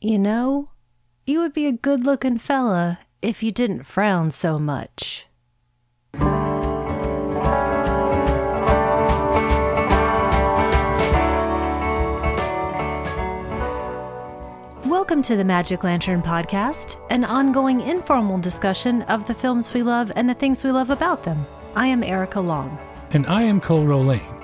You 0.00 0.16
know, 0.16 0.68
you 1.26 1.40
would 1.40 1.52
be 1.52 1.66
a 1.66 1.72
good 1.72 2.06
looking 2.06 2.38
fella 2.38 3.00
if 3.20 3.42
you 3.42 3.50
didn't 3.50 3.82
frown 3.82 4.30
so 4.30 4.56
much. 4.56 5.26
Welcome 14.84 15.20
to 15.22 15.34
the 15.34 15.44
Magic 15.44 15.82
Lantern 15.82 16.22
Podcast, 16.22 17.00
an 17.10 17.24
ongoing 17.24 17.80
informal 17.80 18.38
discussion 18.38 19.02
of 19.02 19.26
the 19.26 19.34
films 19.34 19.74
we 19.74 19.82
love 19.82 20.12
and 20.14 20.30
the 20.30 20.34
things 20.34 20.62
we 20.62 20.70
love 20.70 20.90
about 20.90 21.24
them. 21.24 21.44
I 21.74 21.88
am 21.88 22.04
Erica 22.04 22.40
Long. 22.40 22.78
And 23.10 23.26
I 23.26 23.42
am 23.42 23.60
Cole 23.60 23.84
Rolane. 23.84 24.37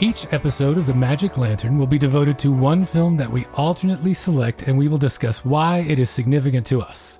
Each 0.00 0.32
episode 0.32 0.78
of 0.78 0.86
the 0.86 0.94
Magic 0.94 1.36
Lantern 1.36 1.76
will 1.76 1.86
be 1.88 1.98
devoted 1.98 2.38
to 2.38 2.52
one 2.52 2.86
film 2.86 3.16
that 3.16 3.28
we 3.28 3.46
alternately 3.54 4.14
select, 4.14 4.62
and 4.62 4.78
we 4.78 4.86
will 4.86 4.96
discuss 4.96 5.44
why 5.44 5.78
it 5.78 5.98
is 5.98 6.08
significant 6.08 6.64
to 6.68 6.80
us. 6.80 7.18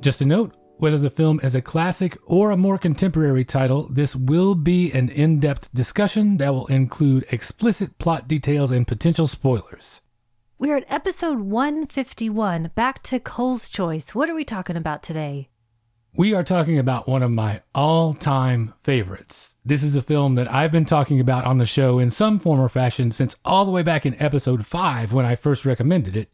Just 0.00 0.20
a 0.20 0.24
note 0.24 0.56
whether 0.78 0.98
the 0.98 1.08
film 1.08 1.38
is 1.44 1.54
a 1.54 1.62
classic 1.62 2.18
or 2.26 2.50
a 2.50 2.56
more 2.56 2.78
contemporary 2.78 3.44
title, 3.44 3.86
this 3.92 4.16
will 4.16 4.56
be 4.56 4.90
an 4.90 5.08
in 5.10 5.38
depth 5.38 5.72
discussion 5.72 6.38
that 6.38 6.52
will 6.52 6.66
include 6.66 7.26
explicit 7.30 7.96
plot 7.98 8.26
details 8.26 8.72
and 8.72 8.88
potential 8.88 9.28
spoilers. 9.28 10.00
We're 10.58 10.78
at 10.78 10.90
episode 10.90 11.38
151, 11.38 12.72
back 12.74 13.04
to 13.04 13.20
Cole's 13.20 13.68
Choice. 13.68 14.16
What 14.16 14.28
are 14.28 14.34
we 14.34 14.44
talking 14.44 14.76
about 14.76 15.04
today? 15.04 15.48
We 16.12 16.34
are 16.34 16.42
talking 16.42 16.76
about 16.76 17.08
one 17.08 17.22
of 17.22 17.30
my 17.30 17.62
all 17.72 18.14
time 18.14 18.74
favorites. 18.82 19.56
This 19.64 19.84
is 19.84 19.94
a 19.94 20.02
film 20.02 20.34
that 20.34 20.52
I've 20.52 20.72
been 20.72 20.84
talking 20.84 21.20
about 21.20 21.44
on 21.44 21.58
the 21.58 21.66
show 21.66 22.00
in 22.00 22.10
some 22.10 22.40
form 22.40 22.58
or 22.58 22.68
fashion 22.68 23.12
since 23.12 23.36
all 23.44 23.64
the 23.64 23.70
way 23.70 23.84
back 23.84 24.04
in 24.04 24.20
episode 24.20 24.66
5 24.66 25.12
when 25.12 25.24
I 25.24 25.36
first 25.36 25.64
recommended 25.64 26.16
it. 26.16 26.28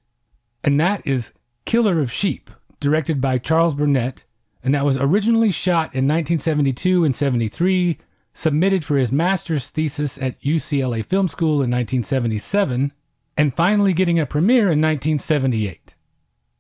And 0.65 0.81
that 0.81 1.07
is 1.07 1.35
Killer 1.67 2.01
of 2.01 2.11
Sheep, 2.11 2.51
directed 2.81 3.21
by 3.21 3.37
Charles 3.37 3.75
Burnett. 3.75 4.25
And 4.65 4.75
that 4.75 4.85
was 4.85 4.97
originally 4.97 5.53
shot 5.53 5.95
in 5.95 6.09
1972 6.09 7.05
and 7.05 7.15
73, 7.15 7.99
submitted 8.33 8.83
for 8.83 8.97
his 8.97 9.13
master's 9.13 9.69
thesis 9.69 10.17
at 10.17 10.41
UCLA 10.41 11.05
Film 11.05 11.29
School 11.29 11.63
in 11.63 11.71
1977 11.71 12.95
and 13.37 13.55
finally 13.55 13.93
getting 13.93 14.19
a 14.19 14.25
premiere 14.25 14.73
in 14.73 14.81
1978. 14.81 15.95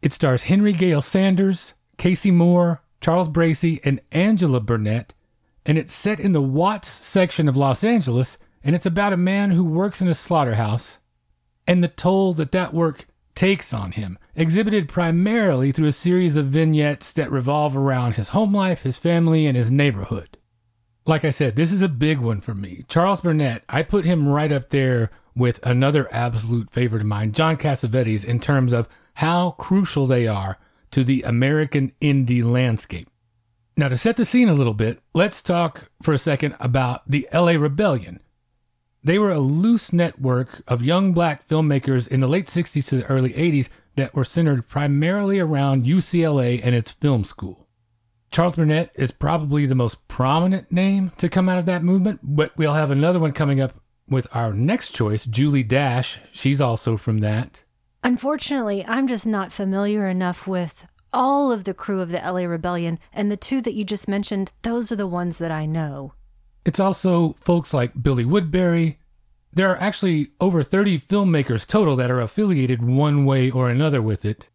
It 0.02 0.12
stars 0.12 0.44
Henry 0.44 0.74
Gayle 0.74 1.00
Sanders, 1.00 1.72
Kaycee 1.96 2.32
Moore, 2.32 2.82
Charles 3.00 3.28
Bracy, 3.28 3.80
and 3.84 4.00
Angela 4.12 4.60
Burnett, 4.60 5.14
and 5.64 5.78
it's 5.78 5.92
set 5.92 6.20
in 6.20 6.32
the 6.32 6.40
Watts 6.40 6.88
section 6.88 7.48
of 7.48 7.56
Los 7.56 7.84
Angeles, 7.84 8.38
and 8.62 8.74
it's 8.74 8.86
about 8.86 9.12
a 9.12 9.16
man 9.16 9.50
who 9.50 9.64
works 9.64 10.00
in 10.00 10.08
a 10.08 10.14
slaughterhouse 10.14 10.98
and 11.66 11.82
the 11.82 11.88
toll 11.88 12.34
that 12.34 12.52
that 12.52 12.72
work 12.72 13.06
takes 13.34 13.74
on 13.74 13.92
him, 13.92 14.18
exhibited 14.34 14.88
primarily 14.88 15.70
through 15.70 15.88
a 15.88 15.92
series 15.92 16.36
of 16.36 16.46
vignettes 16.46 17.12
that 17.12 17.30
revolve 17.30 17.76
around 17.76 18.14
his 18.14 18.28
home 18.28 18.54
life, 18.54 18.82
his 18.82 18.96
family, 18.96 19.46
and 19.46 19.56
his 19.56 19.70
neighborhood. 19.70 20.38
Like 21.04 21.24
I 21.24 21.30
said, 21.30 21.54
this 21.54 21.70
is 21.70 21.82
a 21.82 21.88
big 21.88 22.18
one 22.18 22.40
for 22.40 22.54
me. 22.54 22.84
Charles 22.88 23.20
Burnett, 23.20 23.62
I 23.68 23.82
put 23.82 24.04
him 24.04 24.28
right 24.28 24.50
up 24.50 24.70
there 24.70 25.10
with 25.36 25.64
another 25.64 26.12
absolute 26.12 26.70
favorite 26.70 27.02
of 27.02 27.06
mine, 27.06 27.32
John 27.32 27.56
Cassavetes, 27.56 28.24
in 28.24 28.40
terms 28.40 28.72
of 28.72 28.88
how 29.14 29.52
crucial 29.52 30.06
they 30.06 30.26
are 30.26 30.58
to 30.96 31.04
the 31.04 31.20
American 31.24 31.92
indie 32.00 32.42
landscape. 32.42 33.10
Now, 33.76 33.88
to 33.88 33.98
set 33.98 34.16
the 34.16 34.24
scene 34.24 34.48
a 34.48 34.54
little 34.54 34.72
bit, 34.72 34.98
let's 35.12 35.42
talk 35.42 35.90
for 36.00 36.14
a 36.14 36.18
second 36.18 36.56
about 36.58 37.02
the 37.06 37.28
LA 37.34 37.50
Rebellion. 37.50 38.20
They 39.04 39.18
were 39.18 39.30
a 39.30 39.38
loose 39.38 39.92
network 39.92 40.62
of 40.66 40.80
young 40.80 41.12
black 41.12 41.46
filmmakers 41.46 42.08
in 42.08 42.20
the 42.20 42.26
late 42.26 42.46
60s 42.46 42.88
to 42.88 42.96
the 42.96 43.04
early 43.08 43.34
80s 43.34 43.68
that 43.96 44.14
were 44.14 44.24
centered 44.24 44.68
primarily 44.68 45.38
around 45.38 45.84
UCLA 45.84 46.62
and 46.64 46.74
its 46.74 46.92
film 46.92 47.24
school. 47.24 47.68
Charles 48.30 48.56
Burnett 48.56 48.90
is 48.94 49.10
probably 49.10 49.66
the 49.66 49.74
most 49.74 50.08
prominent 50.08 50.72
name 50.72 51.12
to 51.18 51.28
come 51.28 51.50
out 51.50 51.58
of 51.58 51.66
that 51.66 51.84
movement, 51.84 52.20
but 52.22 52.56
we'll 52.56 52.72
have 52.72 52.90
another 52.90 53.20
one 53.20 53.32
coming 53.32 53.60
up 53.60 53.74
with 54.08 54.34
our 54.34 54.54
next 54.54 54.94
choice, 54.94 55.26
Julie 55.26 55.62
Dash. 55.62 56.20
She's 56.32 56.62
also 56.62 56.96
from 56.96 57.18
that. 57.18 57.64
Unfortunately, 58.06 58.84
I'm 58.86 59.08
just 59.08 59.26
not 59.26 59.50
familiar 59.50 60.06
enough 60.06 60.46
with 60.46 60.86
all 61.12 61.50
of 61.50 61.64
the 61.64 61.74
crew 61.74 62.00
of 62.00 62.10
the 62.10 62.18
LA 62.18 62.44
Rebellion, 62.44 63.00
and 63.12 63.32
the 63.32 63.36
two 63.36 63.60
that 63.62 63.74
you 63.74 63.84
just 63.84 64.06
mentioned, 64.06 64.52
those 64.62 64.92
are 64.92 64.96
the 64.96 65.08
ones 65.08 65.38
that 65.38 65.50
I 65.50 65.66
know. 65.66 66.12
It's 66.64 66.78
also 66.78 67.34
folks 67.40 67.74
like 67.74 68.00
Billy 68.00 68.24
Woodberry. 68.24 68.98
There 69.52 69.68
are 69.68 69.80
actually 69.80 70.28
over 70.40 70.62
30 70.62 71.00
filmmakers 71.00 71.66
total 71.66 71.96
that 71.96 72.12
are 72.12 72.20
affiliated 72.20 72.80
one 72.80 73.24
way 73.24 73.50
or 73.50 73.68
another 73.68 74.00
with 74.00 74.24
it. 74.24 74.50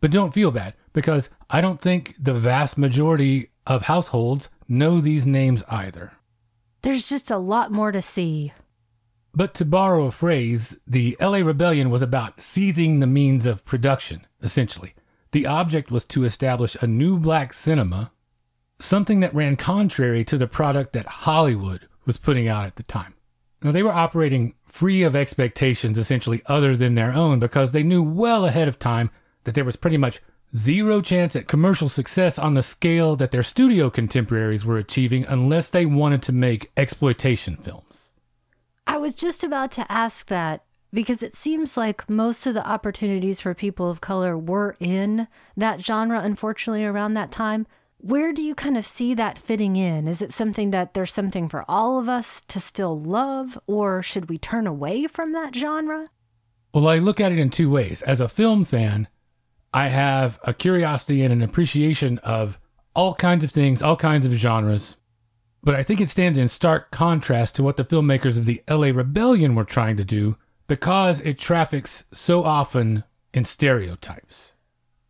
But 0.00 0.10
don't 0.10 0.32
feel 0.32 0.50
bad, 0.50 0.72
because 0.94 1.28
I 1.50 1.60
don't 1.60 1.82
think 1.82 2.14
the 2.18 2.32
vast 2.32 2.78
majority 2.78 3.50
of 3.66 3.82
households 3.82 4.48
know 4.68 5.02
these 5.02 5.26
names 5.26 5.62
either. 5.68 6.12
There's 6.80 7.10
just 7.10 7.30
a 7.30 7.36
lot 7.36 7.70
more 7.70 7.92
to 7.92 8.00
see. 8.00 8.54
But 9.36 9.52
to 9.56 9.66
borrow 9.66 10.06
a 10.06 10.10
phrase, 10.10 10.80
the 10.86 11.14
LA 11.20 11.38
Rebellion 11.38 11.90
was 11.90 12.00
about 12.00 12.40
seizing 12.40 13.00
the 13.00 13.06
means 13.06 13.44
of 13.44 13.66
production, 13.66 14.26
essentially. 14.42 14.94
The 15.32 15.46
object 15.46 15.90
was 15.90 16.06
to 16.06 16.24
establish 16.24 16.74
a 16.76 16.86
new 16.86 17.18
black 17.18 17.52
cinema, 17.52 18.12
something 18.78 19.20
that 19.20 19.34
ran 19.34 19.56
contrary 19.56 20.24
to 20.24 20.38
the 20.38 20.46
product 20.46 20.94
that 20.94 21.04
Hollywood 21.06 21.86
was 22.06 22.16
putting 22.16 22.48
out 22.48 22.64
at 22.64 22.76
the 22.76 22.82
time. 22.82 23.12
Now, 23.62 23.72
they 23.72 23.82
were 23.82 23.92
operating 23.92 24.54
free 24.64 25.02
of 25.02 25.14
expectations, 25.14 25.98
essentially, 25.98 26.40
other 26.46 26.74
than 26.74 26.94
their 26.94 27.12
own, 27.12 27.38
because 27.38 27.72
they 27.72 27.82
knew 27.82 28.02
well 28.02 28.46
ahead 28.46 28.68
of 28.68 28.78
time 28.78 29.10
that 29.44 29.54
there 29.54 29.64
was 29.66 29.76
pretty 29.76 29.98
much 29.98 30.22
zero 30.56 31.02
chance 31.02 31.36
at 31.36 31.46
commercial 31.46 31.90
success 31.90 32.38
on 32.38 32.54
the 32.54 32.62
scale 32.62 33.16
that 33.16 33.32
their 33.32 33.42
studio 33.42 33.90
contemporaries 33.90 34.64
were 34.64 34.78
achieving 34.78 35.26
unless 35.26 35.68
they 35.68 35.84
wanted 35.84 36.22
to 36.22 36.32
make 36.32 36.70
exploitation 36.78 37.58
films. 37.58 38.05
I 38.96 38.98
was 38.98 39.14
just 39.14 39.44
about 39.44 39.72
to 39.72 39.92
ask 39.92 40.28
that 40.28 40.64
because 40.90 41.22
it 41.22 41.36
seems 41.36 41.76
like 41.76 42.08
most 42.08 42.46
of 42.46 42.54
the 42.54 42.66
opportunities 42.66 43.42
for 43.42 43.52
people 43.52 43.90
of 43.90 44.00
color 44.00 44.38
were 44.38 44.74
in 44.80 45.28
that 45.54 45.84
genre, 45.84 46.18
unfortunately, 46.18 46.82
around 46.82 47.12
that 47.12 47.30
time. 47.30 47.66
Where 47.98 48.32
do 48.32 48.40
you 48.40 48.54
kind 48.54 48.78
of 48.78 48.86
see 48.86 49.12
that 49.12 49.36
fitting 49.36 49.76
in? 49.76 50.08
Is 50.08 50.22
it 50.22 50.32
something 50.32 50.70
that 50.70 50.94
there's 50.94 51.12
something 51.12 51.46
for 51.46 51.62
all 51.68 51.98
of 51.98 52.08
us 52.08 52.40
to 52.48 52.58
still 52.58 52.98
love, 52.98 53.58
or 53.66 54.02
should 54.02 54.30
we 54.30 54.38
turn 54.38 54.66
away 54.66 55.06
from 55.06 55.32
that 55.32 55.54
genre? 55.54 56.08
Well, 56.72 56.88
I 56.88 56.96
look 56.96 57.20
at 57.20 57.32
it 57.32 57.38
in 57.38 57.50
two 57.50 57.68
ways. 57.68 58.00
As 58.00 58.22
a 58.22 58.30
film 58.30 58.64
fan, 58.64 59.08
I 59.74 59.88
have 59.88 60.40
a 60.42 60.54
curiosity 60.54 61.22
and 61.22 61.34
an 61.34 61.42
appreciation 61.42 62.16
of 62.20 62.58
all 62.94 63.14
kinds 63.14 63.44
of 63.44 63.50
things, 63.50 63.82
all 63.82 63.96
kinds 63.96 64.24
of 64.24 64.32
genres. 64.32 64.96
But 65.66 65.74
I 65.74 65.82
think 65.82 66.00
it 66.00 66.08
stands 66.08 66.38
in 66.38 66.46
stark 66.46 66.92
contrast 66.92 67.56
to 67.56 67.62
what 67.64 67.76
the 67.76 67.84
filmmakers 67.84 68.38
of 68.38 68.44
the 68.44 68.62
LA 68.70 68.90
Rebellion 68.94 69.56
were 69.56 69.64
trying 69.64 69.96
to 69.96 70.04
do 70.04 70.36
because 70.68 71.18
it 71.22 71.40
traffics 71.40 72.04
so 72.12 72.44
often 72.44 73.02
in 73.34 73.44
stereotypes. 73.44 74.52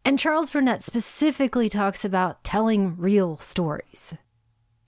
And 0.03 0.19
Charles 0.19 0.49
Burnett 0.49 0.83
specifically 0.83 1.69
talks 1.69 2.07
about 2.07 2.43
telling 2.43 2.97
real 2.97 3.37
stories. 3.37 4.15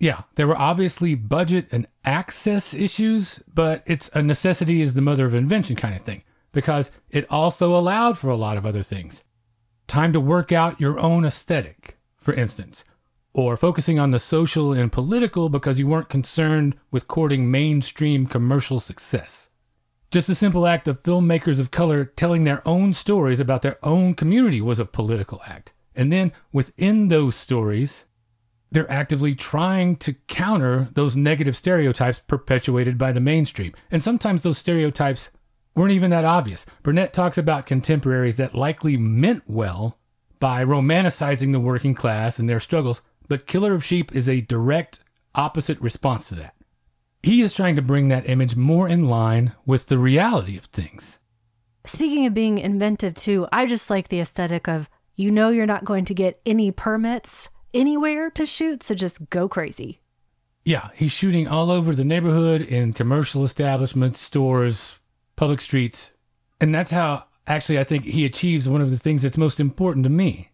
Yeah, 0.01 0.23
there 0.37 0.47
were 0.47 0.57
obviously 0.57 1.15
budget 1.15 1.69
and 1.71 1.87
access 2.03 2.73
issues, 2.73 3.43
but 3.53 3.83
it's 3.85 4.09
a 4.15 4.23
necessity 4.23 4.81
is 4.81 4.95
the 4.95 5.03
mother 5.03 5.27
of 5.27 5.35
invention 5.35 5.77
kind 5.77 5.95
of 5.95 6.01
thing 6.01 6.23
because 6.51 6.91
it 7.11 7.31
also 7.31 7.77
allowed 7.77 8.17
for 8.17 8.31
a 8.31 8.37
lot 8.37 8.57
of 8.57 8.65
other 8.65 8.83
things. 8.83 9.23
Time 9.87 10.15
to 10.15 10.21
work 10.21 10.51
out 10.51 10.81
your 10.81 10.99
own 10.99 11.27
aesthetic, 11.27 11.99
for 12.17 12.33
instance, 12.33 12.85
or 13.33 13.57
focusing 13.57 13.99
on 13.99 14.11
the 14.11 14.19
social 14.19 14.73
and 14.73 14.91
political 14.91 15.49
because 15.49 15.79
you 15.79 15.87
weren't 15.87 16.09
concerned 16.09 16.75
with 16.91 17.09
courting 17.09 17.51
mainstream 17.51 18.27
commercial 18.27 18.81
success. 18.81 19.49
Just 20.11 20.29
a 20.29 20.35
simple 20.35 20.67
act 20.67 20.89
of 20.89 21.03
filmmakers 21.03 21.61
of 21.61 21.71
color 21.71 22.05
telling 22.05 22.45
their 22.45 22.67
own 22.67 22.93
stories 22.93 23.41
about 23.41 23.63
their 23.63 23.79
own 23.85 24.15
community 24.15 24.61
was 24.61 24.81
a 24.81 24.87
political 24.87 25.43
act. 25.47 25.73
And 25.95 26.11
then 26.11 26.33
within 26.53 27.09
those 27.09 27.37
stories, 27.37 28.07
they're 28.71 28.91
actively 28.91 29.35
trying 29.35 29.97
to 29.97 30.15
counter 30.27 30.89
those 30.95 31.17
negative 31.17 31.57
stereotypes 31.57 32.21
perpetuated 32.27 32.97
by 32.97 33.13
the 33.13 33.21
mainstream. 33.21 33.75
And 33.91 34.03
sometimes 34.03 34.43
those 34.43 34.59
stereotypes 34.59 35.31
weren't 35.75 35.93
even 35.93 36.11
that 36.11 36.25
obvious. 36.25 36.67
Burnett 36.83 37.13
talks 37.13 37.39
about 37.39 37.67
contemporaries 37.67 38.37
that 38.37 38.55
likely 38.55 38.97
meant 38.97 39.43
well 39.47 39.99
by 40.39 40.65
romanticizing 40.65 41.53
the 41.53 41.61
working 41.61 41.95
class 41.95 42.39
and 42.39 42.49
their 42.49 42.61
struggles, 42.61 43.03
but 43.29 43.47
Killer 43.47 43.75
of 43.75 43.85
Sheep 43.85 44.15
is 44.15 44.29
a 44.29 44.41
direct 44.41 45.01
opposite 45.35 45.81
response 45.81 46.29
to 46.29 46.35
that. 46.37 46.55
He 47.23 47.43
is 47.43 47.55
trying 47.55 47.77
to 47.77 47.83
bring 47.83 48.09
that 48.09 48.29
image 48.29 48.57
more 48.57 48.89
in 48.89 49.09
line 49.09 49.53
with 49.67 49.87
the 49.87 49.99
reality 49.99 50.57
of 50.57 50.65
things. 50.67 51.19
Speaking 51.85 52.27
of 52.27 52.35
being 52.35 52.59
inventive, 52.59 53.15
too, 53.15 53.47
I 53.53 53.67
just 53.67 53.91
like 53.91 54.09
the 54.09 54.21
aesthetic 54.21 54.69
of 54.69 54.89
you 55.15 55.31
know 55.31 55.51
you're 55.51 55.67
not 55.67 55.85
going 55.85 56.05
to 56.07 56.15
get 56.15 56.41
any 56.47 56.71
permits 56.71 57.49
anywhere 57.75 58.31
to 58.31 58.47
shoot, 58.47 58.83
so 58.83 58.95
just 58.95 59.31
go 59.31 59.49
crazy. 59.49 60.01
Yeah, 60.65 60.91
he's 60.95 61.13
shooting 61.13 61.49
all 61.49 61.71
over 61.71 61.95
the 61.95 62.05
neighborhood 62.05 62.63
in 62.63 62.93
commercial 62.93 63.45
establishments, 63.45 64.21
stores, 64.21 64.99
public 65.35 65.61
streets. 65.61 66.13
And 66.61 66.75
that's 66.75 66.91
how 66.91 67.25
Actually, 67.49 67.79
I 67.79 67.85
think 67.85 68.05
he 68.05 68.27
achieves 68.27 68.69
one 68.69 68.83
of 68.83 68.91
the 68.91 68.99
things 68.99 69.23
that's 69.23 69.39
most 69.39 69.59
important 69.59 70.05
to 70.05 70.11
me. 70.11 70.48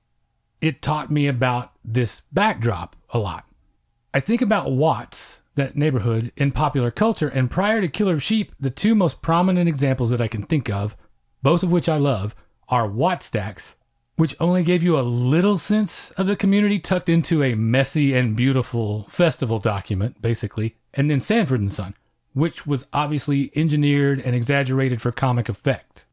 It 0.64 0.80
taught 0.80 1.10
me 1.10 1.26
about 1.26 1.72
this 1.84 2.22
backdrop 2.32 2.96
a 3.10 3.18
lot. 3.18 3.44
I 4.14 4.20
think 4.20 4.40
about 4.40 4.72
Watts, 4.72 5.42
that 5.56 5.76
neighborhood, 5.76 6.32
in 6.38 6.52
popular 6.52 6.90
culture, 6.90 7.28
and 7.28 7.50
prior 7.50 7.82
to 7.82 7.88
Killer 7.88 8.14
of 8.14 8.22
Sheep, 8.22 8.54
the 8.58 8.70
two 8.70 8.94
most 8.94 9.20
prominent 9.20 9.68
examples 9.68 10.08
that 10.08 10.22
I 10.22 10.26
can 10.26 10.44
think 10.44 10.70
of, 10.70 10.96
both 11.42 11.62
of 11.62 11.70
which 11.70 11.86
I 11.86 11.98
love, 11.98 12.34
are 12.70 12.88
Wattstax, 12.88 13.74
which 14.16 14.34
only 14.40 14.62
gave 14.62 14.82
you 14.82 14.98
a 14.98 15.02
little 15.02 15.58
sense 15.58 16.12
of 16.12 16.26
the 16.26 16.34
community 16.34 16.78
tucked 16.78 17.10
into 17.10 17.42
a 17.42 17.54
messy 17.54 18.14
and 18.14 18.34
beautiful 18.34 19.04
festival 19.10 19.58
document, 19.58 20.22
basically, 20.22 20.76
and 20.94 21.10
then 21.10 21.20
Sanford 21.20 21.60
and 21.60 21.74
Son, 21.74 21.94
which 22.32 22.66
was 22.66 22.86
obviously 22.90 23.52
engineered 23.54 24.18
and 24.18 24.34
exaggerated 24.34 25.02
for 25.02 25.12
comic 25.12 25.50
effect. 25.50 26.06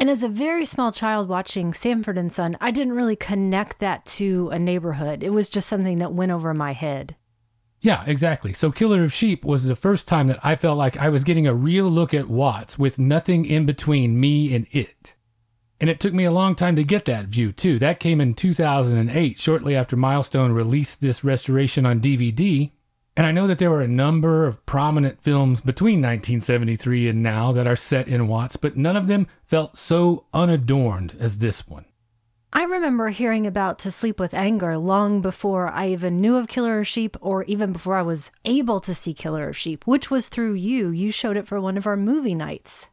And 0.00 0.08
as 0.08 0.22
a 0.22 0.28
very 0.28 0.64
small 0.64 0.92
child 0.92 1.28
watching 1.28 1.74
Sanford 1.74 2.16
and 2.16 2.32
Son, 2.32 2.56
I 2.58 2.70
didn't 2.70 2.94
really 2.94 3.16
connect 3.16 3.80
that 3.80 4.06
to 4.06 4.48
a 4.48 4.58
neighborhood. 4.58 5.22
It 5.22 5.30
was 5.30 5.50
just 5.50 5.68
something 5.68 5.98
that 5.98 6.14
went 6.14 6.32
over 6.32 6.54
my 6.54 6.72
head. 6.72 7.16
Yeah, 7.82 8.02
exactly. 8.06 8.54
So 8.54 8.72
Killer 8.72 9.04
of 9.04 9.12
Sheep 9.12 9.44
was 9.44 9.64
the 9.64 9.76
first 9.76 10.08
time 10.08 10.28
that 10.28 10.40
I 10.42 10.56
felt 10.56 10.78
like 10.78 10.96
I 10.96 11.10
was 11.10 11.22
getting 11.22 11.46
a 11.46 11.54
real 11.54 11.84
look 11.84 12.14
at 12.14 12.30
Watts 12.30 12.78
with 12.78 12.98
nothing 12.98 13.44
in 13.44 13.66
between 13.66 14.18
me 14.18 14.54
and 14.54 14.66
it. 14.70 15.14
And 15.80 15.90
it 15.90 16.00
took 16.00 16.14
me 16.14 16.24
a 16.24 16.32
long 16.32 16.54
time 16.54 16.76
to 16.76 16.84
get 16.84 17.04
that 17.04 17.26
view, 17.26 17.52
too. 17.52 17.78
That 17.78 18.00
came 18.00 18.22
in 18.22 18.34
2008, 18.34 19.38
shortly 19.38 19.76
after 19.76 19.96
Milestone 19.96 20.52
released 20.52 21.02
this 21.02 21.24
restoration 21.24 21.84
on 21.84 22.00
DVD. 22.00 22.70
And 23.16 23.26
I 23.26 23.32
know 23.32 23.46
that 23.46 23.58
there 23.58 23.70
were 23.70 23.82
a 23.82 23.88
number 23.88 24.46
of 24.46 24.64
prominent 24.66 25.22
films 25.22 25.60
between 25.60 25.98
1973 25.98 27.08
and 27.08 27.22
now 27.22 27.52
that 27.52 27.66
are 27.66 27.76
set 27.76 28.08
in 28.08 28.28
Watts, 28.28 28.56
but 28.56 28.76
none 28.76 28.96
of 28.96 29.08
them 29.08 29.26
felt 29.46 29.76
so 29.76 30.26
unadorned 30.32 31.16
as 31.18 31.38
this 31.38 31.66
one. 31.68 31.84
I 32.52 32.64
remember 32.64 33.10
hearing 33.10 33.46
about 33.46 33.78
To 33.80 33.92
Sleep 33.92 34.18
with 34.18 34.34
Anger 34.34 34.76
long 34.76 35.20
before 35.20 35.68
I 35.68 35.88
even 35.90 36.20
knew 36.20 36.36
of 36.36 36.48
Killer 36.48 36.80
of 36.80 36.88
Sheep 36.88 37.16
or 37.20 37.44
even 37.44 37.72
before 37.72 37.94
I 37.94 38.02
was 38.02 38.32
able 38.44 38.80
to 38.80 38.94
see 38.94 39.14
Killer 39.14 39.48
of 39.48 39.56
Sheep, 39.56 39.86
which 39.86 40.10
was 40.10 40.28
through 40.28 40.54
you. 40.54 40.90
You 40.90 41.12
showed 41.12 41.36
it 41.36 41.46
for 41.46 41.60
one 41.60 41.76
of 41.76 41.86
our 41.86 41.96
movie 41.96 42.34
nights. 42.34 42.90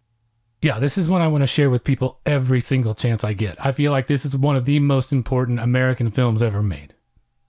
Yeah, 0.62 0.78
this 0.80 0.98
is 0.98 1.10
one 1.10 1.22
I 1.22 1.28
want 1.28 1.42
to 1.42 1.48
share 1.48 1.70
with 1.70 1.84
people 1.84 2.20
every 2.26 2.62
single 2.62 2.94
chance 2.94 3.24
I 3.24 3.34
get. 3.34 3.64
I 3.64 3.72
feel 3.72 3.92
like 3.92 4.08
this 4.08 4.26
is 4.26 4.36
one 4.36 4.56
of 4.56 4.66
the 4.66 4.80
most 4.80 5.12
important 5.12 5.60
American 5.60 6.12
films 6.12 6.44
ever 6.44 6.62
made. 6.62 6.94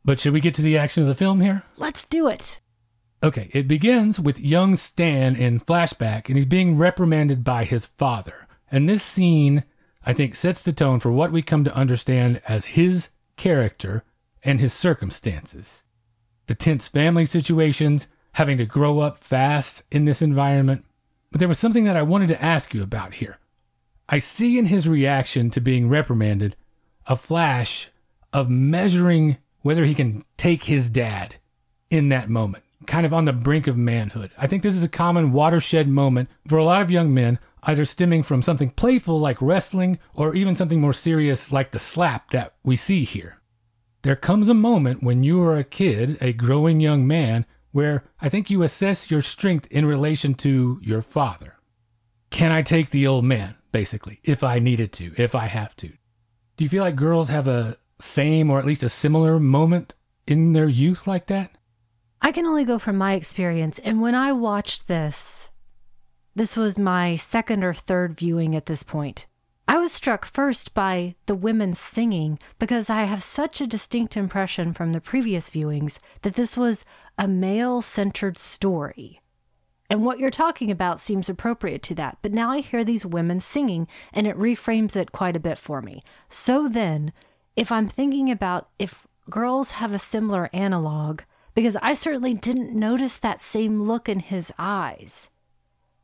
But 0.08 0.18
should 0.18 0.32
we 0.32 0.40
get 0.40 0.54
to 0.54 0.62
the 0.62 0.78
action 0.78 1.02
of 1.02 1.06
the 1.06 1.14
film 1.14 1.42
here? 1.42 1.64
Let's 1.76 2.06
do 2.06 2.28
it. 2.28 2.62
Okay, 3.22 3.50
it 3.52 3.68
begins 3.68 4.18
with 4.18 4.40
young 4.40 4.74
Stan 4.74 5.36
in 5.36 5.60
flashback, 5.60 6.28
and 6.28 6.36
he's 6.36 6.46
being 6.46 6.78
reprimanded 6.78 7.44
by 7.44 7.64
his 7.64 7.84
father. 7.84 8.48
And 8.72 8.88
this 8.88 9.02
scene, 9.02 9.64
I 10.06 10.14
think, 10.14 10.34
sets 10.34 10.62
the 10.62 10.72
tone 10.72 10.98
for 10.98 11.12
what 11.12 11.30
we 11.30 11.42
come 11.42 11.62
to 11.64 11.76
understand 11.76 12.40
as 12.48 12.64
his 12.64 13.10
character 13.36 14.02
and 14.42 14.60
his 14.60 14.72
circumstances. 14.72 15.82
The 16.46 16.54
tense 16.54 16.88
family 16.88 17.26
situations, 17.26 18.06
having 18.32 18.56
to 18.56 18.64
grow 18.64 19.00
up 19.00 19.22
fast 19.22 19.82
in 19.90 20.06
this 20.06 20.22
environment, 20.22 20.86
but 21.30 21.38
there 21.38 21.48
was 21.48 21.58
something 21.58 21.84
that 21.84 21.98
I 21.98 22.02
wanted 22.02 22.28
to 22.28 22.42
ask 22.42 22.72
you 22.72 22.82
about 22.82 23.12
here. 23.12 23.36
I 24.08 24.20
see 24.20 24.58
in 24.58 24.64
his 24.64 24.88
reaction 24.88 25.50
to 25.50 25.60
being 25.60 25.90
reprimanded 25.90 26.56
a 27.06 27.14
flash 27.14 27.90
of 28.32 28.48
measuring 28.48 29.36
whether 29.62 29.84
he 29.84 29.94
can 29.94 30.24
take 30.36 30.64
his 30.64 30.88
dad 30.88 31.36
in 31.90 32.08
that 32.10 32.28
moment, 32.28 32.64
kind 32.86 33.06
of 33.06 33.14
on 33.14 33.24
the 33.24 33.32
brink 33.32 33.66
of 33.66 33.76
manhood. 33.76 34.30
I 34.38 34.46
think 34.46 34.62
this 34.62 34.76
is 34.76 34.82
a 34.82 34.88
common 34.88 35.32
watershed 35.32 35.88
moment 35.88 36.28
for 36.46 36.58
a 36.58 36.64
lot 36.64 36.82
of 36.82 36.90
young 36.90 37.12
men, 37.12 37.38
either 37.62 37.84
stemming 37.84 38.22
from 38.22 38.42
something 38.42 38.70
playful 38.70 39.18
like 39.18 39.40
wrestling 39.42 39.98
or 40.14 40.34
even 40.34 40.54
something 40.54 40.80
more 40.80 40.92
serious 40.92 41.50
like 41.50 41.72
the 41.72 41.78
slap 41.78 42.30
that 42.30 42.54
we 42.62 42.76
see 42.76 43.04
here. 43.04 43.38
There 44.02 44.16
comes 44.16 44.48
a 44.48 44.54
moment 44.54 45.02
when 45.02 45.24
you 45.24 45.42
are 45.42 45.56
a 45.56 45.64
kid, 45.64 46.18
a 46.20 46.32
growing 46.32 46.80
young 46.80 47.06
man, 47.06 47.46
where 47.72 48.04
I 48.20 48.28
think 48.28 48.48
you 48.48 48.62
assess 48.62 49.10
your 49.10 49.22
strength 49.22 49.66
in 49.70 49.84
relation 49.84 50.34
to 50.34 50.80
your 50.82 51.02
father. 51.02 51.56
Can 52.30 52.52
I 52.52 52.62
take 52.62 52.90
the 52.90 53.06
old 53.06 53.24
man, 53.24 53.56
basically, 53.72 54.20
if 54.22 54.44
I 54.44 54.58
needed 54.58 54.92
to, 54.94 55.12
if 55.16 55.34
I 55.34 55.46
have 55.46 55.74
to? 55.76 55.88
Do 56.56 56.64
you 56.64 56.68
feel 56.68 56.84
like 56.84 56.96
girls 56.96 57.28
have 57.28 57.48
a 57.48 57.76
same 58.00 58.50
or 58.50 58.58
at 58.58 58.66
least 58.66 58.82
a 58.82 58.88
similar 58.88 59.38
moment 59.38 59.94
in 60.26 60.52
their 60.52 60.68
youth 60.68 61.06
like 61.06 61.26
that? 61.26 61.52
I 62.20 62.32
can 62.32 62.46
only 62.46 62.64
go 62.64 62.78
from 62.78 62.96
my 62.96 63.14
experience. 63.14 63.78
And 63.80 64.00
when 64.00 64.14
I 64.14 64.32
watched 64.32 64.88
this, 64.88 65.50
this 66.34 66.56
was 66.56 66.78
my 66.78 67.16
second 67.16 67.64
or 67.64 67.74
third 67.74 68.16
viewing 68.16 68.54
at 68.54 68.66
this 68.66 68.82
point. 68.82 69.26
I 69.66 69.76
was 69.76 69.92
struck 69.92 70.24
first 70.24 70.72
by 70.72 71.14
the 71.26 71.34
women 71.34 71.74
singing 71.74 72.38
because 72.58 72.88
I 72.88 73.04
have 73.04 73.22
such 73.22 73.60
a 73.60 73.66
distinct 73.66 74.16
impression 74.16 74.72
from 74.72 74.92
the 74.92 75.00
previous 75.00 75.50
viewings 75.50 75.98
that 76.22 76.34
this 76.34 76.56
was 76.56 76.86
a 77.18 77.28
male 77.28 77.82
centered 77.82 78.38
story. 78.38 79.20
And 79.90 80.04
what 80.04 80.18
you're 80.18 80.30
talking 80.30 80.70
about 80.70 81.00
seems 81.00 81.28
appropriate 81.28 81.82
to 81.84 81.94
that. 81.96 82.18
But 82.22 82.32
now 82.32 82.50
I 82.50 82.60
hear 82.60 82.82
these 82.84 83.04
women 83.04 83.40
singing 83.40 83.86
and 84.12 84.26
it 84.26 84.38
reframes 84.38 84.96
it 84.96 85.12
quite 85.12 85.36
a 85.36 85.40
bit 85.40 85.58
for 85.58 85.82
me. 85.82 86.02
So 86.28 86.68
then, 86.68 87.12
if 87.58 87.72
I'm 87.72 87.88
thinking 87.88 88.30
about 88.30 88.68
if 88.78 89.04
girls 89.28 89.72
have 89.72 89.92
a 89.92 89.98
similar 89.98 90.48
analog, 90.52 91.22
because 91.54 91.76
I 91.82 91.92
certainly 91.92 92.32
didn't 92.32 92.72
notice 92.72 93.18
that 93.18 93.42
same 93.42 93.82
look 93.82 94.08
in 94.08 94.20
his 94.20 94.52
eyes. 94.60 95.28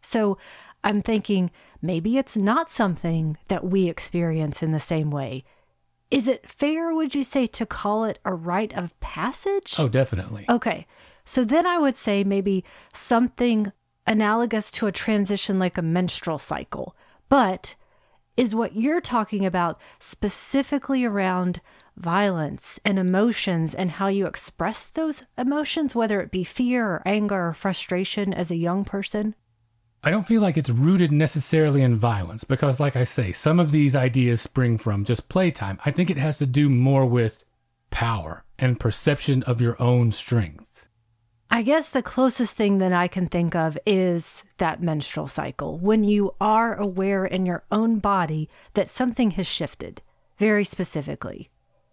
So 0.02 0.36
I'm 0.82 1.00
thinking 1.00 1.52
maybe 1.80 2.18
it's 2.18 2.36
not 2.36 2.70
something 2.70 3.38
that 3.46 3.64
we 3.64 3.88
experience 3.88 4.64
in 4.64 4.72
the 4.72 4.80
same 4.80 5.12
way. 5.12 5.44
Is 6.10 6.26
it 6.26 6.44
fair, 6.44 6.92
would 6.92 7.14
you 7.14 7.22
say, 7.22 7.46
to 7.46 7.64
call 7.64 8.02
it 8.02 8.18
a 8.24 8.34
rite 8.34 8.76
of 8.76 8.98
passage? 8.98 9.76
Oh, 9.78 9.88
definitely. 9.88 10.46
Okay. 10.48 10.88
So 11.24 11.44
then 11.44 11.66
I 11.66 11.78
would 11.78 11.96
say 11.96 12.24
maybe 12.24 12.64
something 12.92 13.72
analogous 14.08 14.72
to 14.72 14.88
a 14.88 14.92
transition 14.92 15.60
like 15.60 15.78
a 15.78 15.82
menstrual 15.82 16.40
cycle. 16.40 16.96
But 17.28 17.76
is 18.36 18.54
what 18.54 18.76
you're 18.76 19.00
talking 19.00 19.44
about 19.46 19.80
specifically 20.00 21.04
around 21.04 21.60
violence 21.96 22.80
and 22.84 22.98
emotions 22.98 23.74
and 23.74 23.92
how 23.92 24.08
you 24.08 24.26
express 24.26 24.86
those 24.86 25.22
emotions, 25.38 25.94
whether 25.94 26.20
it 26.20 26.30
be 26.30 26.44
fear 26.44 26.86
or 26.86 27.02
anger 27.06 27.48
or 27.48 27.54
frustration 27.54 28.34
as 28.34 28.50
a 28.50 28.56
young 28.56 28.84
person? 28.84 29.34
I 30.02 30.10
don't 30.10 30.26
feel 30.26 30.42
like 30.42 30.58
it's 30.58 30.68
rooted 30.68 31.12
necessarily 31.12 31.80
in 31.80 31.96
violence 31.96 32.44
because, 32.44 32.78
like 32.78 32.94
I 32.94 33.04
say, 33.04 33.32
some 33.32 33.58
of 33.58 33.70
these 33.70 33.96
ideas 33.96 34.42
spring 34.42 34.76
from 34.76 35.04
just 35.04 35.30
playtime. 35.30 35.78
I 35.84 35.92
think 35.92 36.10
it 36.10 36.18
has 36.18 36.36
to 36.38 36.46
do 36.46 36.68
more 36.68 37.06
with 37.06 37.44
power 37.90 38.44
and 38.58 38.78
perception 38.78 39.42
of 39.44 39.62
your 39.62 39.80
own 39.80 40.12
strength. 40.12 40.73
I 41.50 41.62
guess 41.62 41.90
the 41.90 42.02
closest 42.02 42.56
thing 42.56 42.78
that 42.78 42.92
I 42.92 43.06
can 43.06 43.26
think 43.26 43.54
of 43.54 43.78
is 43.86 44.44
that 44.58 44.82
menstrual 44.82 45.28
cycle 45.28 45.78
when 45.78 46.02
you 46.02 46.34
are 46.40 46.74
aware 46.74 47.24
in 47.24 47.46
your 47.46 47.64
own 47.70 47.98
body 47.98 48.48
that 48.74 48.90
something 48.90 49.32
has 49.32 49.46
shifted, 49.46 50.02
very 50.38 50.64
specifically. 50.64 51.50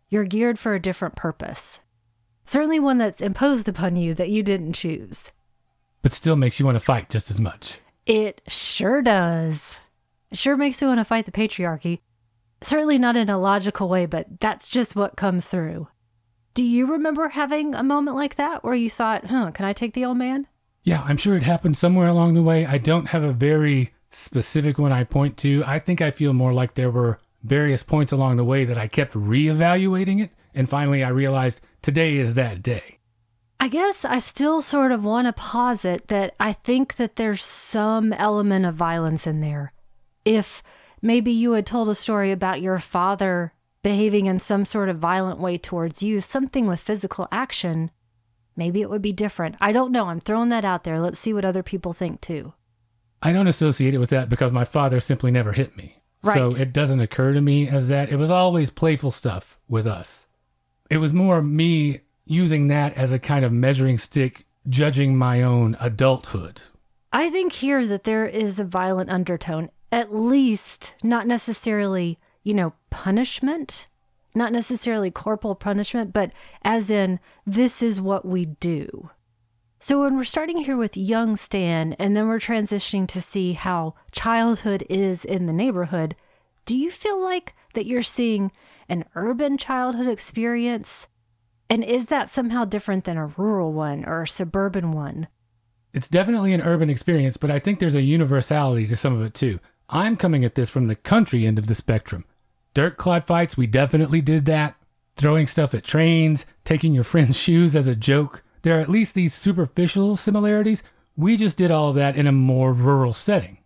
You're 0.09 0.25
geared 0.25 0.57
for 0.57 0.73
a 0.73 0.81
different 0.81 1.15
purpose. 1.15 1.79
Certainly 2.45 2.79
one 2.79 2.97
that's 2.97 3.21
imposed 3.21 3.69
upon 3.69 3.95
you 3.95 4.13
that 4.15 4.29
you 4.29 4.43
didn't 4.43 4.73
choose. 4.73 5.31
But 6.01 6.13
still 6.13 6.35
makes 6.35 6.59
you 6.59 6.65
want 6.65 6.75
to 6.75 6.79
fight 6.79 7.09
just 7.09 7.29
as 7.29 7.39
much. 7.39 7.79
It 8.05 8.41
sure 8.47 9.01
does. 9.01 9.79
It 10.31 10.37
sure 10.37 10.57
makes 10.57 10.81
me 10.81 10.87
want 10.87 10.99
to 10.99 11.05
fight 11.05 11.25
the 11.25 11.31
patriarchy. 11.31 11.99
Certainly 12.63 12.97
not 12.97 13.15
in 13.15 13.29
a 13.29 13.39
logical 13.39 13.87
way, 13.87 14.05
but 14.05 14.39
that's 14.39 14.67
just 14.67 14.95
what 14.95 15.15
comes 15.15 15.45
through. 15.45 15.87
Do 16.53 16.63
you 16.63 16.85
remember 16.85 17.29
having 17.29 17.75
a 17.75 17.83
moment 17.83 18.17
like 18.17 18.35
that 18.35 18.63
where 18.63 18.73
you 18.73 18.89
thought, 18.89 19.27
huh, 19.27 19.51
can 19.51 19.65
I 19.65 19.73
take 19.73 19.93
the 19.93 20.05
old 20.05 20.17
man? 20.17 20.47
Yeah, 20.83 21.01
I'm 21.03 21.17
sure 21.17 21.37
it 21.37 21.43
happened 21.43 21.77
somewhere 21.77 22.07
along 22.07 22.33
the 22.33 22.43
way. 22.43 22.65
I 22.65 22.77
don't 22.77 23.07
have 23.07 23.23
a 23.23 23.31
very 23.31 23.93
specific 24.09 24.77
one 24.77 24.91
I 24.91 25.03
point 25.03 25.37
to. 25.37 25.63
I 25.65 25.79
think 25.79 26.01
I 26.01 26.11
feel 26.11 26.33
more 26.33 26.53
like 26.53 26.73
there 26.73 26.91
were 26.91 27.19
various 27.43 27.83
points 27.83 28.11
along 28.11 28.37
the 28.37 28.43
way 28.43 28.65
that 28.65 28.77
I 28.77 28.87
kept 28.87 29.13
reevaluating 29.13 30.21
it. 30.21 30.31
And 30.53 30.67
finally, 30.67 31.03
I 31.03 31.09
realized 31.09 31.61
today 31.81 32.17
is 32.17 32.33
that 32.33 32.61
day. 32.61 32.97
I 33.59 33.67
guess 33.67 34.03
I 34.03 34.19
still 34.19 34.61
sort 34.61 34.91
of 34.91 35.05
want 35.05 35.27
to 35.27 35.33
posit 35.33 36.07
that 36.07 36.33
I 36.39 36.51
think 36.51 36.95
that 36.95 37.15
there's 37.15 37.43
some 37.43 38.11
element 38.11 38.65
of 38.65 38.75
violence 38.75 39.27
in 39.27 39.39
there. 39.39 39.71
If 40.25 40.63
maybe 41.01 41.31
you 41.31 41.51
had 41.51 41.67
told 41.67 41.87
a 41.87 41.95
story 41.95 42.31
about 42.31 42.61
your 42.61 42.79
father 42.79 43.53
behaving 43.83 44.27
in 44.27 44.39
some 44.39 44.65
sort 44.65 44.89
of 44.89 44.99
violent 44.99 45.39
way 45.39 45.57
towards 45.57 46.03
you, 46.03 46.21
something 46.21 46.67
with 46.67 46.79
physical 46.79 47.27
action, 47.31 47.91
maybe 48.55 48.81
it 48.81 48.89
would 48.89 49.01
be 49.01 49.13
different. 49.13 49.55
I 49.59 49.71
don't 49.71 49.91
know. 49.91 50.05
I'm 50.05 50.19
throwing 50.19 50.49
that 50.49 50.65
out 50.65 50.83
there. 50.83 50.99
Let's 50.99 51.19
see 51.19 51.33
what 51.33 51.45
other 51.45 51.63
people 51.63 51.93
think 51.93 52.21
too. 52.21 52.53
I 53.21 53.31
don't 53.33 53.47
associate 53.47 53.93
it 53.93 53.99
with 53.99 54.09
that 54.11 54.29
because 54.29 54.51
my 54.51 54.65
father 54.65 54.99
simply 54.99 55.31
never 55.31 55.51
hit 55.53 55.75
me. 55.77 55.97
Right. 56.23 56.35
So 56.35 56.61
it 56.61 56.73
doesn't 56.73 56.99
occur 56.99 57.33
to 57.33 57.41
me 57.41 57.67
as 57.67 57.87
that. 57.87 58.11
It 58.11 58.17
was 58.17 58.29
always 58.29 58.69
playful 58.69 59.11
stuff 59.11 59.57
with 59.67 59.87
us. 59.87 60.27
It 60.89 60.97
was 60.97 61.13
more 61.13 61.41
me 61.41 62.01
using 62.25 62.67
that 62.67 62.93
as 62.95 63.11
a 63.11 63.19
kind 63.19 63.43
of 63.43 63.51
measuring 63.51 63.97
stick, 63.97 64.45
judging 64.69 65.17
my 65.17 65.41
own 65.41 65.75
adulthood. 65.79 66.61
I 67.11 67.29
think 67.29 67.53
here 67.53 67.85
that 67.87 68.03
there 68.03 68.25
is 68.25 68.59
a 68.59 68.63
violent 68.63 69.09
undertone. 69.09 69.69
at 69.91 70.13
least 70.15 70.95
not 71.03 71.27
necessarily, 71.27 72.17
you 72.43 72.53
know, 72.53 72.73
punishment, 72.89 73.87
not 74.33 74.51
necessarily 74.51 75.11
corporal 75.11 75.55
punishment, 75.55 76.13
but 76.13 76.31
as 76.63 76.89
in, 76.89 77.19
this 77.45 77.81
is 77.81 78.01
what 78.01 78.25
we 78.25 78.45
do. 78.45 79.09
So 79.79 80.03
when 80.03 80.15
we're 80.15 80.23
starting 80.25 80.57
here 80.57 80.77
with 80.77 80.95
young 80.95 81.35
Stan 81.37 81.93
and 81.93 82.15
then 82.15 82.27
we're 82.27 82.37
transitioning 82.37 83.07
to 83.07 83.21
see 83.21 83.53
how 83.53 83.95
childhood 84.11 84.85
is 84.89 85.25
in 85.25 85.47
the 85.47 85.53
neighborhood, 85.53 86.15
do 86.65 86.77
you 86.77 86.91
feel 86.91 87.19
like 87.19 87.55
that 87.73 87.87
you're 87.87 88.03
seeing 88.03 88.51
an 88.87 89.05
urban 89.15 89.57
childhood 89.57 90.07
experience? 90.07 91.07
And 91.67 91.83
is 91.83 92.07
that 92.07 92.29
somehow 92.29 92.65
different 92.65 93.05
than 93.05 93.17
a 93.17 93.27
rural 93.27 93.73
one 93.73 94.05
or 94.05 94.21
a 94.21 94.27
suburban 94.27 94.91
one? 94.91 95.27
It's 95.93 96.07
definitely 96.07 96.53
an 96.53 96.61
urban 96.61 96.89
experience, 96.89 97.37
but 97.37 97.49
I 97.51 97.59
think 97.59 97.79
there's 97.79 97.95
a 97.95 98.01
universality 98.01 98.85
to 98.87 98.95
some 98.95 99.13
of 99.13 99.23
it 99.25 99.33
too. 99.33 99.59
I'm 99.89 100.15
coming 100.15 100.45
at 100.45 100.55
this 100.55 100.69
from 100.69 100.87
the 100.87 100.95
country 100.95 101.45
end 101.45 101.57
of 101.57 101.67
the 101.67 101.75
spectrum. 101.75 102.23
Dirt 102.73 102.97
clod 102.97 103.25
fights, 103.25 103.57
we 103.57 103.67
definitely 103.67 104.21
did 104.21 104.45
that. 104.45 104.75
Throwing 105.17 105.45
stuff 105.45 105.73
at 105.73 105.83
trains, 105.83 106.45
taking 106.63 106.93
your 106.93 107.03
friend's 107.03 107.37
shoes 107.39 107.75
as 107.75 107.87
a 107.87 107.95
joke. 107.95 108.43
There 108.61 108.77
are 108.77 108.81
at 108.81 108.89
least 108.89 109.13
these 109.13 109.33
superficial 109.33 110.15
similarities. 110.15 110.83
We 111.17 111.35
just 111.35 111.57
did 111.57 111.71
all 111.71 111.89
of 111.89 111.95
that 111.95 112.15
in 112.15 112.27
a 112.27 112.31
more 112.31 112.73
rural 112.73 113.13
setting. 113.13 113.57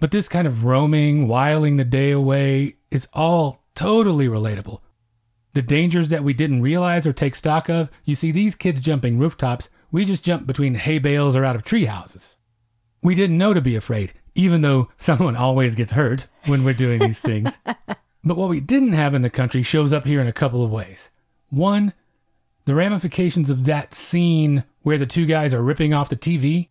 But 0.00 0.10
this 0.10 0.28
kind 0.28 0.46
of 0.46 0.64
roaming, 0.64 1.28
whiling 1.28 1.76
the 1.76 1.84
day 1.84 2.10
away, 2.10 2.76
it's 2.90 3.08
all 3.12 3.62
totally 3.74 4.26
relatable. 4.26 4.80
The 5.54 5.62
dangers 5.62 6.08
that 6.08 6.24
we 6.24 6.34
didn't 6.34 6.62
realize 6.62 7.06
or 7.06 7.12
take 7.12 7.34
stock 7.34 7.68
of, 7.68 7.90
you 8.04 8.14
see 8.14 8.32
these 8.32 8.54
kids 8.54 8.80
jumping 8.80 9.18
rooftops, 9.18 9.68
we 9.90 10.04
just 10.04 10.24
jump 10.24 10.46
between 10.46 10.74
hay 10.74 10.98
bales 10.98 11.36
or 11.36 11.44
out 11.44 11.56
of 11.56 11.62
tree 11.62 11.84
houses. 11.84 12.36
We 13.02 13.14
didn't 13.14 13.38
know 13.38 13.54
to 13.54 13.60
be 13.60 13.76
afraid, 13.76 14.12
even 14.34 14.62
though 14.62 14.88
someone 14.96 15.36
always 15.36 15.74
gets 15.74 15.92
hurt 15.92 16.26
when 16.46 16.64
we're 16.64 16.74
doing 16.74 16.98
these 16.98 17.20
things. 17.20 17.56
but 18.24 18.36
what 18.36 18.48
we 18.48 18.60
didn't 18.60 18.92
have 18.92 19.14
in 19.14 19.22
the 19.22 19.30
country 19.30 19.62
shows 19.62 19.92
up 19.92 20.04
here 20.04 20.20
in 20.20 20.26
a 20.26 20.32
couple 20.32 20.64
of 20.64 20.70
ways. 20.70 21.10
One, 21.50 21.92
the 22.64 22.74
ramifications 22.74 23.50
of 23.50 23.64
that 23.64 23.94
scene 23.94 24.64
where 24.82 24.98
the 24.98 25.06
two 25.06 25.26
guys 25.26 25.52
are 25.52 25.62
ripping 25.62 25.92
off 25.92 26.08
the 26.08 26.16
TV. 26.16 26.68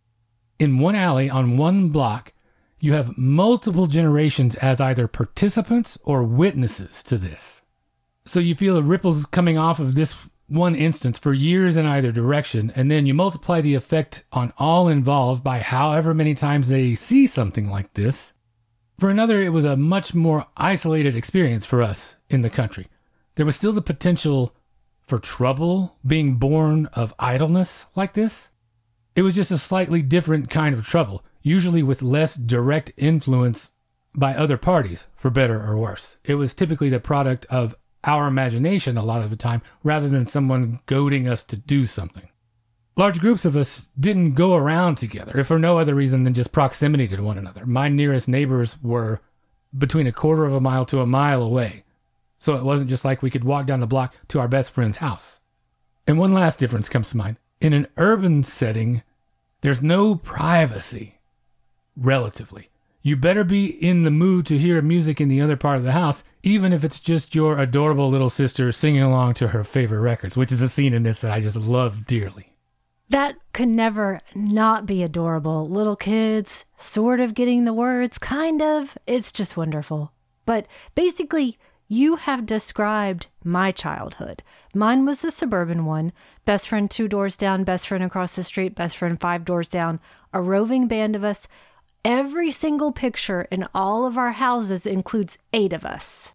In 0.59 0.79
one 0.79 0.95
alley 0.95 1.29
on 1.29 1.57
one 1.57 1.89
block, 1.89 2.33
you 2.79 2.93
have 2.93 3.17
multiple 3.17 3.87
generations 3.87 4.55
as 4.55 4.81
either 4.81 5.07
participants 5.07 5.97
or 6.03 6.23
witnesses 6.23 7.03
to 7.03 7.17
this. 7.17 7.61
So 8.25 8.39
you 8.39 8.55
feel 8.55 8.75
the 8.75 8.83
ripples 8.83 9.25
coming 9.25 9.57
off 9.57 9.79
of 9.79 9.95
this 9.95 10.29
one 10.47 10.75
instance 10.75 11.17
for 11.17 11.33
years 11.33 11.77
in 11.77 11.85
either 11.85 12.11
direction, 12.11 12.71
and 12.75 12.91
then 12.91 13.05
you 13.05 13.13
multiply 13.13 13.61
the 13.61 13.75
effect 13.75 14.23
on 14.31 14.53
all 14.57 14.87
involved 14.87 15.43
by 15.43 15.59
however 15.59 16.13
many 16.13 16.35
times 16.35 16.67
they 16.67 16.93
see 16.93 17.25
something 17.25 17.69
like 17.69 17.93
this. 17.93 18.33
For 19.01 19.09
another, 19.09 19.41
it 19.41 19.49
was 19.49 19.65
a 19.65 19.75
much 19.75 20.13
more 20.13 20.45
isolated 20.55 21.15
experience 21.15 21.65
for 21.65 21.81
us 21.81 22.17
in 22.29 22.43
the 22.43 22.51
country. 22.51 22.85
There 23.33 23.47
was 23.47 23.55
still 23.55 23.73
the 23.73 23.81
potential 23.81 24.53
for 25.07 25.17
trouble 25.17 25.97
being 26.05 26.35
born 26.35 26.85
of 26.93 27.15
idleness 27.17 27.87
like 27.95 28.13
this. 28.13 28.51
It 29.15 29.23
was 29.23 29.33
just 29.33 29.49
a 29.49 29.57
slightly 29.57 30.03
different 30.03 30.51
kind 30.51 30.75
of 30.75 30.85
trouble, 30.85 31.25
usually 31.41 31.81
with 31.81 32.03
less 32.03 32.35
direct 32.35 32.91
influence 32.95 33.71
by 34.13 34.35
other 34.35 34.57
parties, 34.57 35.07
for 35.15 35.31
better 35.31 35.59
or 35.59 35.77
worse. 35.77 36.17
It 36.23 36.35
was 36.35 36.53
typically 36.53 36.89
the 36.89 36.99
product 36.99 37.47
of 37.47 37.75
our 38.03 38.27
imagination 38.27 38.97
a 38.97 39.03
lot 39.03 39.23
of 39.23 39.31
the 39.31 39.35
time 39.35 39.63
rather 39.83 40.09
than 40.09 40.27
someone 40.27 40.79
goading 40.85 41.27
us 41.27 41.43
to 41.45 41.55
do 41.55 41.87
something. 41.87 42.29
Large 42.97 43.19
groups 43.19 43.45
of 43.45 43.55
us 43.55 43.87
didn't 43.99 44.31
go 44.31 44.55
around 44.55 44.95
together, 44.95 45.39
if 45.39 45.47
for 45.47 45.57
no 45.57 45.77
other 45.77 45.95
reason 45.95 46.23
than 46.23 46.33
just 46.33 46.51
proximity 46.51 47.07
to 47.07 47.21
one 47.21 47.37
another. 47.37 47.65
My 47.65 47.87
nearest 47.87 48.27
neighbors 48.27 48.77
were 48.81 49.21
between 49.77 50.07
a 50.07 50.11
quarter 50.11 50.45
of 50.45 50.53
a 50.53 50.59
mile 50.59 50.85
to 50.87 50.99
a 50.99 51.05
mile 51.05 51.41
away, 51.41 51.85
so 52.37 52.55
it 52.55 52.63
wasn't 52.63 52.89
just 52.89 53.05
like 53.05 53.21
we 53.21 53.29
could 53.29 53.45
walk 53.45 53.65
down 53.65 53.79
the 53.79 53.87
block 53.87 54.13
to 54.27 54.39
our 54.39 54.47
best 54.49 54.71
friend's 54.71 54.97
house. 54.97 55.39
And 56.05 56.17
one 56.17 56.33
last 56.33 56.59
difference 56.59 56.89
comes 56.89 57.09
to 57.11 57.17
mind. 57.17 57.37
In 57.61 57.73
an 57.73 57.87
urban 57.95 58.43
setting, 58.43 59.03
there's 59.61 59.81
no 59.81 60.15
privacy, 60.15 61.19
relatively. 61.95 62.69
You 63.03 63.15
better 63.15 63.43
be 63.43 63.65
in 63.65 64.03
the 64.03 64.11
mood 64.11 64.45
to 64.47 64.57
hear 64.57 64.81
music 64.81 65.21
in 65.21 65.29
the 65.29 65.41
other 65.41 65.55
part 65.55 65.77
of 65.77 65.83
the 65.83 65.93
house, 65.93 66.23
even 66.43 66.73
if 66.73 66.83
it's 66.83 66.99
just 66.99 67.33
your 67.33 67.57
adorable 67.57 68.09
little 68.09 68.29
sister 68.29 68.71
singing 68.71 69.01
along 69.01 69.35
to 69.35 69.49
her 69.49 69.63
favorite 69.63 70.01
records, 70.01 70.35
which 70.35 70.51
is 70.51 70.61
a 70.61 70.69
scene 70.69 70.93
in 70.93 71.03
this 71.03 71.21
that 71.21 71.31
I 71.31 71.39
just 71.39 71.55
love 71.55 72.05
dearly. 72.05 72.50
That 73.11 73.35
could 73.53 73.67
never 73.67 74.19
not 74.33 74.85
be 74.85 75.03
adorable. 75.03 75.67
Little 75.67 75.95
kids, 75.95 76.65
sort 76.77 77.19
of 77.19 77.33
getting 77.33 77.65
the 77.65 77.73
words, 77.73 78.17
kind 78.17 78.61
of. 78.61 78.97
It's 79.05 79.31
just 79.31 79.57
wonderful. 79.57 80.11
But 80.45 80.65
basically, 80.95 81.57
you 81.87 82.15
have 82.15 82.45
described 82.45 83.27
my 83.43 83.71
childhood. 83.71 84.43
Mine 84.73 85.05
was 85.05 85.21
the 85.21 85.31
suburban 85.31 85.85
one 85.85 86.13
best 86.45 86.67
friend 86.69 86.89
two 86.89 87.07
doors 87.07 87.35
down, 87.35 87.63
best 87.63 87.87
friend 87.87 88.03
across 88.03 88.35
the 88.35 88.43
street, 88.43 88.75
best 88.75 88.95
friend 88.97 89.19
five 89.19 89.45
doors 89.45 89.67
down, 89.67 89.99
a 90.33 90.41
roving 90.41 90.87
band 90.87 91.15
of 91.15 91.23
us 91.23 91.47
Every 92.03 92.49
single 92.49 92.91
picture 92.91 93.43
in 93.51 93.67
all 93.75 94.07
of 94.07 94.17
our 94.17 94.31
houses 94.31 94.87
includes 94.87 95.37
eight 95.53 95.71
of 95.71 95.85
us. 95.85 96.33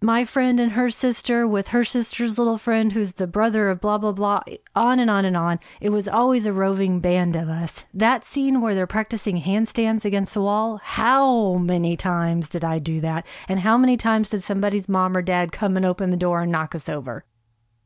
My 0.00 0.24
friend 0.24 0.60
and 0.60 0.72
her 0.72 0.90
sister, 0.90 1.46
with 1.46 1.68
her 1.68 1.82
sister's 1.82 2.38
little 2.38 2.56
friend, 2.56 2.92
who's 2.92 3.14
the 3.14 3.26
brother 3.26 3.68
of 3.68 3.80
blah, 3.80 3.98
blah, 3.98 4.12
blah, 4.12 4.42
on 4.76 5.00
and 5.00 5.10
on 5.10 5.24
and 5.24 5.36
on. 5.36 5.58
It 5.80 5.90
was 5.90 6.06
always 6.06 6.46
a 6.46 6.52
roving 6.52 7.00
band 7.00 7.34
of 7.34 7.48
us. 7.48 7.84
That 7.92 8.24
scene 8.24 8.60
where 8.60 8.76
they're 8.76 8.86
practicing 8.86 9.42
handstands 9.42 10.04
against 10.04 10.34
the 10.34 10.42
wall, 10.42 10.80
how 10.82 11.54
many 11.54 11.96
times 11.96 12.48
did 12.48 12.64
I 12.64 12.78
do 12.78 13.00
that? 13.00 13.26
And 13.48 13.60
how 13.60 13.76
many 13.76 13.96
times 13.96 14.30
did 14.30 14.44
somebody's 14.44 14.88
mom 14.88 15.16
or 15.16 15.22
dad 15.22 15.50
come 15.50 15.76
and 15.76 15.84
open 15.84 16.10
the 16.10 16.16
door 16.16 16.42
and 16.42 16.52
knock 16.52 16.76
us 16.76 16.88
over? 16.88 17.24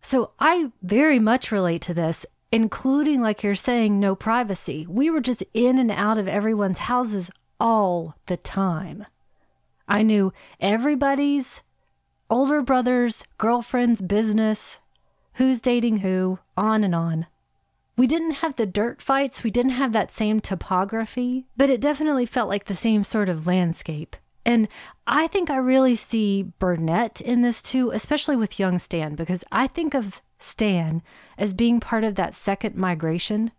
So 0.03 0.33
I 0.39 0.71
very 0.83 1.19
much 1.19 1.51
relate 1.51 1.81
to 1.83 1.95
this 1.95 2.27
including, 2.53 3.23
like 3.23 3.43
you're 3.43 3.55
saying, 3.55 3.99
no 3.99 4.15
privacy. 4.15 4.87
We 4.87 5.09
were 5.09 5.23
just 5.23 5.43
in 5.55 5.79
and 5.79 5.91
out 5.91 6.19
of 6.19 6.29
everyone's 6.29 6.81
houses 6.81 7.31
all 7.59 8.15
the 8.27 8.37
time. 8.37 9.07
I 9.89 10.03
knew 10.03 10.35
everybody's 10.61 11.63
older 12.33 12.63
brother's 12.63 13.23
girlfriend's 13.37 14.01
business, 14.01 14.79
who's 15.35 15.61
dating 15.61 15.99
who, 15.99 16.39
on 16.57 16.83
and 16.83 16.95
on. 16.95 17.27
We 17.95 18.07
didn't 18.07 18.37
have 18.37 18.57
the 18.57 18.65
dirt 18.65 19.03
fights, 19.03 19.45
we 19.45 19.51
didn't 19.51 19.73
have 19.73 19.93
that 19.93 20.11
same 20.11 20.41
topography, 20.41 21.45
but 21.59 21.69
it 21.69 21.79
definitely 21.79 22.25
felt 22.25 22.49
like 22.49 22.65
the 22.65 22.75
same 22.75 23.05
sort 23.05 23.29
of 23.29 23.47
landscape. 23.47 24.17
And 24.47 24.67
I 25.07 25.27
think 25.27 25.51
I 25.51 25.57
really 25.57 25.95
see 25.95 26.45
Burnett 26.59 27.21
in 27.21 27.43
this 27.43 27.61
too, 27.61 27.91
especially 27.91 28.37
with 28.37 28.59
young 28.59 28.79
Stan, 28.79 29.15
because 29.15 29.45
I 29.53 29.67
think 29.67 29.93
of 29.93 30.23
Stan 30.39 31.03
as 31.37 31.53
being 31.53 31.81
part 31.81 32.03
of 32.03 32.15
that 32.15 32.35
second 32.35 32.77
migration. 32.77 33.53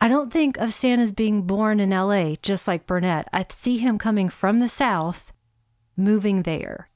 I 0.00 0.08
don't 0.08 0.32
think 0.32 0.58
of 0.58 0.74
Stan 0.74 0.98
as 0.98 1.12
being 1.12 1.42
born 1.42 1.78
in 1.78 1.90
LA, 1.90 2.34
just 2.42 2.66
like 2.66 2.88
Burnett. 2.88 3.28
I 3.32 3.46
see 3.50 3.78
him 3.78 3.98
coming 3.98 4.28
from 4.28 4.58
the 4.58 4.68
South, 4.68 5.32
moving 5.96 6.42
there. 6.42 6.88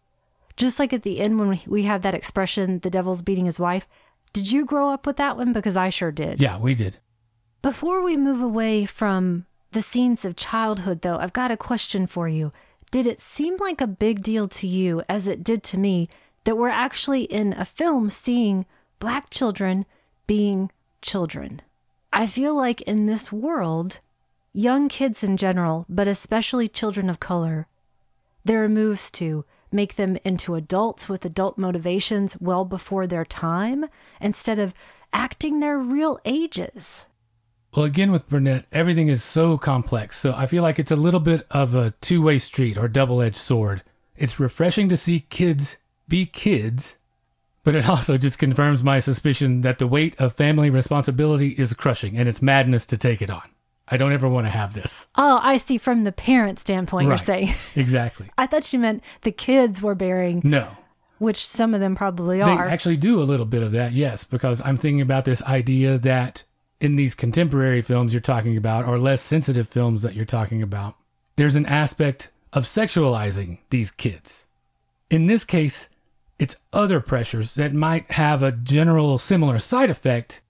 Just 0.61 0.79
like 0.79 0.93
at 0.93 1.05
the 1.05 1.21
end 1.21 1.41
when 1.41 1.59
we 1.67 1.85
have 1.85 2.03
that 2.03 2.15
expression, 2.15 2.81
the 2.81 2.91
devil's 2.91 3.23
beating 3.23 3.47
his 3.47 3.59
wife. 3.59 3.87
Did 4.35 4.53
you 4.53 4.67
grow 4.67 4.91
up 4.91 5.07
with 5.07 5.17
that 5.17 5.39
one? 5.39 5.55
Because 5.55 5.75
I 5.75 5.89
sure 5.89 6.13
did. 6.13 6.39
Yeah, 6.39 6.59
we 6.59 6.75
did. 6.75 6.99
Before 7.63 8.03
we 8.03 8.19
move 8.19 8.43
away 8.43 8.85
from 8.85 9.47
the 9.73 9.81
scenes 9.81 10.23
of 10.23 10.37
childhood, 10.37 11.01
though, 11.01 11.17
I've 11.17 11.33
got 11.33 11.51
a 11.51 11.57
question 11.57 12.07
for 12.07 12.29
you. 12.29 12.53
Did 12.91 13.07
it 13.07 13.23
seem 13.23 13.57
like 13.57 13.81
a 13.81 13.87
big 13.87 14.23
deal 14.23 14.49
to 14.49 14.67
you, 14.67 15.03
as 15.09 15.27
it 15.27 15.43
did 15.43 15.63
to 15.63 15.79
me, 15.79 16.11
that 16.45 16.59
we're 16.59 16.69
actually 16.69 17.23
in 17.23 17.55
a 17.55 17.65
film 17.65 18.11
seeing 18.11 18.67
black 18.99 19.31
children 19.31 19.87
being 20.27 20.71
children. 21.01 21.63
I 22.13 22.27
feel 22.27 22.55
like 22.55 22.83
in 22.83 23.07
this 23.07 23.33
world, 23.33 24.01
young 24.53 24.91
kids 24.91 25.25
in 25.25 25.39
general, 25.39 25.87
but 25.89 26.07
especially 26.07 26.69
children 26.69 27.09
of 27.09 27.19
color, 27.19 27.67
there 28.45 28.63
are 28.63 28.69
moves 28.69 29.11
to 29.13 29.47
make 29.73 29.97
them 29.97 30.19
into 30.25 30.55
adults 30.55 31.09
with 31.09 31.25
adult 31.25 31.59
motivations 31.59 32.37
well 32.41 32.65
before 32.65 33.07
their 33.07 33.25
time 33.25 33.87
instead 34.21 34.59
of 34.59 34.75
acting 35.13 35.61
their 35.61 35.79
real 35.79 36.19
ages. 36.25 37.07
Well, 37.75 37.85
again, 37.85 38.11
with 38.11 38.29
Burnett, 38.29 38.67
everything 38.73 39.09
is 39.09 39.23
so 39.23 39.57
complex. 39.57 40.19
So 40.19 40.35
I 40.35 40.47
feel 40.47 40.63
like 40.63 40.79
it's 40.79 40.91
a 40.91 40.97
little 40.97 41.21
bit 41.21 41.47
of 41.51 41.75
a 41.75 41.93
two 42.01 42.23
way 42.23 42.39
street 42.39 42.77
or 42.77 42.89
double 42.89 43.23
edged 43.23 43.37
sword. 43.37 43.83
It's 44.17 44.41
refreshing 44.41 44.89
to 44.89 44.97
see 44.97 45.21
kids 45.21 45.77
be 46.09 46.27
kids 46.27 46.97
but 47.65 47.75
it 47.75 47.89
also 47.89 48.17
just 48.17 48.39
confirms 48.39 48.83
my 48.83 48.99
suspicion 48.99 49.61
that 49.63 49.79
the 49.79 49.87
weight 49.87 50.19
of 50.19 50.33
family 50.33 50.71
responsibility 50.71 51.51
is 51.51 51.75
crushing 51.75 52.17
and 52.17 52.29
it's 52.29 52.43
madness 52.43 52.87
to 52.87 52.99
take 52.99 53.23
it 53.23 53.31
on. 53.31 53.49
I 53.91 53.97
don't 53.97 54.13
ever 54.13 54.29
want 54.29 54.47
to 54.47 54.51
have 54.51 54.75
this. 54.75 55.09
Oh, 55.17 55.41
I 55.43 55.57
see 55.57 55.77
from 55.77 56.03
the 56.03 56.13
parent 56.13 56.59
standpoint, 56.61 57.09
right. 57.09 57.13
you're 57.13 57.19
saying. 57.19 57.55
exactly. 57.77 58.29
I 58.39 58.47
thought 58.47 58.73
you 58.73 58.79
meant 58.79 59.03
the 59.23 59.33
kids 59.33 59.83
were 59.83 59.95
bearing. 59.95 60.41
No. 60.45 60.69
Which 61.19 61.45
some 61.47 61.75
of 61.75 61.81
them 61.81 61.95
probably 61.95 62.41
are. 62.41 62.47
They 62.67 62.73
actually 62.73 62.97
do 62.97 63.21
a 63.21 63.25
little 63.25 63.47
bit 63.47 63.63
of 63.63 63.73
that, 63.73 63.93
yes, 63.93 64.25
because 64.25 64.63
I'm 64.65 64.77
thinking 64.77 65.01
about 65.01 65.25
this 65.25 65.43
idea 65.43 65.99
that 65.99 66.45
in 66.81 66.97
these 66.97 67.15
contemporary 67.15 67.83
films 67.83 68.15
you're 68.15 68.21
talking 68.21 68.57
about, 68.57 68.87
or 68.87 68.99
less 68.99 69.21
sensitive 69.21 69.69
films 69.69 70.03
that 70.03 70.15
you're 70.15 70.25
talking 70.25 70.63
about, 70.63 70.95
there's 71.37 71.57
an 71.57 71.67
aspect 71.67 72.31
of 72.53 72.65
sexualizing 72.65 73.59
these 73.71 73.91
kids. 73.91 74.47
In 75.11 75.27
this 75.27 75.45
case, 75.45 75.89
it's 76.39 76.57
other 76.73 77.01
pressures 77.01 77.55
that 77.55 77.75
might 77.75 78.13
have 78.13 78.43
a 78.43 78.53
general 78.53 79.19
similar 79.19 79.59
side 79.59 79.91
effect, 79.91 80.41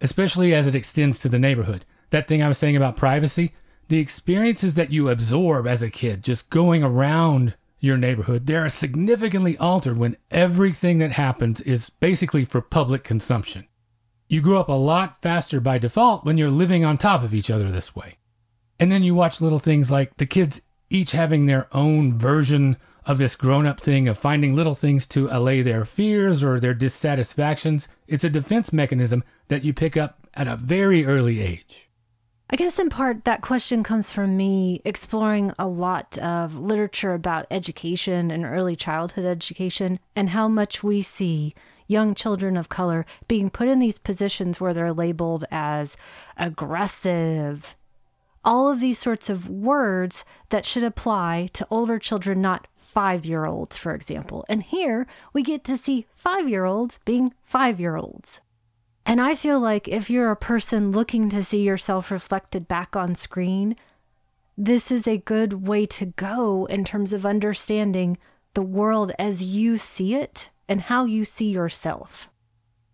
especially 0.00 0.54
as 0.54 0.66
it 0.66 0.76
extends 0.76 1.18
to 1.18 1.28
the 1.28 1.38
neighborhood. 1.38 1.84
That 2.10 2.28
thing 2.28 2.42
I 2.42 2.48
was 2.48 2.58
saying 2.58 2.76
about 2.76 2.96
privacy, 2.96 3.52
the 3.88 3.98
experiences 3.98 4.74
that 4.74 4.92
you 4.92 5.08
absorb 5.08 5.66
as 5.66 5.82
a 5.82 5.90
kid 5.90 6.22
just 6.22 6.50
going 6.50 6.82
around 6.82 7.54
your 7.80 7.96
neighborhood, 7.96 8.46
they 8.46 8.56
are 8.56 8.68
significantly 8.68 9.58
altered 9.58 9.98
when 9.98 10.16
everything 10.30 10.98
that 10.98 11.12
happens 11.12 11.60
is 11.60 11.90
basically 11.90 12.44
for 12.44 12.60
public 12.60 13.04
consumption. 13.04 13.66
You 14.26 14.40
grow 14.40 14.58
up 14.58 14.68
a 14.68 14.72
lot 14.72 15.20
faster 15.20 15.60
by 15.60 15.78
default 15.78 16.24
when 16.24 16.38
you're 16.38 16.50
living 16.50 16.84
on 16.84 16.96
top 16.96 17.22
of 17.22 17.34
each 17.34 17.50
other 17.50 17.70
this 17.70 17.94
way. 17.94 18.16
And 18.80 18.90
then 18.90 19.02
you 19.02 19.14
watch 19.14 19.40
little 19.40 19.58
things 19.58 19.90
like 19.90 20.16
the 20.16 20.26
kids 20.26 20.62
each 20.90 21.12
having 21.12 21.46
their 21.46 21.68
own 21.72 22.18
version 22.18 22.76
of 23.06 23.18
this 23.18 23.36
grown 23.36 23.66
up 23.66 23.80
thing 23.80 24.08
of 24.08 24.16
finding 24.16 24.54
little 24.54 24.74
things 24.74 25.06
to 25.06 25.28
allay 25.30 25.60
their 25.60 25.84
fears 25.84 26.42
or 26.42 26.58
their 26.58 26.74
dissatisfactions. 26.74 27.86
It's 28.08 28.24
a 28.24 28.30
defense 28.30 28.72
mechanism 28.72 29.22
that 29.48 29.62
you 29.62 29.74
pick 29.74 29.96
up 29.96 30.26
at 30.34 30.48
a 30.48 30.56
very 30.56 31.04
early 31.04 31.40
age. 31.40 31.83
I 32.50 32.56
guess 32.56 32.78
in 32.78 32.90
part 32.90 33.24
that 33.24 33.40
question 33.40 33.82
comes 33.82 34.12
from 34.12 34.36
me 34.36 34.82
exploring 34.84 35.52
a 35.58 35.66
lot 35.66 36.18
of 36.18 36.54
literature 36.54 37.14
about 37.14 37.46
education 37.50 38.30
and 38.30 38.44
early 38.44 38.76
childhood 38.76 39.24
education 39.24 39.98
and 40.14 40.30
how 40.30 40.46
much 40.46 40.82
we 40.82 41.00
see 41.00 41.54
young 41.86 42.14
children 42.14 42.56
of 42.56 42.68
color 42.68 43.06
being 43.28 43.48
put 43.48 43.68
in 43.68 43.78
these 43.78 43.98
positions 43.98 44.60
where 44.60 44.74
they're 44.74 44.92
labeled 44.92 45.44
as 45.50 45.96
aggressive. 46.36 47.76
All 48.44 48.70
of 48.70 48.78
these 48.78 48.98
sorts 48.98 49.30
of 49.30 49.48
words 49.48 50.26
that 50.50 50.66
should 50.66 50.84
apply 50.84 51.48
to 51.54 51.66
older 51.70 51.98
children, 51.98 52.42
not 52.42 52.66
five 52.76 53.24
year 53.24 53.46
olds, 53.46 53.78
for 53.78 53.94
example. 53.94 54.44
And 54.50 54.62
here 54.62 55.06
we 55.32 55.42
get 55.42 55.64
to 55.64 55.78
see 55.78 56.06
five 56.14 56.46
year 56.46 56.66
olds 56.66 57.00
being 57.06 57.32
five 57.42 57.80
year 57.80 57.96
olds. 57.96 58.42
And 59.06 59.20
I 59.20 59.34
feel 59.34 59.60
like 59.60 59.86
if 59.86 60.08
you're 60.08 60.30
a 60.30 60.36
person 60.36 60.90
looking 60.90 61.28
to 61.30 61.44
see 61.44 61.62
yourself 61.62 62.10
reflected 62.10 62.66
back 62.66 62.96
on 62.96 63.14
screen, 63.14 63.76
this 64.56 64.90
is 64.90 65.06
a 65.06 65.18
good 65.18 65.66
way 65.66 65.84
to 65.86 66.06
go 66.06 66.64
in 66.66 66.84
terms 66.84 67.12
of 67.12 67.26
understanding 67.26 68.16
the 68.54 68.62
world 68.62 69.12
as 69.18 69.44
you 69.44 69.78
see 69.78 70.14
it 70.14 70.50
and 70.68 70.82
how 70.82 71.04
you 71.04 71.24
see 71.24 71.50
yourself 71.50 72.28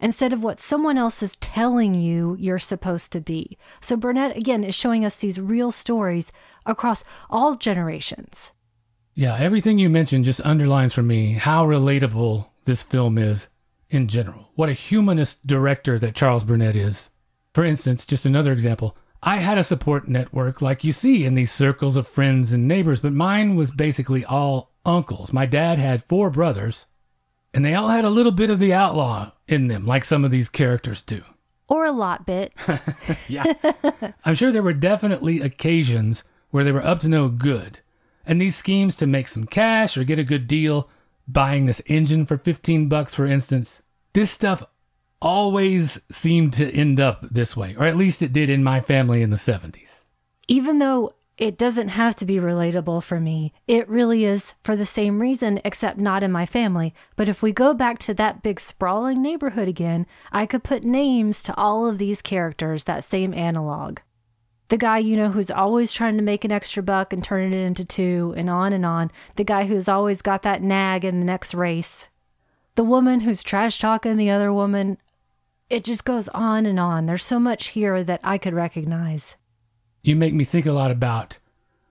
instead 0.01 0.33
of 0.33 0.43
what 0.43 0.59
someone 0.59 0.97
else 0.97 1.23
is 1.23 1.37
telling 1.37 1.95
you 1.95 2.37
you're 2.39 2.59
supposed 2.59 3.13
to 3.13 3.21
be. 3.21 3.59
So 3.81 3.97
Burnett, 3.97 4.37
again, 4.37 4.65
is 4.65 4.75
showing 4.75 5.05
us 5.05 5.17
these 5.17 5.39
real 5.39 5.71
stories 5.71 6.33
across 6.65 7.05
all 7.29 7.55
generations. 7.57 8.53
Yeah, 9.15 9.37
everything 9.37 9.79
you 9.79 9.91
mentioned 9.91 10.25
just 10.25 10.41
underlines 10.41 10.95
for 10.95 11.03
me 11.03 11.35
how 11.35 11.67
relatable 11.67 12.47
this 12.65 12.83
film 12.83 13.19
is 13.19 13.49
in 13.91 14.09
general. 14.09 14.51
What 14.55 14.69
a 14.69 14.75
humanist 14.75 15.47
director 15.47 15.99
that 15.99 16.15
Charles 16.15 16.45
Burnett 16.45 16.77
is. 16.77 17.11
For 17.53 17.65
instance, 17.65 18.07
just 18.07 18.25
another 18.25 18.53
example. 18.53 18.97
I 19.23 19.37
had 19.37 19.59
a 19.59 19.65
support 19.65 20.09
network 20.09 20.63
like 20.63 20.83
you 20.83 20.93
see 20.93 21.25
in 21.25 21.35
these 21.35 21.53
circles 21.53 21.97
of 21.97 22.09
friends 22.09 22.53
and 22.53 22.67
neighbors, 22.67 23.01
but 23.01 23.13
mine 23.13 23.55
was 23.55 23.71
basically 23.71 24.25
all 24.25 24.71
uncles. 24.87 25.33
My 25.33 25.45
dad 25.45 25.79
had 25.79 26.05
four 26.05 26.31
brothers, 26.31 26.87
and 27.53 27.65
they 27.65 27.75
all 27.75 27.89
had 27.89 28.05
a 28.05 28.11
little 28.11 28.33
bit 28.33 28.49
of 28.49 28.59
the 28.59 28.73
outlaw 28.73 29.33
in 29.47 29.67
them, 29.67 29.87
like 29.87 30.05
some 30.05 30.25
of 30.25 30.31
these 30.31 30.49
characters 30.49 31.03
do. 31.03 31.23
Or 31.69 31.85
a 31.85 31.93
lot 31.93 32.25
bit. 32.25 32.53
yeah. 33.29 33.53
I'm 34.25 34.35
sure 34.35 34.51
there 34.51 34.63
were 34.63 34.73
definitely 34.73 35.41
occasions 35.41 36.25
where 36.51 36.65
they 36.65 36.73
were 36.73 36.85
up 36.85 37.01
to 37.01 37.09
no 37.09 37.29
good. 37.29 37.81
And 38.25 38.41
these 38.41 38.57
schemes 38.57 38.97
to 38.97 39.07
make 39.07 39.29
some 39.29 39.47
cash 39.47 39.97
or 39.97 40.05
get 40.05 40.19
a 40.19 40.25
good 40.25 40.47
deal 40.47 40.89
buying 41.33 41.67
this 41.67 41.83
engine 41.87 42.27
for 42.27 42.39
15 42.39 42.89
bucks, 42.89 43.15
for 43.15 43.27
instance. 43.27 43.83
This 44.13 44.31
stuff 44.31 44.63
always 45.21 46.01
seemed 46.11 46.53
to 46.55 46.71
end 46.71 46.99
up 46.99 47.21
this 47.31 47.57
way, 47.57 47.75
or 47.79 47.87
at 47.87 47.97
least 47.97 48.23
it 48.23 48.33
did 48.33 48.49
in 48.49 48.65
my 48.65 48.81
family 48.81 49.23
in 49.23 49.31
the 49.31 49.37
70s. 49.37 50.05
Even 50.49 50.79
though 50.79 51.15
it 51.37 51.57
doesn't 51.57 51.89
have 51.89 52.17
to 52.17 52.27
be 52.27 52.37
relatable 52.37 53.03
for 53.03 53.21
me, 53.21 53.53
it 53.67 53.89
really 53.89 54.25
is 54.25 54.55
for 54.63 54.77
the 54.77 54.85
same 54.85 55.21
reason, 55.21 55.61
except 55.65 55.99
not 55.99 56.23
in 56.23 56.33
my 56.33 56.45
family. 56.45 56.93
But 57.17 57.29
if 57.29 57.43
we 57.43 57.53
go 57.53 57.73
back 57.73 57.99
to 58.01 58.15
that 58.15 58.43
big 58.43 58.61
sprawling 58.61 59.23
neighborhood 59.23 59.69
again, 59.69 60.07
I 60.33 60.47
could 60.47 60.65
put 60.65 60.85
names 60.85 61.43
to 61.45 61.57
all 61.57 61.87
of 61.87 61.99
these 61.99 62.21
characters, 62.21 62.85
that 62.85 63.05
same 63.05 63.33
analog 63.33 64.01
the 64.71 64.79
guy 64.79 64.99
you 64.99 65.17
know 65.17 65.31
who's 65.31 65.51
always 65.51 65.93
trying 65.93 66.17
to 66.17 66.23
make 66.23 66.45
an 66.45 66.53
extra 66.53 66.83
buck 66.83 67.13
and 67.13 67.23
turn 67.23 67.53
it 67.53 67.57
into 67.57 67.85
two 67.85 68.33
and 68.37 68.49
on 68.49 68.73
and 68.73 68.87
on. 68.87 69.11
The 69.35 69.45
guy 69.45 69.67
who's 69.67 69.89
always 69.89 70.23
got 70.23 70.43
that 70.43 70.63
nag 70.63 71.05
in 71.05 71.19
the 71.19 71.27
next 71.27 71.55
race. 71.55 72.09
The 72.77 72.85
woman 72.85 73.21
who's 73.21 73.43
trash 73.43 73.81
talking 73.81 74.17
the 74.17 74.31
other 74.31 74.53
woman. 74.53 74.97
It 75.69 75.85
just 75.85 76.05
goes 76.05 76.29
on 76.29 76.67
and 76.67 76.79
on. 76.81 77.07
There's 77.07 77.25
so 77.25 77.39
much 77.39 77.69
here 77.69 78.03
that 78.05 78.21
i 78.23 78.39
could 78.39 78.55
recognize. 78.55 79.37
You 80.03 80.17
make 80.17 80.35
me 80.35 80.45
think 80.45 80.67
a 80.67 80.73
lot 80.73 80.91
about 80.91 81.39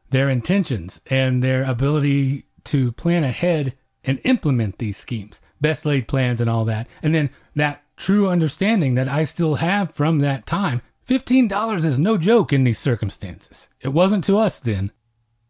their 0.10 0.30
intentions 0.30 1.02
and 1.08 1.44
their 1.44 1.63
ability 1.63 2.46
to 2.65 2.94
plan 2.94 3.24
ahead 3.24 3.74
and 4.06 4.20
implement 4.24 4.80
these 4.80 4.98
schemes. 4.98 5.42
Best 5.62 5.86
laid 5.86 6.08
plans 6.08 6.39
and 6.39 6.50
all 6.50 6.63
that. 6.65 6.88
And 7.04 7.13
then 7.13 7.30
that 7.56 7.84
true 8.00 8.30
understanding 8.30 8.96
that 8.96 9.10
i 9.10 9.26
still 9.26 9.56
have 9.56 9.94
from 9.94 10.20
that 10.20 10.46
time 10.46 10.82
$15 11.10 11.86
is 11.86 11.98
no 11.98 12.17
joke 12.17 12.54
in 12.54 12.63
these 12.63 12.78
circumstances. 12.78 13.67
It 13.82 13.88
wasn't 13.89 14.24
to 14.26 14.38
us 14.38 14.60
then. 14.60 14.91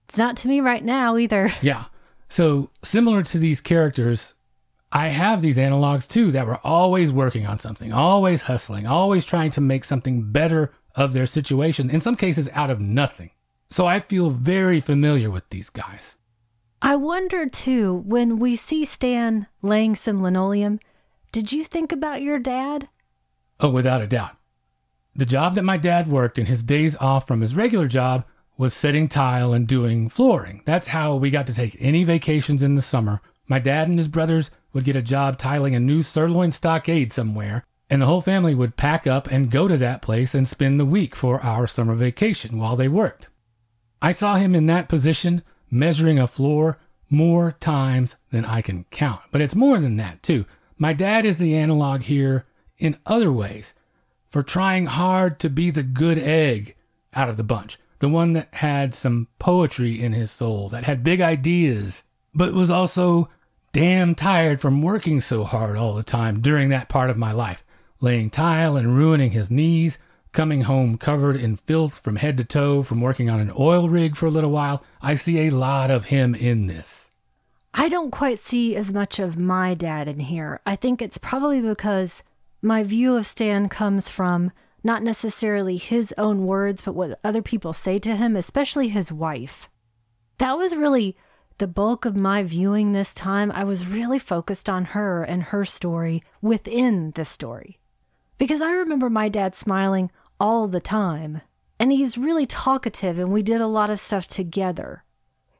It's 0.07 0.17
not 0.17 0.37
to 0.37 0.47
me 0.47 0.61
right 0.61 0.83
now 0.83 1.17
either. 1.17 1.51
Yeah. 1.61 1.85
So, 2.29 2.69
similar 2.83 3.23
to 3.23 3.39
these 3.39 3.59
characters, 3.59 4.35
I 4.91 5.07
have 5.07 5.41
these 5.41 5.57
analogs 5.57 6.07
too 6.07 6.31
that 6.31 6.45
were 6.45 6.59
always 6.63 7.11
working 7.11 7.45
on 7.45 7.57
something, 7.59 7.91
always 7.91 8.43
hustling, 8.43 8.85
always 8.85 9.25
trying 9.25 9.51
to 9.51 9.61
make 9.61 9.83
something 9.83 10.31
better 10.31 10.71
of 10.95 11.13
their 11.13 11.25
situation, 11.25 11.89
in 11.89 11.99
some 11.99 12.15
cases 12.15 12.47
out 12.53 12.69
of 12.69 12.79
nothing. 12.79 13.31
So 13.67 13.87
I 13.87 13.99
feel 13.99 14.29
very 14.29 14.79
familiar 14.79 15.29
with 15.31 15.49
these 15.49 15.69
guys. 15.69 16.15
I 16.81 16.95
wonder 16.95 17.47
too, 17.47 18.03
when 18.05 18.39
we 18.39 18.55
see 18.55 18.85
Stan 18.85 19.47
laying 19.61 19.95
some 19.95 20.21
linoleum, 20.21 20.79
did 21.31 21.51
you 21.51 21.63
think 21.63 21.91
about 21.91 22.21
your 22.21 22.39
dad? 22.39 22.89
Oh, 23.59 23.71
without 23.71 24.01
a 24.01 24.07
doubt. 24.07 24.38
The 25.19 25.25
job 25.25 25.55
that 25.55 25.63
my 25.63 25.75
dad 25.75 26.07
worked 26.07 26.39
in 26.39 26.45
his 26.45 26.63
days 26.63 26.95
off 26.95 27.27
from 27.27 27.41
his 27.41 27.53
regular 27.53 27.89
job 27.89 28.23
was 28.57 28.73
setting 28.73 29.09
tile 29.09 29.51
and 29.51 29.67
doing 29.67 30.07
flooring. 30.07 30.61
That's 30.63 30.87
how 30.87 31.17
we 31.17 31.29
got 31.29 31.45
to 31.47 31.53
take 31.53 31.75
any 31.77 32.05
vacations 32.05 32.63
in 32.63 32.75
the 32.75 32.81
summer. 32.81 33.19
My 33.45 33.59
dad 33.59 33.89
and 33.89 33.97
his 33.97 34.07
brothers 34.07 34.49
would 34.71 34.85
get 34.85 34.95
a 34.95 35.01
job 35.01 35.37
tiling 35.37 35.75
a 35.75 35.79
new 35.81 36.03
sirloin 36.03 36.53
stockade 36.53 37.11
somewhere, 37.11 37.65
and 37.89 38.01
the 38.01 38.05
whole 38.05 38.21
family 38.21 38.55
would 38.55 38.77
pack 38.77 39.07
up 39.07 39.29
and 39.29 39.51
go 39.51 39.67
to 39.67 39.75
that 39.75 40.01
place 40.01 40.33
and 40.33 40.47
spend 40.47 40.79
the 40.79 40.85
week 40.85 41.17
for 41.17 41.41
our 41.41 41.67
summer 41.67 41.95
vacation 41.95 42.57
while 42.57 42.77
they 42.77 42.87
worked. 42.87 43.27
I 44.01 44.13
saw 44.13 44.37
him 44.37 44.55
in 44.55 44.67
that 44.67 44.87
position, 44.87 45.43
measuring 45.69 46.17
a 46.17 46.27
floor 46.27 46.79
more 47.09 47.57
times 47.59 48.15
than 48.31 48.45
I 48.45 48.61
can 48.61 48.85
count. 48.89 49.23
But 49.33 49.41
it's 49.41 49.53
more 49.53 49.81
than 49.81 49.97
that, 49.97 50.23
too. 50.23 50.45
My 50.77 50.93
dad 50.93 51.25
is 51.25 51.39
the 51.39 51.57
analog 51.57 52.03
here 52.03 52.45
in 52.77 52.95
other 53.05 53.33
ways 53.33 53.73
for 54.29 54.43
trying 54.43 54.85
hard 54.85 55.39
to 55.39 55.49
be 55.49 55.71
the 55.71 55.83
good 55.83 56.17
egg 56.17 56.75
out 57.13 57.29
of 57.29 57.37
the 57.37 57.43
bunch, 57.43 57.79
the 57.99 58.07
one 58.07 58.33
that 58.33 58.53
had 58.53 58.93
some 58.93 59.27
poetry 59.39 60.01
in 60.01 60.13
his 60.13 60.31
soul, 60.31 60.69
that 60.69 60.83
had 60.83 61.03
big 61.03 61.19
ideas, 61.19 62.03
but 62.33 62.53
was 62.53 62.69
also 62.69 63.29
damn 63.73 64.15
tired 64.15 64.61
from 64.61 64.81
working 64.81 65.19
so 65.19 65.43
hard 65.43 65.75
all 65.75 65.93
the 65.93 66.03
time 66.03 66.41
during 66.41 66.69
that 66.69 66.89
part 66.89 67.09
of 67.09 67.17
my 67.17 67.31
life, 67.31 67.63
laying 67.99 68.29
tile 68.29 68.77
and 68.77 68.95
ruining 68.95 69.31
his 69.31 69.51
knees, 69.51 69.97
coming 70.31 70.61
home 70.61 70.97
covered 70.97 71.35
in 71.35 71.57
filth 71.57 71.97
from 71.99 72.17
head 72.17 72.37
to 72.37 72.43
toe 72.43 72.83
from 72.83 73.01
working 73.01 73.29
on 73.29 73.39
an 73.39 73.51
oil 73.57 73.89
rig 73.89 74.15
for 74.15 74.27
a 74.27 74.31
little 74.31 74.51
while. 74.51 74.83
I 75.01 75.15
see 75.15 75.39
a 75.39 75.49
lot 75.49 75.89
of 75.89 76.05
him 76.05 76.35
in 76.35 76.67
this. 76.67 77.09
I 77.73 77.89
don't 77.89 78.11
quite 78.11 78.39
see 78.39 78.75
as 78.75 78.93
much 78.93 79.19
of 79.19 79.39
my 79.39 79.73
dad 79.73 80.07
in 80.07 80.19
here. 80.19 80.59
I 80.65 80.75
think 80.75 81.01
it's 81.01 81.17
probably 81.17 81.61
because 81.61 82.23
my 82.61 82.83
view 82.83 83.15
of 83.15 83.25
Stan 83.25 83.69
comes 83.69 84.09
from 84.09 84.51
not 84.83 85.03
necessarily 85.03 85.77
his 85.77 86.13
own 86.17 86.45
words, 86.45 86.81
but 86.81 86.93
what 86.93 87.19
other 87.23 87.41
people 87.41 87.73
say 87.73 87.99
to 87.99 88.15
him, 88.15 88.35
especially 88.35 88.89
his 88.89 89.11
wife. 89.11 89.69
That 90.37 90.57
was 90.57 90.75
really 90.75 91.15
the 91.57 91.67
bulk 91.67 92.05
of 92.05 92.15
my 92.15 92.43
viewing 92.43 92.91
this 92.91 93.13
time. 93.13 93.51
I 93.51 93.63
was 93.63 93.87
really 93.87 94.19
focused 94.19 94.69
on 94.69 94.85
her 94.85 95.23
and 95.23 95.43
her 95.43 95.65
story 95.65 96.21
within 96.41 97.11
the 97.11 97.25
story. 97.25 97.79
Because 98.37 98.61
I 98.61 98.71
remember 98.71 99.09
my 99.09 99.27
dad 99.27 99.55
smiling 99.55 100.11
all 100.39 100.67
the 100.67 100.79
time, 100.79 101.41
and 101.77 101.91
he's 101.91 102.17
really 102.17 102.45
talkative, 102.45 103.19
and 103.19 103.31
we 103.31 103.41
did 103.41 103.59
a 103.59 103.67
lot 103.67 103.89
of 103.89 103.99
stuff 103.99 104.27
together. 104.27 105.03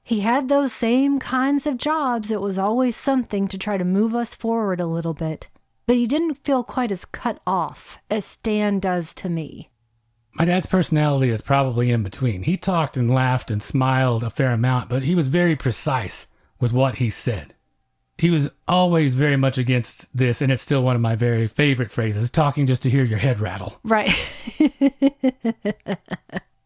He 0.01 0.21
had 0.21 0.47
those 0.47 0.73
same 0.73 1.19
kinds 1.19 1.67
of 1.67 1.77
jobs. 1.77 2.31
It 2.31 2.41
was 2.41 2.57
always 2.57 2.95
something 2.95 3.47
to 3.49 3.57
try 3.57 3.77
to 3.77 3.85
move 3.85 4.15
us 4.15 4.33
forward 4.33 4.79
a 4.79 4.87
little 4.87 5.13
bit 5.13 5.49
but 5.89 5.97
he 5.97 6.05
didn't 6.05 6.35
feel 6.35 6.63
quite 6.63 6.91
as 6.91 7.03
cut 7.03 7.39
off 7.47 7.97
as 8.11 8.23
Stan 8.23 8.79
does 8.79 9.11
to 9.15 9.27
me. 9.27 9.71
My 10.35 10.45
dad's 10.45 10.67
personality 10.67 11.31
is 11.31 11.41
probably 11.41 11.89
in 11.89 12.03
between. 12.03 12.43
He 12.43 12.57
talked 12.57 12.95
and 12.95 13.09
laughed 13.09 13.49
and 13.49 13.63
smiled 13.63 14.23
a 14.23 14.29
fair 14.29 14.51
amount, 14.51 14.87
but 14.87 15.01
he 15.01 15.15
was 15.15 15.29
very 15.29 15.55
precise 15.55 16.27
with 16.59 16.71
what 16.71 16.97
he 16.97 17.09
said. 17.09 17.55
He 18.19 18.29
was 18.29 18.51
always 18.67 19.15
very 19.15 19.35
much 19.35 19.57
against 19.57 20.15
this, 20.15 20.43
and 20.43 20.51
it's 20.51 20.61
still 20.61 20.83
one 20.83 20.95
of 20.95 21.01
my 21.01 21.15
very 21.15 21.47
favorite 21.47 21.89
phrases 21.89 22.29
talking 22.29 22.67
just 22.67 22.83
to 22.83 22.89
hear 22.91 23.03
your 23.03 23.17
head 23.17 23.39
rattle. 23.39 23.79
Right. 23.83 24.13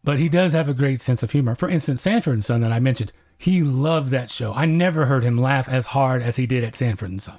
but 0.04 0.18
he 0.18 0.28
does 0.28 0.52
have 0.52 0.68
a 0.68 0.74
great 0.74 1.00
sense 1.00 1.22
of 1.22 1.30
humor. 1.30 1.54
For 1.54 1.70
instance, 1.70 2.02
Sanford 2.02 2.34
and 2.34 2.44
Son 2.44 2.60
that 2.60 2.72
I 2.72 2.78
mentioned, 2.78 3.10
he 3.38 3.62
loved 3.62 4.10
that 4.10 4.30
show. 4.30 4.52
I 4.52 4.66
never 4.66 5.06
heard 5.06 5.24
him 5.24 5.40
laugh 5.40 5.66
as 5.66 5.86
hard 5.86 6.20
as 6.20 6.36
he 6.36 6.46
did 6.46 6.62
at 6.62 6.76
Sanford 6.76 7.10
and 7.10 7.22
Son. 7.22 7.38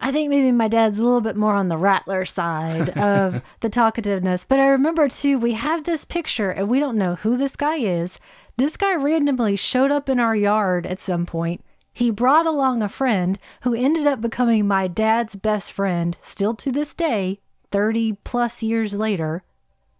I 0.00 0.12
think 0.12 0.30
maybe 0.30 0.52
my 0.52 0.68
dad's 0.68 0.98
a 0.98 1.02
little 1.02 1.20
bit 1.20 1.36
more 1.36 1.54
on 1.54 1.68
the 1.68 1.76
rattler 1.76 2.24
side 2.24 2.90
of 2.98 3.42
the 3.60 3.68
talkativeness. 3.68 4.46
But 4.48 4.60
I 4.60 4.68
remember 4.68 5.08
too, 5.08 5.38
we 5.38 5.54
have 5.54 5.84
this 5.84 6.04
picture 6.04 6.50
and 6.50 6.68
we 6.68 6.78
don't 6.78 6.98
know 6.98 7.16
who 7.16 7.36
this 7.36 7.56
guy 7.56 7.76
is. 7.76 8.20
This 8.56 8.76
guy 8.76 8.94
randomly 8.94 9.56
showed 9.56 9.90
up 9.90 10.08
in 10.08 10.20
our 10.20 10.36
yard 10.36 10.86
at 10.86 11.00
some 11.00 11.26
point. 11.26 11.64
He 11.92 12.10
brought 12.10 12.46
along 12.46 12.82
a 12.82 12.88
friend 12.88 13.40
who 13.62 13.74
ended 13.74 14.06
up 14.06 14.20
becoming 14.20 14.68
my 14.68 14.86
dad's 14.86 15.34
best 15.34 15.72
friend, 15.72 16.16
still 16.22 16.54
to 16.54 16.70
this 16.70 16.94
day, 16.94 17.40
30 17.72 18.18
plus 18.22 18.62
years 18.62 18.94
later. 18.94 19.42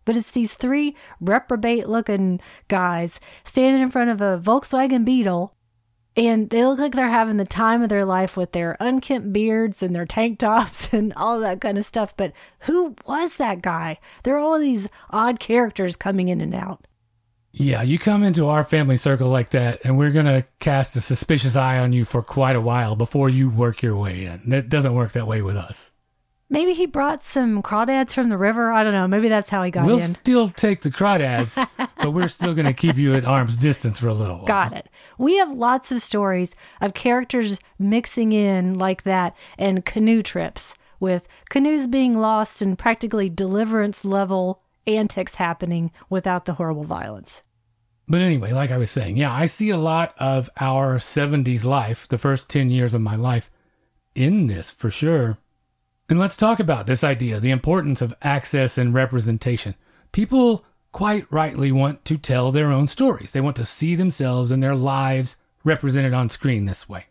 But 0.05 0.17
it's 0.17 0.31
these 0.31 0.55
three 0.55 0.97
reprobate 1.21 1.89
looking 1.89 2.41
guys 2.69 3.19
standing 3.45 3.83
in 3.83 3.91
front 3.91 4.11
of 4.11 4.21
a 4.21 4.39
Volkswagen 4.39 5.05
Beetle 5.05 5.55
and 6.19 6.51
they 6.51 6.67
look 6.67 6.81
like 6.81 6.95
they're 6.95 7.09
having 7.09 7.37
the 7.37 7.45
time 7.45 7.81
of 7.81 7.89
their 7.89 8.05
life 8.05 8.37
with 8.37 8.51
their 8.51 8.77
unkempt 8.81 9.33
beards 9.33 9.85
and 9.85 9.95
their 9.95 10.05
tank 10.05 10.41
tops 10.41 10.93
and 10.93 11.13
all 11.15 11.39
that 11.41 11.61
kind 11.61 11.79
of 11.79 11.87
stuff. 11.87 12.17
But 12.17 12.33
who 12.61 12.97
was 13.07 13.37
that 13.37 13.63
guy? 13.63 13.99
There 14.25 14.35
are 14.35 14.41
all 14.41 14.59
these 14.59 14.89
odd 15.11 15.39
characters 15.39 15.95
coming 15.95 16.27
in 16.27 16.41
and 16.41 16.55
out. 16.55 16.87
Yeah, 17.53 17.83
you 17.83 17.99
come 17.99 18.25
into 18.25 18.47
our 18.47 18.63
family 18.63 18.97
circle 18.97 19.29
like 19.29 19.51
that, 19.51 19.81
and 19.85 19.97
we're 19.97 20.11
going 20.11 20.27
to 20.27 20.45
cast 20.59 20.97
a 20.97 21.01
suspicious 21.01 21.57
eye 21.57 21.79
on 21.79 21.93
you 21.93 22.05
for 22.05 22.23
quite 22.23 22.57
a 22.57 22.61
while 22.61 22.95
before 22.95 23.31
you 23.31 23.49
work 23.49 23.83
your 23.83 23.97
way 23.97 24.25
in. 24.25 24.53
It 24.53 24.69
doesn't 24.69 24.95
work 24.95 25.13
that 25.13 25.27
way 25.27 25.41
with 25.41 25.57
us. 25.57 25.91
Maybe 26.51 26.73
he 26.73 26.87
brought 26.87 27.23
some 27.23 27.63
crawdads 27.63 28.15
from 28.15 28.31
the 28.31 28.39
river. 28.39 28.73
I 28.73 28.83
don't 28.83 28.95
know. 28.95 29.07
Maybe 29.07 29.29
that's 29.29 29.51
how 29.51 29.63
he 29.63 29.71
got 29.71 29.85
we'll 29.85 29.99
in. 29.99 30.15
still 30.15 30.49
take 30.49 30.81
the 30.81 30.91
crawdads, 30.91 31.69
but 31.77 32.13
we're 32.13 32.29
still 32.29 32.55
going 32.55 32.67
to 32.67 32.73
keep 32.73 32.97
you 32.97 33.13
at 33.13 33.27
arm's 33.27 33.57
distance 33.57 33.99
for 33.99 34.09
a 34.09 34.15
little 34.15 34.37
while. 34.37 34.47
Got 34.47 34.73
it. 34.73 34.89
We 35.19 35.37
have 35.37 35.51
lots 35.51 35.93
of 35.93 36.01
stories 36.01 36.55
of 36.81 36.95
characters 36.95 37.59
mixing 37.79 38.33
in 38.33 38.75
like 38.75 39.03
that 39.03 39.37
and 39.59 39.85
canoe 39.85 40.23
trips 40.23 40.73
with 41.01 41.29
canoes 41.51 41.87
being 41.87 42.15
lost 42.15 42.63
and 42.63 42.79
practically 42.79 43.29
deliverance 43.29 44.05
level 44.05 44.63
antics 44.87 45.35
happening 45.35 45.93
without 46.09 46.47
the 46.47 46.55
horrible 46.55 46.85
violence. 46.85 47.43
But 48.09 48.23
anyway, 48.23 48.53
like 48.53 48.71
I 48.71 48.79
was 48.79 48.91
saying, 48.91 49.19
yeah, 49.19 49.33
I 49.33 49.45
see 49.45 49.69
a 49.69 49.77
lot 49.77 50.15
of 50.19 50.49
our 50.59 50.97
70s 50.97 51.65
life, 51.65 52.09
the 52.09 52.17
first 52.17 52.49
10 52.49 52.71
years 52.71 52.95
of 52.95 53.03
my 53.03 53.17
life, 53.17 53.51
in 54.15 54.47
this 54.47 54.71
for 54.71 54.91
sure. 54.91 55.37
And 56.09 56.19
let's 56.19 56.37
talk 56.37 56.59
about 56.59 56.87
this 56.87 57.05
idea 57.05 57.39
the 57.39 57.51
importance 57.51 58.01
of 58.01 58.15
access 58.23 58.79
and 58.79 58.95
representation. 58.95 59.75
People 60.13 60.65
quite 60.91 61.31
rightly 61.31 61.71
want 61.71 62.05
to 62.07 62.17
tell 62.17 62.51
their 62.51 62.73
own 62.73 62.89
stories, 62.89 63.33
they 63.33 63.41
want 63.43 63.57
to 63.57 63.65
see 63.65 63.95
themselves 63.95 64.51
and 64.51 64.63
their 64.63 64.75
lives 64.75 65.37
represented 65.65 66.15
on 66.15 66.31
screen 66.31 66.65
this 66.65 66.89
way. 66.89 67.07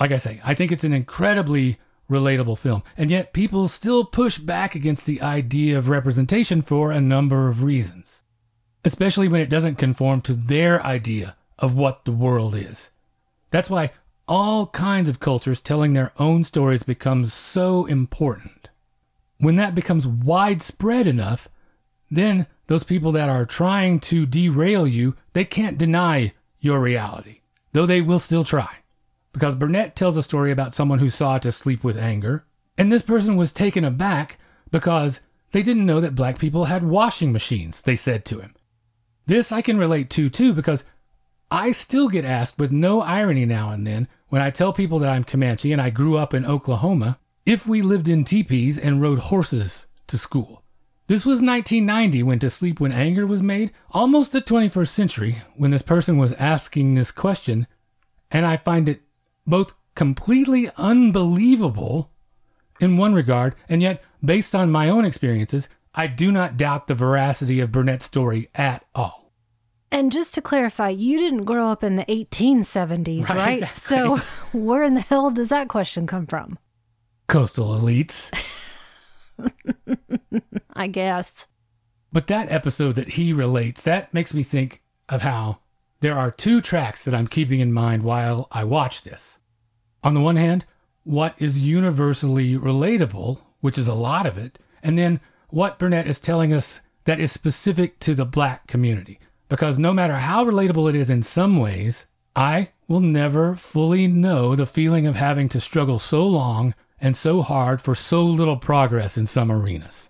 Like 0.00 0.12
I 0.12 0.16
say, 0.16 0.40
I 0.42 0.54
think 0.54 0.72
it's 0.72 0.84
an 0.84 0.94
incredibly 0.94 1.78
relatable 2.10 2.58
film, 2.58 2.82
and 2.96 3.10
yet 3.10 3.34
people 3.34 3.68
still 3.68 4.04
push 4.04 4.38
back 4.38 4.74
against 4.74 5.04
the 5.04 5.20
idea 5.20 5.76
of 5.76 5.88
representation 5.88 6.62
for 6.62 6.90
a 6.90 7.00
number 7.00 7.48
of 7.48 7.62
reasons, 7.62 8.22
especially 8.84 9.28
when 9.28 9.42
it 9.42 9.50
doesn't 9.50 9.76
conform 9.76 10.22
to 10.22 10.34
their 10.34 10.82
idea 10.82 11.36
of 11.58 11.76
what 11.76 12.06
the 12.06 12.12
world 12.12 12.54
is. 12.54 12.90
That's 13.50 13.68
why 13.68 13.92
all 14.28 14.66
kinds 14.68 15.08
of 15.08 15.20
cultures 15.20 15.60
telling 15.60 15.92
their 15.92 16.12
own 16.18 16.44
stories 16.44 16.82
becomes 16.82 17.32
so 17.32 17.86
important. 17.86 18.70
When 19.38 19.56
that 19.56 19.74
becomes 19.74 20.06
widespread 20.06 21.06
enough, 21.06 21.48
then 22.10 22.46
those 22.66 22.84
people 22.84 23.12
that 23.12 23.28
are 23.28 23.46
trying 23.46 24.00
to 24.00 24.26
derail 24.26 24.86
you, 24.86 25.16
they 25.32 25.44
can't 25.44 25.78
deny 25.78 26.32
your 26.60 26.80
reality, 26.80 27.40
though 27.72 27.86
they 27.86 28.00
will 28.00 28.18
still 28.18 28.44
try. 28.44 28.68
Because 29.32 29.56
Burnett 29.56 29.96
tells 29.96 30.16
a 30.16 30.22
story 30.22 30.52
about 30.52 30.74
someone 30.74 30.98
who 30.98 31.10
saw 31.10 31.38
to 31.38 31.50
sleep 31.50 31.82
with 31.82 31.96
anger, 31.96 32.44
and 32.78 32.92
this 32.92 33.02
person 33.02 33.36
was 33.36 33.52
taken 33.52 33.84
aback 33.84 34.38
because 34.70 35.20
they 35.52 35.62
didn't 35.62 35.86
know 35.86 36.00
that 36.00 36.14
black 36.14 36.38
people 36.38 36.66
had 36.66 36.84
washing 36.84 37.32
machines, 37.32 37.82
they 37.82 37.96
said 37.96 38.24
to 38.26 38.40
him. 38.40 38.54
This 39.26 39.52
I 39.52 39.62
can 39.62 39.78
relate 39.78 40.10
to 40.10 40.28
too 40.28 40.52
because 40.52 40.84
I 41.52 41.72
still 41.72 42.08
get 42.08 42.24
asked 42.24 42.58
with 42.58 42.72
no 42.72 43.02
irony 43.02 43.44
now 43.44 43.72
and 43.72 43.86
then 43.86 44.08
when 44.30 44.40
I 44.40 44.48
tell 44.48 44.72
people 44.72 44.98
that 45.00 45.10
I'm 45.10 45.22
Comanche 45.22 45.70
and 45.70 45.82
I 45.82 45.90
grew 45.90 46.16
up 46.16 46.32
in 46.32 46.46
Oklahoma 46.46 47.18
if 47.44 47.66
we 47.66 47.82
lived 47.82 48.08
in 48.08 48.24
teepees 48.24 48.78
and 48.78 49.02
rode 49.02 49.18
horses 49.18 49.84
to 50.06 50.16
school. 50.16 50.62
This 51.08 51.26
was 51.26 51.42
1990 51.42 52.22
when 52.22 52.38
To 52.38 52.48
Sleep 52.48 52.80
with 52.80 52.92
Anger 52.92 53.26
was 53.26 53.42
made, 53.42 53.70
almost 53.90 54.32
the 54.32 54.40
21st 54.40 54.88
century 54.88 55.42
when 55.54 55.70
this 55.70 55.82
person 55.82 56.16
was 56.16 56.32
asking 56.34 56.94
this 56.94 57.10
question, 57.10 57.66
and 58.30 58.46
I 58.46 58.56
find 58.56 58.88
it 58.88 59.02
both 59.46 59.74
completely 59.94 60.70
unbelievable 60.78 62.10
in 62.80 62.96
one 62.96 63.12
regard, 63.12 63.56
and 63.68 63.82
yet, 63.82 64.02
based 64.24 64.54
on 64.54 64.70
my 64.70 64.88
own 64.88 65.04
experiences, 65.04 65.68
I 65.94 66.06
do 66.06 66.32
not 66.32 66.56
doubt 66.56 66.86
the 66.86 66.94
veracity 66.94 67.60
of 67.60 67.72
Burnett's 67.72 68.06
story 68.06 68.48
at 68.54 68.86
all. 68.94 69.21
And 69.92 70.10
just 70.10 70.32
to 70.34 70.42
clarify, 70.42 70.88
you 70.88 71.18
didn't 71.18 71.44
grow 71.44 71.68
up 71.68 71.84
in 71.84 71.96
the 71.96 72.04
1870s, 72.06 73.28
right? 73.28 73.36
right? 73.36 73.62
Exactly. 73.62 73.96
So, 73.96 74.16
where 74.58 74.82
in 74.82 74.94
the 74.94 75.02
hell 75.02 75.30
does 75.30 75.50
that 75.50 75.68
question 75.68 76.06
come 76.06 76.26
from? 76.26 76.58
Coastal 77.28 77.78
elites. 77.78 78.32
I 80.72 80.86
guess. 80.86 81.46
But 82.10 82.26
that 82.28 82.50
episode 82.50 82.96
that 82.96 83.10
he 83.10 83.34
relates, 83.34 83.82
that 83.82 84.12
makes 84.14 84.32
me 84.32 84.42
think 84.42 84.82
of 85.10 85.22
how 85.22 85.58
there 86.00 86.18
are 86.18 86.30
two 86.30 86.62
tracks 86.62 87.04
that 87.04 87.14
I'm 87.14 87.26
keeping 87.26 87.60
in 87.60 87.72
mind 87.72 88.02
while 88.02 88.48
I 88.50 88.64
watch 88.64 89.02
this. 89.02 89.38
On 90.02 90.14
the 90.14 90.20
one 90.20 90.36
hand, 90.36 90.64
what 91.04 91.34
is 91.38 91.60
universally 91.60 92.56
relatable, 92.56 93.40
which 93.60 93.76
is 93.76 93.88
a 93.88 93.94
lot 93.94 94.24
of 94.24 94.38
it, 94.38 94.58
and 94.82 94.98
then 94.98 95.20
what 95.48 95.78
Burnett 95.78 96.06
is 96.06 96.18
telling 96.18 96.52
us 96.52 96.80
that 97.04 97.20
is 97.20 97.30
specific 97.30 97.98
to 98.00 98.14
the 98.14 98.24
black 98.24 98.66
community. 98.66 99.20
Because 99.52 99.78
no 99.78 99.92
matter 99.92 100.16
how 100.16 100.46
relatable 100.46 100.88
it 100.88 100.94
is 100.94 101.10
in 101.10 101.22
some 101.22 101.58
ways, 101.58 102.06
I 102.34 102.70
will 102.88 103.00
never 103.00 103.54
fully 103.54 104.06
know 104.06 104.56
the 104.56 104.64
feeling 104.64 105.06
of 105.06 105.16
having 105.16 105.50
to 105.50 105.60
struggle 105.60 105.98
so 105.98 106.26
long 106.26 106.74
and 106.98 107.14
so 107.14 107.42
hard 107.42 107.82
for 107.82 107.94
so 107.94 108.24
little 108.24 108.56
progress 108.56 109.18
in 109.18 109.26
some 109.26 109.52
arenas. 109.52 110.08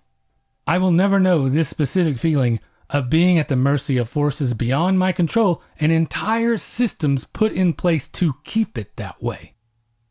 I 0.64 0.78
will 0.78 0.92
never 0.92 1.18
know 1.18 1.48
this 1.48 1.68
specific 1.68 2.20
feeling 2.20 2.60
of 2.88 3.10
being 3.10 3.36
at 3.36 3.48
the 3.48 3.56
mercy 3.56 3.96
of 3.96 4.08
forces 4.08 4.54
beyond 4.54 5.00
my 5.00 5.10
control 5.10 5.60
and 5.80 5.90
entire 5.90 6.56
systems 6.56 7.24
put 7.24 7.50
in 7.50 7.72
place 7.72 8.06
to 8.10 8.34
keep 8.44 8.78
it 8.78 8.94
that 8.94 9.20
way. 9.20 9.54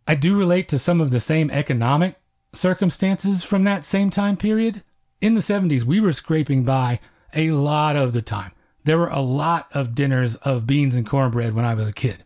I 0.06 0.16
do 0.16 0.36
relate 0.36 0.68
to 0.68 0.78
some 0.78 1.00
of 1.00 1.10
the 1.10 1.22
same 1.22 1.50
economic 1.52 2.18
circumstances 2.52 3.46
from 3.46 3.64
that 3.64 3.86
same 3.86 4.10
time 4.10 4.36
period. 4.36 4.84
In 5.22 5.36
the 5.36 5.40
70s, 5.40 5.86
we 5.86 6.02
were 6.02 6.12
scraping 6.12 6.66
by 6.66 7.00
a 7.34 7.52
lot 7.52 7.96
of 7.96 8.12
the 8.12 8.22
time. 8.22 8.52
There 8.84 8.98
were 8.98 9.10
a 9.10 9.22
lot 9.22 9.68
of 9.74 9.94
dinners 9.94 10.36
of 10.38 10.66
beans 10.66 10.96
and 10.96 11.06
cornbread 11.06 11.54
when 11.54 11.66
I 11.66 11.76
was 11.76 11.88
a 11.88 11.94
kid. 11.94 12.26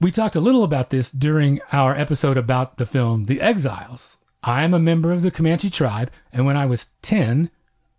We 0.00 0.10
talked 0.10 0.34
a 0.34 0.40
little 0.40 0.64
about 0.64 0.90
this 0.90 1.10
during 1.10 1.60
our 1.72 1.94
episode 1.94 2.36
about 2.36 2.78
the 2.78 2.86
film 2.86 3.26
The 3.26 3.40
Exiles. 3.40 4.16
I 4.42 4.64
am 4.64 4.74
a 4.74 4.78
member 4.78 5.12
of 5.12 5.22
the 5.22 5.30
Comanche 5.30 5.70
tribe, 5.70 6.10
and 6.32 6.46
when 6.46 6.56
I 6.56 6.66
was 6.66 6.88
10, 7.02 7.50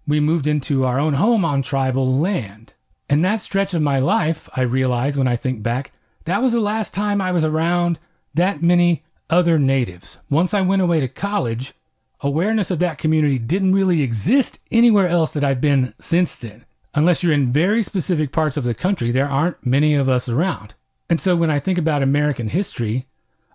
we 0.07 0.19
moved 0.19 0.47
into 0.47 0.85
our 0.85 0.99
own 0.99 1.15
home 1.15 1.45
on 1.45 1.61
tribal 1.61 2.19
land. 2.19 2.73
And 3.09 3.23
that 3.23 3.41
stretch 3.41 3.73
of 3.73 3.81
my 3.81 3.99
life, 3.99 4.49
I 4.55 4.61
realize 4.61 5.17
when 5.17 5.27
I 5.27 5.35
think 5.35 5.61
back, 5.61 5.91
that 6.25 6.41
was 6.41 6.53
the 6.53 6.59
last 6.59 6.93
time 6.93 7.21
I 7.21 7.31
was 7.31 7.45
around 7.45 7.99
that 8.33 8.61
many 8.61 9.03
other 9.29 9.59
natives. 9.59 10.17
Once 10.29 10.53
I 10.53 10.61
went 10.61 10.81
away 10.81 10.99
to 10.99 11.07
college, 11.07 11.73
awareness 12.21 12.71
of 12.71 12.79
that 12.79 12.97
community 12.97 13.37
didn't 13.37 13.73
really 13.73 14.01
exist 14.01 14.59
anywhere 14.71 15.07
else 15.07 15.31
that 15.31 15.43
I've 15.43 15.61
been 15.61 15.93
since 15.99 16.35
then. 16.35 16.65
Unless 16.95 17.21
you're 17.21 17.33
in 17.33 17.51
very 17.51 17.83
specific 17.83 18.31
parts 18.31 18.55
of 18.55 18.63
the 18.63 18.73
country, 18.73 19.11
there 19.11 19.27
aren't 19.27 19.65
many 19.65 19.93
of 19.93 20.07
us 20.07 20.29
around. 20.29 20.73
And 21.09 21.19
so 21.19 21.35
when 21.35 21.51
I 21.51 21.59
think 21.59 21.77
about 21.77 22.01
American 22.01 22.47
history, 22.47 23.05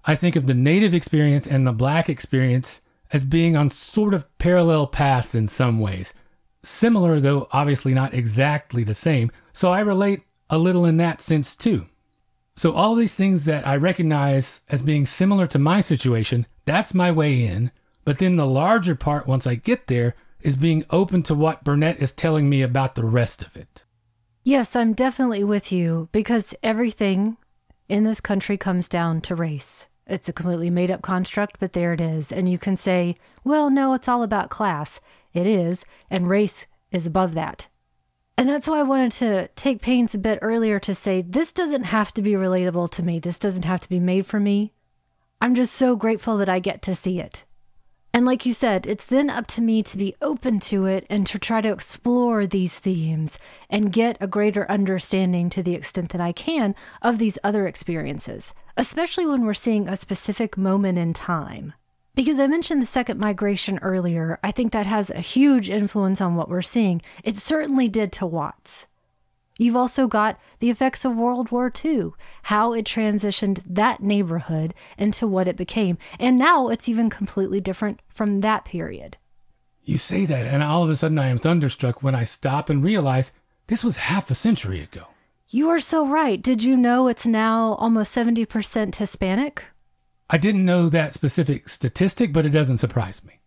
I 0.05 0.15
think 0.15 0.37
of 0.37 0.47
the 0.47 0.55
native 0.55 0.93
experience 0.93 1.47
and 1.47 1.67
the 1.67 1.73
black 1.73 2.09
experience 2.11 2.83
as 3.13 3.25
being 3.25 3.57
on 3.57 3.71
sort 3.71 4.15
of 4.15 4.27
parallel 4.39 4.87
paths 4.87 5.35
in 5.35 5.49
some 5.49 5.81
ways. 5.81 6.13
Similar, 6.63 7.19
though 7.19 7.49
obviously 7.51 7.95
not 7.95 8.13
exactly 8.13 8.85
the 8.85 8.95
same. 8.95 9.33
So 9.55 9.73
I 9.73 9.81
relate 9.81 10.23
a 10.51 10.59
little 10.59 10.85
in 10.85 10.99
that 10.99 11.23
sense 11.23 11.57
too. 11.57 11.87
So 12.55 12.73
all 12.73 12.95
these 12.95 13.15
things 13.15 13.47
that 13.47 13.67
I 13.67 13.77
recognize 13.77 14.61
as 14.69 14.83
being 14.83 15.07
similar 15.07 15.47
to 15.47 15.59
my 15.59 15.81
situation, 15.81 16.47
that's 16.67 16.93
my 16.93 17.11
way 17.11 17.43
in. 17.43 17.73
But 18.05 18.19
then 18.19 18.37
the 18.37 18.47
larger 18.47 18.95
part, 18.95 19.27
once 19.27 19.47
I 19.47 19.55
get 19.55 19.87
there, 19.87 20.15
is 20.43 20.57
being 20.57 20.85
open 20.91 21.23
to 21.25 21.35
what 21.35 21.65
Burnett 21.65 22.01
is 22.01 22.13
telling 22.13 22.49
me 22.49 22.63
about 22.63 22.95
the 22.95 23.05
rest 23.05 23.43
of 23.43 23.57
it. 23.57 23.85
Yes, 24.43 24.75
I'm 24.75 24.95
definitely 24.95 25.45
with 25.45 25.71
you 25.71 26.09
because 26.13 26.55
everything 26.63 27.37
in 27.89 28.05
this 28.05 28.21
country 28.21 28.57
comes 28.57 28.89
down 28.89 29.21
to 29.23 29.35
race. 29.35 29.87
It's 30.07 30.29
a 30.29 30.33
completely 30.33 30.71
made 30.71 30.91
up 30.91 31.03
construct, 31.03 31.59
but 31.61 31.73
there 31.73 31.93
it 31.93 32.01
is. 32.01 32.33
And 32.33 32.49
you 32.49 32.59
can 32.59 32.77
say, 32.77 33.17
well, 33.45 33.71
no, 33.71 33.95
it's 33.95 34.09
all 34.09 34.23
about 34.23 34.51
class. 34.51 35.01
It 35.33 35.47
is, 35.47 35.85
and 36.09 36.29
race 36.29 36.67
is 36.91 37.07
above 37.07 37.35
that. 37.35 37.69
And 38.37 38.49
that's 38.49 38.67
why 38.67 38.81
I 38.81 38.85
wanted 38.85 39.13
to 39.13 39.49
take 39.49 39.83
pains 39.83 40.15
a 40.15 40.19
bit 40.19 40.39
earlier 40.41 40.81
to 40.81 40.95
say 40.95 41.21
this 41.21 41.53
doesn't 41.53 41.85
have 41.85 42.13
to 42.15 42.23
be 42.23 42.33
relatable 42.33 42.91
to 42.93 43.03
me. 43.03 43.19
This 43.19 43.39
doesn't 43.39 43.67
have 43.67 43.81
to 43.81 43.89
be 43.89 44.01
made 44.01 44.27
for 44.27 44.41
me. 44.41 44.73
I'm 45.41 45.55
just 45.55 45.75
so 45.75 45.95
grateful 45.95 46.39
that 46.39 46.49
I 46.49 46.59
get 46.59 46.83
to 46.83 46.95
see 46.95 47.21
it. 47.21 47.45
And 48.13 48.27
like 48.27 48.45
you 48.45 48.53
said, 48.53 48.87
it's 48.87 49.07
then 49.07 49.31
up 49.31 49.47
to 49.49 49.63
me 49.63 49.83
to 49.85 49.97
be 49.97 50.17
open 50.21 50.59
to 50.61 50.87
it 50.87 51.07
and 51.09 51.27
to 51.29 51.39
try 51.39 51.61
to 51.61 51.71
explore 51.71 52.45
these 52.45 52.79
themes 52.79 53.39
and 53.69 53.93
get 53.93 54.17
a 54.21 54.27
greater 54.27 54.69
understanding 54.71 55.49
to 55.51 55.63
the 55.63 55.75
extent 55.75 56.11
that 56.11 56.21
I 56.21 56.33
can 56.33 56.75
of 57.03 57.19
these 57.19 57.39
other 57.45 57.69
experiences, 57.69 58.53
especially 58.77 59.27
when 59.27 59.45
we're 59.45 59.55
seeing 59.55 59.89
a 59.89 59.95
specific 59.95 60.57
moment 60.57 60.99
in 60.99 61.13
time. 61.13 61.75
Because 62.17 62.41
I 62.41 62.49
mentioned 62.49 62.83
the 62.83 62.87
second 62.87 63.21
migration 63.21 63.79
earlier, 63.79 64.41
I 64.43 64.51
think 64.51 64.73
that 64.73 64.87
has 64.87 65.11
a 65.11 65.21
huge 65.21 65.71
influence 65.71 66.21
on 66.21 66.35
what 66.35 66.49
we're 66.49 66.63
seeing. 66.63 67.01
It 67.23 67.39
certainly 67.39 67.89
did 67.89 68.11
to 68.15 68.27
Watts. 68.27 68.87
You've 69.61 69.77
also 69.77 70.07
got 70.07 70.41
the 70.61 70.71
effects 70.71 71.05
of 71.05 71.19
World 71.19 71.51
War 71.51 71.71
II, 71.85 72.13
how 72.45 72.73
it 72.73 72.87
transitioned 72.87 73.61
that 73.67 74.03
neighborhood 74.03 74.73
into 74.97 75.27
what 75.27 75.47
it 75.47 75.59
became. 75.59 75.99
And 76.19 76.39
now 76.39 76.69
it's 76.69 76.89
even 76.89 77.11
completely 77.11 77.61
different 77.61 78.01
from 78.09 78.41
that 78.41 78.65
period. 78.65 79.19
You 79.85 79.99
say 79.99 80.25
that, 80.25 80.47
and 80.47 80.63
all 80.63 80.83
of 80.83 80.89
a 80.89 80.97
sudden 80.97 81.19
I 81.19 81.27
am 81.27 81.37
thunderstruck 81.37 82.03
when 82.03 82.15
I 82.15 82.25
stop 82.25 82.71
and 82.71 82.83
realize 82.83 83.33
this 83.67 83.85
was 83.85 83.99
half 83.99 84.31
a 84.31 84.35
century 84.35 84.81
ago. 84.81 85.09
You 85.51 85.69
are 85.69 85.79
so 85.79 86.07
right. 86.07 86.41
Did 86.41 86.63
you 86.63 86.75
know 86.75 87.07
it's 87.07 87.27
now 87.27 87.75
almost 87.75 88.17
70% 88.17 88.95
Hispanic? 88.95 89.65
I 90.31 90.39
didn't 90.39 90.65
know 90.65 90.89
that 90.89 91.13
specific 91.13 91.69
statistic, 91.69 92.33
but 92.33 92.47
it 92.47 92.51
doesn't 92.51 92.79
surprise 92.79 93.23
me. 93.23 93.41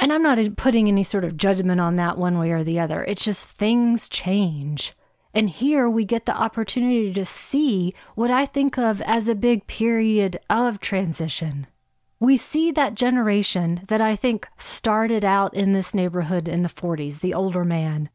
And 0.00 0.14
I'm 0.14 0.22
not 0.22 0.38
putting 0.56 0.88
any 0.88 1.02
sort 1.02 1.24
of 1.24 1.36
judgment 1.36 1.78
on 1.78 1.96
that 1.96 2.16
one 2.16 2.38
way 2.38 2.52
or 2.52 2.64
the 2.64 2.80
other. 2.80 3.04
It's 3.04 3.22
just 3.22 3.46
things 3.46 4.08
change. 4.08 4.94
And 5.34 5.50
here 5.50 5.88
we 5.88 6.04
get 6.04 6.26
the 6.26 6.36
opportunity 6.36 7.12
to 7.12 7.24
see 7.24 7.94
what 8.14 8.30
I 8.30 8.46
think 8.46 8.78
of 8.78 9.00
as 9.02 9.28
a 9.28 9.34
big 9.34 9.66
period 9.66 10.40
of 10.48 10.80
transition. 10.80 11.66
We 12.20 12.36
see 12.36 12.72
that 12.72 12.94
generation 12.94 13.82
that 13.88 14.00
I 14.00 14.16
think 14.16 14.48
started 14.56 15.24
out 15.24 15.54
in 15.54 15.72
this 15.72 15.94
neighborhood 15.94 16.48
in 16.48 16.62
the 16.62 16.68
40s, 16.68 17.20
the 17.20 17.34
older 17.34 17.64
man. 17.64 18.08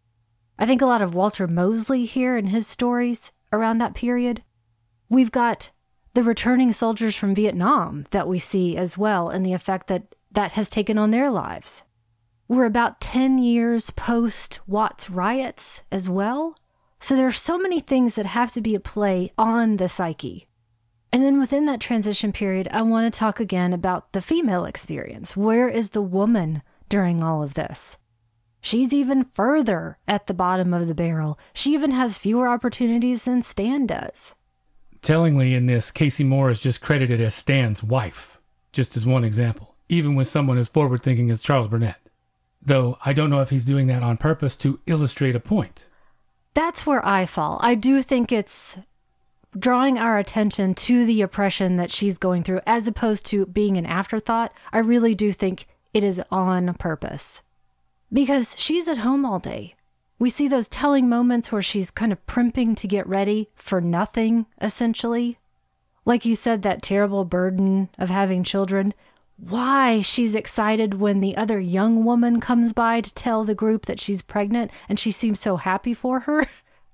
I 0.60 0.65
think 0.65 0.82
a 0.82 0.86
lot 0.86 1.02
of 1.02 1.15
Walter 1.15 1.47
Mosley 1.47 2.06
here 2.06 2.38
in 2.38 2.47
his 2.47 2.67
stories 2.67 3.32
around 3.52 3.78
that 3.78 3.93
period. 3.93 4.43
We've 5.10 5.32
got 5.32 5.71
the 6.13 6.23
returning 6.23 6.73
soldiers 6.73 7.15
from 7.15 7.34
Vietnam 7.34 8.06
that 8.12 8.28
we 8.28 8.39
see 8.39 8.78
as 8.78 8.97
well, 8.97 9.30
and 9.30 9.45
the 9.45 9.54
effect 9.54 9.88
that 9.88 10.15
that 10.32 10.54
has 10.54 10.69
taken 10.69 10.97
on 10.97 11.12
their 11.12 11.30
lives. 11.30 11.84
We're 12.47 12.65
about 12.65 12.99
10 12.99 13.38
years 13.38 13.89
post 13.91 14.60
Watts 14.67 15.10
riots 15.10 15.84
as 15.91 16.10
well. 16.10 16.56
So 17.03 17.17
there 17.17 17.27
are 17.27 17.33
so 17.33 17.57
many 17.57 17.81
things 17.81 18.15
that 18.15 18.27
have 18.27 18.53
to 18.53 18.61
be 18.61 18.75
at 18.75 18.85
play 18.85 19.29
on 19.37 19.75
the 19.75 19.89
psyche. 19.89 20.47
And 21.11 21.21
then 21.21 21.37
within 21.37 21.65
that 21.65 21.81
transition 21.81 22.31
period, 22.31 22.69
I 22.71 22.81
want 22.83 23.13
to 23.13 23.19
talk 23.19 23.41
again 23.41 23.73
about 23.73 24.13
the 24.13 24.21
female 24.21 24.63
experience. 24.63 25.35
Where 25.35 25.67
is 25.67 25.89
the 25.89 26.01
woman 26.01 26.61
during 26.87 27.21
all 27.21 27.43
of 27.43 27.55
this? 27.55 27.97
She's 28.61 28.93
even 28.93 29.25
further 29.25 29.97
at 30.07 30.27
the 30.27 30.33
bottom 30.33 30.73
of 30.73 30.87
the 30.87 30.95
barrel. 30.95 31.37
She 31.53 31.73
even 31.73 31.91
has 31.91 32.17
fewer 32.17 32.47
opportunities 32.47 33.25
than 33.25 33.43
Stan 33.43 33.85
does. 33.85 34.33
Tellingly, 35.01 35.55
in 35.55 35.65
this, 35.65 35.91
Kaycee 35.91 36.25
Moore 36.25 36.51
is 36.51 36.61
just 36.61 36.79
credited 36.79 37.19
as 37.19 37.35
Stan's 37.35 37.83
wife, 37.83 38.39
just 38.71 38.95
as 38.95 39.05
one 39.05 39.25
example, 39.25 39.75
even 39.89 40.15
with 40.15 40.29
someone 40.29 40.57
as 40.57 40.69
forward 40.69 41.03
thinking 41.03 41.29
as 41.29 41.41
Charles 41.41 41.67
Burnett. 41.67 41.99
Though 42.61 42.97
I 43.03 43.11
don't 43.11 43.29
know 43.29 43.41
if 43.41 43.49
he's 43.49 43.65
doing 43.65 43.87
that 43.87 44.03
on 44.03 44.15
purpose 44.15 44.55
to 44.55 44.79
illustrate 44.87 45.35
a 45.35 45.41
point 45.41 45.83
that's 46.53 46.85
where 46.85 47.05
I 47.05 47.25
fall. 47.25 47.59
I 47.61 47.75
do 47.75 48.01
think 48.01 48.31
it's 48.31 48.77
drawing 49.57 49.97
our 49.97 50.17
attention 50.17 50.73
to 50.73 51.05
the 51.05 51.21
oppression 51.21 51.77
that 51.77 51.91
she's 51.91 52.17
going 52.17 52.43
through 52.43 52.61
as 52.65 52.87
opposed 52.87 53.25
to 53.27 53.45
being 53.45 53.77
an 53.77 53.85
afterthought. 53.85 54.51
I 54.71 54.79
really 54.79 55.13
do 55.15 55.31
think 55.31 55.67
it 55.93 56.03
is 56.03 56.21
on 56.31 56.73
purpose 56.75 57.41
because 58.11 58.59
she's 58.59 58.87
at 58.87 58.99
home 58.99 59.25
all 59.25 59.39
day. 59.39 59.75
We 60.19 60.29
see 60.29 60.47
those 60.47 60.69
telling 60.69 61.09
moments 61.09 61.51
where 61.51 61.61
she's 61.61 61.91
kind 61.91 62.11
of 62.11 62.25
primping 62.25 62.75
to 62.75 62.87
get 62.87 63.07
ready 63.07 63.49
for 63.55 63.81
nothing, 63.81 64.45
essentially. 64.61 65.37
Like 66.05 66.25
you 66.25 66.35
said, 66.35 66.61
that 66.61 66.81
terrible 66.81 67.25
burden 67.25 67.89
of 67.97 68.09
having 68.09 68.43
children 68.43 68.93
why 69.38 70.02
she's 70.02 70.36
excited 70.36 70.96
when 70.96 71.19
the 71.19 71.36
other 71.36 71.60
young 71.60 72.04
woman 72.04 72.39
comes 72.39 72.74
by 72.74 73.02
to 73.02 73.13
tell 73.13 73.43
the 73.43 73.56
group 73.56 73.86
that 73.86 74.00
she's 74.00 74.22
pregnant 74.22 74.72
and 74.88 75.00
she 75.00 75.12
seems 75.12 75.39
so 75.39 75.58
happy 75.58 75.93
for 75.93 76.22
her. 76.22 76.48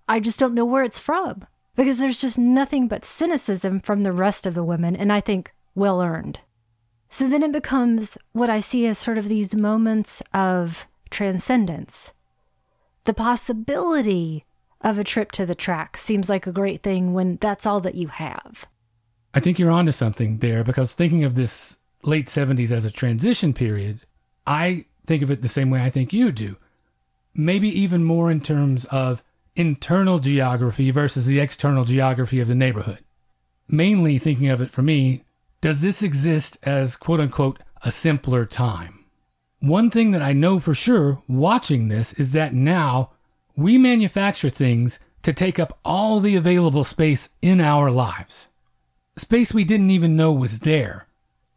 I 0.07 0.19
just 0.19 0.39
don't 0.39 0.55
know 0.55 0.65
where 0.65 0.83
it's 0.83 0.99
from 0.99 1.45
because 1.75 1.99
there's 1.99 2.21
just 2.21 2.37
nothing 2.37 2.87
but 2.87 3.05
cynicism 3.05 3.79
from 3.79 4.01
the 4.01 4.11
rest 4.11 4.45
of 4.45 4.53
the 4.53 4.63
women, 4.63 4.95
and 4.95 5.13
I 5.13 5.21
think 5.21 5.53
well 5.75 6.01
earned. 6.01 6.41
So 7.09 7.27
then 7.27 7.41
it 7.41 7.51
becomes 7.51 8.17
what 8.33 8.49
I 8.49 8.59
see 8.59 8.85
as 8.85 8.97
sort 8.97 9.17
of 9.17 9.29
these 9.29 9.55
moments 9.55 10.21
of 10.33 10.87
transcendence. 11.09 12.13
The 13.05 13.13
possibility 13.13 14.45
of 14.81 14.99
a 14.99 15.03
trip 15.03 15.31
to 15.33 15.45
the 15.45 15.55
track 15.55 15.97
seems 15.97 16.29
like 16.29 16.45
a 16.45 16.51
great 16.51 16.83
thing 16.83 17.13
when 17.13 17.37
that's 17.37 17.65
all 17.65 17.79
that 17.81 17.95
you 17.95 18.09
have. 18.09 18.65
I 19.33 19.39
think 19.39 19.57
you're 19.57 19.71
onto 19.71 19.91
something 19.91 20.39
there 20.39 20.63
because 20.63 20.93
thinking 20.93 21.23
of 21.23 21.35
this 21.35 21.78
late 22.03 22.27
70s 22.27 22.71
as 22.71 22.85
a 22.85 22.91
transition 22.91 23.53
period, 23.53 24.01
I 24.45 24.85
think 25.05 25.23
of 25.23 25.31
it 25.31 25.41
the 25.41 25.49
same 25.49 25.69
way 25.69 25.81
I 25.81 25.89
think 25.89 26.13
you 26.13 26.31
do. 26.31 26.57
Maybe 27.33 27.69
even 27.69 28.03
more 28.03 28.31
in 28.31 28.41
terms 28.41 28.85
of 28.85 29.23
internal 29.55 30.19
geography 30.19 30.91
versus 30.91 31.25
the 31.25 31.39
external 31.39 31.83
geography 31.83 32.39
of 32.39 32.47
the 32.47 32.55
neighborhood. 32.55 32.99
Mainly 33.67 34.17
thinking 34.17 34.49
of 34.49 34.61
it 34.61 34.71
for 34.71 34.81
me, 34.81 35.23
does 35.61 35.81
this 35.81 36.01
exist 36.01 36.57
as 36.63 36.95
quote 36.95 37.19
unquote 37.19 37.59
a 37.83 37.91
simpler 37.91 38.45
time? 38.45 39.05
One 39.59 39.89
thing 39.89 40.11
that 40.11 40.21
I 40.21 40.31
know 40.31 40.59
for 40.59 40.73
sure 40.73 41.21
watching 41.27 41.89
this 41.89 42.13
is 42.13 42.31
that 42.31 42.53
now 42.53 43.11
we 43.57 43.77
manufacture 43.77 44.49
things 44.49 44.99
to 45.23 45.33
take 45.33 45.59
up 45.59 45.77
all 45.83 46.21
the 46.21 46.37
available 46.37 46.85
space 46.85 47.29
in 47.41 47.59
our 47.59 47.91
lives. 47.91 48.47
Space 49.17 49.53
we 49.53 49.65
didn't 49.65 49.91
even 49.91 50.15
know 50.15 50.31
was 50.31 50.59
there 50.59 51.08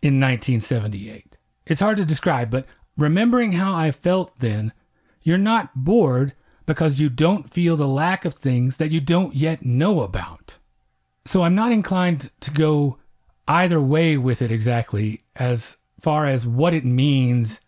in 0.03 0.21
1978. 0.21 1.37
It's 1.67 1.81
hard 1.81 1.97
to 1.97 2.05
describe, 2.05 2.51
but 2.51 2.67
remembering 2.97 3.53
how 3.53 3.75
I 3.75 3.93
felt 3.93 4.39
then, 4.41 4.73
you're 5.23 5.39
not 5.39 5.71
bored 5.75 6.35
because 6.67 7.01
you 7.01 7.09
don't 7.09 7.53
feel 7.53 7.77
the 7.77 7.89
lack 7.89 8.25
of 8.25 8.35
things 8.35 8.77
that 8.77 8.91
you 8.91 9.01
don't 9.01 9.35
yet 9.35 9.65
know 9.65 10.03
about. 10.03 10.59
So 11.25 11.45
I'm 11.45 11.55
not 11.55 11.73
inclined 11.73 12.33
to 12.41 12.51
go 12.51 12.99
either 13.47 13.81
way 13.81 14.17
with 14.17 14.43
it 14.43 14.53
exactly 14.53 15.23
as 15.37 15.77
far 16.01 16.27
as 16.27 16.47
what 16.47 16.75
it 16.75 16.85
means 16.85 17.61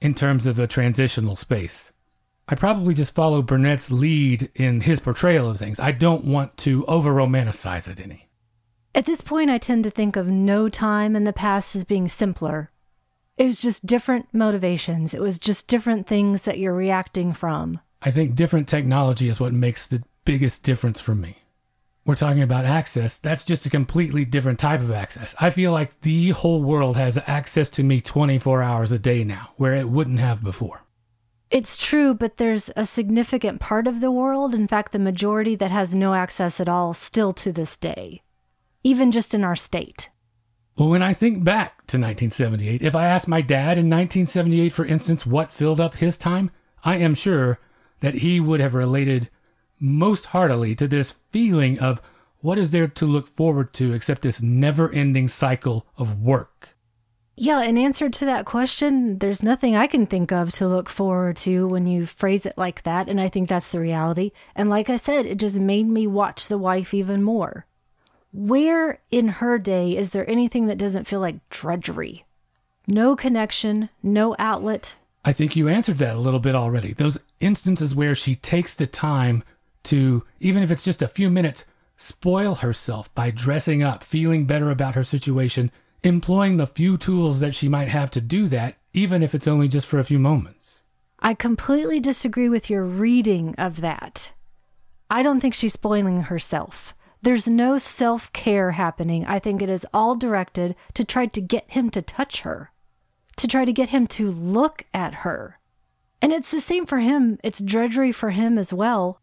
in 0.00 0.14
terms 0.14 0.46
of 0.46 0.58
a 0.58 0.66
transitional 0.66 1.36
space. 1.36 1.92
I 2.48 2.54
probably 2.54 2.94
just 2.94 3.14
follow 3.14 3.42
Burnett's 3.42 3.90
lead 3.90 4.50
in 4.54 4.82
his 4.82 5.00
portrayal 5.00 5.50
of 5.50 5.58
things. 5.58 5.80
I 5.80 5.92
don't 5.92 6.24
want 6.24 6.56
to 6.58 6.84
over 6.86 7.12
romanticize 7.12 7.88
it 7.88 7.98
any. 7.98 8.23
At 8.96 9.06
this 9.06 9.20
point, 9.20 9.50
I 9.50 9.58
tend 9.58 9.82
to 9.84 9.90
think 9.90 10.14
of 10.14 10.28
no 10.28 10.68
time 10.68 11.16
in 11.16 11.24
the 11.24 11.32
past 11.32 11.74
as 11.74 11.82
being 11.82 12.06
simpler. 12.06 12.70
It 13.36 13.46
was 13.46 13.60
just 13.60 13.84
different 13.84 14.28
motivations, 14.32 15.12
it 15.12 15.20
was 15.20 15.40
just 15.40 15.66
different 15.66 16.06
things 16.06 16.42
that 16.42 16.58
you're 16.58 16.74
reacting 16.74 17.32
from. 17.32 17.80
I 18.02 18.12
think 18.12 18.36
different 18.36 18.68
technology 18.68 19.26
is 19.26 19.40
what 19.40 19.52
makes 19.52 19.88
the 19.88 20.04
biggest 20.24 20.62
difference 20.62 21.00
for 21.00 21.16
me. 21.16 21.38
We're 22.06 22.14
talking 22.14 22.42
about 22.42 22.66
access. 22.66 23.18
That's 23.18 23.44
just 23.44 23.66
a 23.66 23.70
completely 23.70 24.24
different 24.24 24.60
type 24.60 24.80
of 24.80 24.92
access. 24.92 25.34
I 25.40 25.50
feel 25.50 25.72
like 25.72 26.02
the 26.02 26.30
whole 26.30 26.62
world 26.62 26.96
has 26.96 27.18
access 27.26 27.68
to 27.70 27.82
me 27.82 28.00
24 28.00 28.62
hours 28.62 28.92
a 28.92 28.98
day 28.98 29.24
now, 29.24 29.50
where 29.56 29.74
it 29.74 29.88
wouldn't 29.88 30.20
have 30.20 30.44
before. 30.44 30.82
It's 31.50 31.82
true, 31.82 32.14
but 32.14 32.36
there's 32.36 32.70
a 32.76 32.86
significant 32.86 33.60
part 33.60 33.88
of 33.88 34.00
the 34.00 34.12
world, 34.12 34.54
in 34.54 34.68
fact, 34.68 34.92
the 34.92 34.98
majority, 35.00 35.56
that 35.56 35.72
has 35.72 35.96
no 35.96 36.14
access 36.14 36.60
at 36.60 36.68
all 36.68 36.94
still 36.94 37.32
to 37.32 37.50
this 37.50 37.76
day 37.76 38.20
even 38.84 39.10
just 39.10 39.34
in 39.34 39.42
our 39.42 39.56
state. 39.56 40.10
Well, 40.76 40.88
when 40.88 41.02
I 41.02 41.12
think 41.12 41.42
back 41.42 41.78
to 41.88 41.98
1978, 41.98 42.82
if 42.82 42.94
I 42.94 43.06
asked 43.06 43.28
my 43.28 43.40
dad 43.40 43.78
in 43.78 43.88
1978, 43.88 44.72
for 44.72 44.84
instance, 44.84 45.24
what 45.24 45.52
filled 45.52 45.80
up 45.80 45.94
his 45.94 46.16
time, 46.16 46.50
I 46.84 46.96
am 46.96 47.14
sure 47.14 47.58
that 48.00 48.16
he 48.16 48.40
would 48.40 48.60
have 48.60 48.74
related 48.74 49.30
most 49.80 50.26
heartily 50.26 50.74
to 50.74 50.86
this 50.86 51.14
feeling 51.30 51.78
of 51.78 52.00
what 52.40 52.58
is 52.58 52.72
there 52.72 52.88
to 52.88 53.06
look 53.06 53.28
forward 53.28 53.72
to 53.74 53.92
except 53.92 54.22
this 54.22 54.42
never 54.42 54.92
ending 54.92 55.28
cycle 55.28 55.86
of 55.96 56.20
work. 56.20 56.70
Yeah, 57.36 57.62
in 57.62 57.78
answer 57.78 58.08
to 58.08 58.24
that 58.26 58.44
question, 58.44 59.18
there's 59.18 59.42
nothing 59.42 59.74
I 59.74 59.86
can 59.86 60.06
think 60.06 60.30
of 60.30 60.52
to 60.52 60.68
look 60.68 60.88
forward 60.88 61.36
to 61.38 61.66
when 61.66 61.86
you 61.86 62.06
phrase 62.06 62.46
it 62.46 62.56
like 62.56 62.82
that, 62.82 63.08
and 63.08 63.20
I 63.20 63.28
think 63.28 63.48
that's 63.48 63.70
the 63.70 63.80
reality. 63.80 64.30
And 64.54 64.68
like 64.68 64.88
I 64.88 64.98
said, 64.98 65.26
it 65.26 65.38
just 65.38 65.58
made 65.58 65.88
me 65.88 66.06
watch 66.06 66.46
The 66.46 66.58
Wife 66.58 66.94
even 66.94 67.22
more. 67.22 67.66
Where 68.34 68.98
in 69.12 69.28
her 69.28 69.58
day 69.60 69.96
is 69.96 70.10
there 70.10 70.28
anything 70.28 70.66
that 70.66 70.76
doesn't 70.76 71.06
feel 71.06 71.20
like 71.20 71.48
drudgery? 71.50 72.24
No 72.84 73.14
connection, 73.14 73.90
no 74.02 74.34
outlet. 74.40 74.96
I 75.24 75.32
think 75.32 75.54
you 75.54 75.68
answered 75.68 75.98
that 75.98 76.16
a 76.16 76.18
little 76.18 76.40
bit 76.40 76.56
already. 76.56 76.92
Those 76.92 77.16
instances 77.38 77.94
where 77.94 78.16
she 78.16 78.34
takes 78.34 78.74
the 78.74 78.88
time 78.88 79.44
to, 79.84 80.24
even 80.40 80.64
if 80.64 80.72
it's 80.72 80.82
just 80.82 81.00
a 81.00 81.06
few 81.06 81.30
minutes, 81.30 81.64
spoil 81.96 82.56
herself 82.56 83.14
by 83.14 83.30
dressing 83.30 83.84
up, 83.84 84.02
feeling 84.02 84.46
better 84.46 84.68
about 84.68 84.96
her 84.96 85.04
situation, 85.04 85.70
employing 86.02 86.56
the 86.56 86.66
few 86.66 86.98
tools 86.98 87.38
that 87.38 87.54
she 87.54 87.68
might 87.68 87.88
have 87.88 88.10
to 88.10 88.20
do 88.20 88.48
that, 88.48 88.74
even 88.92 89.22
if 89.22 89.32
it's 89.32 89.46
only 89.46 89.68
just 89.68 89.86
for 89.86 90.00
a 90.00 90.04
few 90.04 90.18
moments. 90.18 90.82
I 91.20 91.34
completely 91.34 92.00
disagree 92.00 92.48
with 92.48 92.68
your 92.68 92.82
reading 92.82 93.54
of 93.58 93.80
that. 93.80 94.32
I 95.08 95.22
don't 95.22 95.38
think 95.38 95.54
she's 95.54 95.74
spoiling 95.74 96.22
herself. 96.22 96.96
There's 97.24 97.48
no 97.48 97.78
self 97.78 98.30
care 98.34 98.72
happening. 98.72 99.24
I 99.24 99.38
think 99.38 99.62
it 99.62 99.70
is 99.70 99.86
all 99.94 100.14
directed 100.14 100.76
to 100.92 101.04
try 101.04 101.24
to 101.24 101.40
get 101.40 101.64
him 101.68 101.88
to 101.92 102.02
touch 102.02 102.42
her, 102.42 102.70
to 103.36 103.48
try 103.48 103.64
to 103.64 103.72
get 103.72 103.88
him 103.88 104.06
to 104.08 104.30
look 104.30 104.84
at 104.92 105.14
her. 105.24 105.58
And 106.20 106.34
it's 106.34 106.50
the 106.50 106.60
same 106.60 106.84
for 106.84 106.98
him. 106.98 107.38
It's 107.42 107.62
drudgery 107.62 108.12
for 108.12 108.32
him 108.32 108.58
as 108.58 108.74
well. 108.74 109.22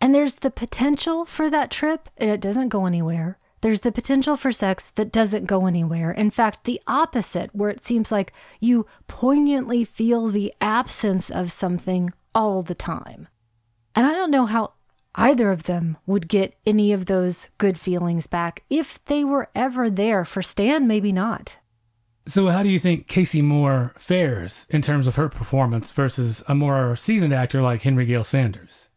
And 0.00 0.14
there's 0.14 0.36
the 0.36 0.50
potential 0.50 1.26
for 1.26 1.50
that 1.50 1.70
trip, 1.70 2.08
and 2.16 2.30
it 2.30 2.40
doesn't 2.40 2.70
go 2.70 2.86
anywhere. 2.86 3.38
There's 3.60 3.80
the 3.80 3.92
potential 3.92 4.36
for 4.36 4.50
sex 4.50 4.88
that 4.92 5.12
doesn't 5.12 5.44
go 5.44 5.66
anywhere. 5.66 6.12
In 6.12 6.30
fact, 6.30 6.64
the 6.64 6.80
opposite, 6.86 7.54
where 7.54 7.68
it 7.68 7.84
seems 7.84 8.10
like 8.10 8.32
you 8.58 8.86
poignantly 9.06 9.84
feel 9.84 10.28
the 10.28 10.54
absence 10.62 11.28
of 11.28 11.52
something 11.52 12.10
all 12.34 12.62
the 12.62 12.74
time. 12.74 13.28
And 13.94 14.06
I 14.06 14.12
don't 14.12 14.30
know 14.30 14.46
how 14.46 14.72
either 15.14 15.50
of 15.50 15.64
them 15.64 15.96
would 16.06 16.28
get 16.28 16.56
any 16.66 16.92
of 16.92 17.06
those 17.06 17.48
good 17.58 17.78
feelings 17.78 18.26
back 18.26 18.62
if 18.68 19.04
they 19.04 19.24
were 19.24 19.48
ever 19.54 19.90
there. 19.90 20.24
For 20.24 20.42
Stan, 20.42 20.86
maybe 20.86 21.12
not. 21.12 21.58
So, 22.26 22.48
how 22.48 22.62
do 22.62 22.68
you 22.68 22.78
think 22.78 23.06
Kaycee 23.06 23.42
Moore 23.42 23.92
fares 23.98 24.66
in 24.70 24.82
terms 24.82 25.06
of 25.06 25.16
her 25.16 25.28
performance 25.28 25.90
versus 25.90 26.42
a 26.48 26.54
more 26.54 26.96
seasoned 26.96 27.34
actor 27.34 27.60
like 27.60 27.82
Henry 27.82 28.06
Gayle 28.06 28.24
Sanders? 28.24 28.88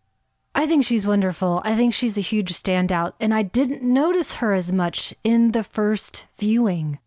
I 0.56 0.66
think 0.66 0.86
she's 0.86 1.06
wonderful. 1.06 1.62
I 1.66 1.76
think 1.76 1.94
she's 1.94 2.18
a 2.18 2.22
huge 2.22 2.54
standout, 2.54 3.14
and 3.20 3.34
I 3.34 3.44
didn't 3.44 3.84
notice 3.84 4.36
her 4.36 4.54
as 4.54 4.72
much 4.72 5.14
in 5.24 5.52
the 5.52 5.64
first 5.64 6.28
viewing. 6.40 7.00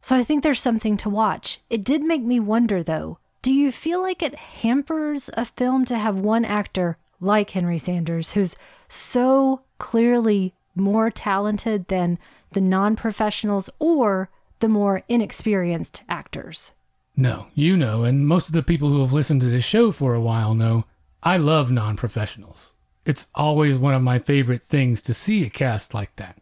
So 0.00 0.14
I 0.14 0.22
think 0.22 0.42
there's 0.42 0.62
something 0.62 0.96
to 0.98 1.10
watch. 1.10 1.60
It 1.68 1.84
did 1.84 2.02
make 2.02 2.22
me 2.22 2.38
wonder, 2.38 2.82
though 2.82 3.18
do 3.46 3.52
you 3.52 3.70
feel 3.70 4.02
like 4.02 4.24
it 4.24 4.34
hampers 4.34 5.30
a 5.34 5.44
film 5.44 5.84
to 5.84 5.96
have 5.96 6.18
one 6.18 6.44
actor 6.44 6.98
like 7.26 7.50
Henry 7.50 7.78
Sanders, 7.78 8.32
who's 8.32 8.56
so 8.88 9.62
clearly 9.78 10.54
more 10.74 11.10
talented 11.10 11.88
than 11.88 12.18
the 12.52 12.60
non 12.60 12.96
professionals 12.96 13.68
or 13.78 14.30
the 14.60 14.68
more 14.68 15.02
inexperienced 15.08 16.02
actors? 16.08 16.72
No, 17.16 17.48
you 17.54 17.76
know, 17.76 18.04
and 18.04 18.26
most 18.26 18.48
of 18.48 18.52
the 18.52 18.62
people 18.62 18.88
who 18.88 19.00
have 19.00 19.12
listened 19.12 19.40
to 19.40 19.48
this 19.48 19.64
show 19.64 19.90
for 19.90 20.14
a 20.14 20.20
while 20.20 20.54
know 20.54 20.84
I 21.22 21.36
love 21.36 21.70
non 21.70 21.96
professionals. 21.96 22.72
It's 23.04 23.28
always 23.34 23.78
one 23.78 23.94
of 23.94 24.02
my 24.02 24.18
favorite 24.18 24.64
things 24.64 25.02
to 25.02 25.14
see 25.14 25.44
a 25.44 25.50
cast 25.50 25.94
like 25.94 26.14
that. 26.16 26.38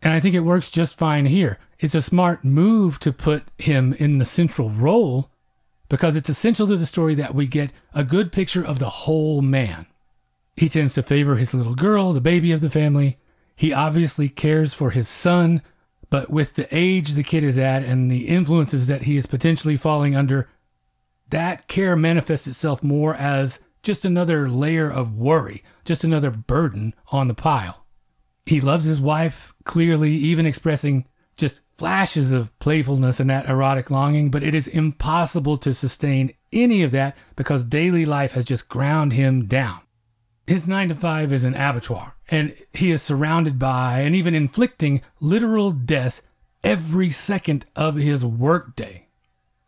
And 0.00 0.12
I 0.12 0.20
think 0.20 0.34
it 0.34 0.40
works 0.40 0.70
just 0.70 0.96
fine 0.96 1.26
here. 1.26 1.58
It's 1.80 1.94
a 1.94 2.02
smart 2.02 2.44
move 2.44 2.98
to 3.00 3.12
put 3.12 3.44
him 3.58 3.92
in 3.94 4.18
the 4.18 4.24
central 4.24 4.70
role 4.70 5.30
because 5.88 6.16
it's 6.16 6.28
essential 6.28 6.66
to 6.68 6.76
the 6.76 6.86
story 6.86 7.14
that 7.16 7.34
we 7.34 7.46
get 7.46 7.72
a 7.94 8.04
good 8.04 8.32
picture 8.32 8.64
of 8.64 8.78
the 8.78 8.90
whole 8.90 9.42
man. 9.42 9.86
He 10.58 10.68
tends 10.68 10.94
to 10.94 11.04
favor 11.04 11.36
his 11.36 11.54
little 11.54 11.76
girl, 11.76 12.12
the 12.12 12.20
baby 12.20 12.50
of 12.50 12.60
the 12.60 12.68
family. 12.68 13.16
He 13.54 13.72
obviously 13.72 14.28
cares 14.28 14.74
for 14.74 14.90
his 14.90 15.08
son, 15.08 15.62
but 16.10 16.30
with 16.30 16.54
the 16.54 16.66
age 16.76 17.12
the 17.12 17.22
kid 17.22 17.44
is 17.44 17.56
at 17.56 17.84
and 17.84 18.10
the 18.10 18.26
influences 18.26 18.88
that 18.88 19.02
he 19.02 19.16
is 19.16 19.26
potentially 19.26 19.76
falling 19.76 20.16
under, 20.16 20.48
that 21.30 21.68
care 21.68 21.94
manifests 21.94 22.48
itself 22.48 22.82
more 22.82 23.14
as 23.14 23.60
just 23.84 24.04
another 24.04 24.50
layer 24.50 24.90
of 24.90 25.16
worry, 25.16 25.62
just 25.84 26.02
another 26.02 26.32
burden 26.32 26.92
on 27.12 27.28
the 27.28 27.34
pile. 27.34 27.84
He 28.44 28.60
loves 28.60 28.84
his 28.84 29.00
wife, 29.00 29.54
clearly, 29.64 30.12
even 30.12 30.44
expressing 30.44 31.04
just 31.36 31.60
flashes 31.76 32.32
of 32.32 32.56
playfulness 32.58 33.20
and 33.20 33.30
that 33.30 33.48
erotic 33.48 33.92
longing, 33.92 34.28
but 34.28 34.42
it 34.42 34.56
is 34.56 34.66
impossible 34.66 35.56
to 35.58 35.72
sustain 35.72 36.34
any 36.52 36.82
of 36.82 36.90
that 36.90 37.16
because 37.36 37.62
daily 37.62 38.04
life 38.04 38.32
has 38.32 38.44
just 38.44 38.68
ground 38.68 39.12
him 39.12 39.46
down. 39.46 39.82
His 40.48 40.66
nine 40.66 40.88
to 40.88 40.94
five 40.94 41.30
is 41.30 41.44
an 41.44 41.54
abattoir, 41.54 42.14
and 42.30 42.56
he 42.72 42.90
is 42.90 43.02
surrounded 43.02 43.58
by 43.58 44.00
and 44.00 44.14
even 44.14 44.34
inflicting 44.34 45.02
literal 45.20 45.72
death 45.72 46.22
every 46.64 47.10
second 47.10 47.66
of 47.76 47.96
his 47.96 48.24
workday. 48.24 49.08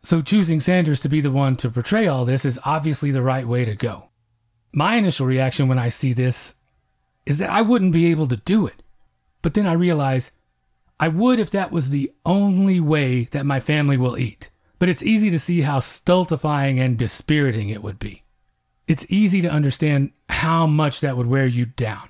So 0.01 0.23
choosing 0.23 0.59
Sanders 0.59 0.99
to 1.01 1.07
be 1.07 1.21
the 1.21 1.29
one 1.29 1.55
to 1.57 1.69
portray 1.69 2.07
all 2.07 2.25
this 2.25 2.45
is 2.45 2.59
obviously 2.65 3.11
the 3.11 3.21
right 3.21 3.47
way 3.47 3.63
to 3.63 3.75
go. 3.75 4.09
My 4.73 4.95
initial 4.95 5.27
reaction 5.27 5.67
when 5.67 5.77
I 5.77 5.89
see 5.89 6.13
this 6.13 6.55
is 7.27 7.37
that 7.37 7.51
I 7.51 7.61
wouldn't 7.61 7.93
be 7.93 8.07
able 8.07 8.27
to 8.29 8.37
do 8.37 8.65
it. 8.65 8.81
But 9.43 9.53
then 9.53 9.67
I 9.67 9.73
realize 9.73 10.31
I 10.99 11.09
would 11.09 11.39
if 11.39 11.51
that 11.51 11.71
was 11.71 11.91
the 11.91 12.11
only 12.25 12.79
way 12.79 13.25
that 13.25 13.45
my 13.45 13.59
family 13.59 13.97
will 13.97 14.17
eat. 14.17 14.49
But 14.79 14.89
it's 14.89 15.03
easy 15.03 15.29
to 15.29 15.37
see 15.37 15.61
how 15.61 15.79
stultifying 15.79 16.79
and 16.79 16.97
dispiriting 16.97 17.69
it 17.69 17.83
would 17.83 17.99
be. 17.99 18.23
It's 18.91 19.05
easy 19.07 19.39
to 19.39 19.49
understand 19.49 20.11
how 20.27 20.67
much 20.67 20.99
that 20.99 21.15
would 21.15 21.27
wear 21.27 21.47
you 21.47 21.65
down. 21.65 22.09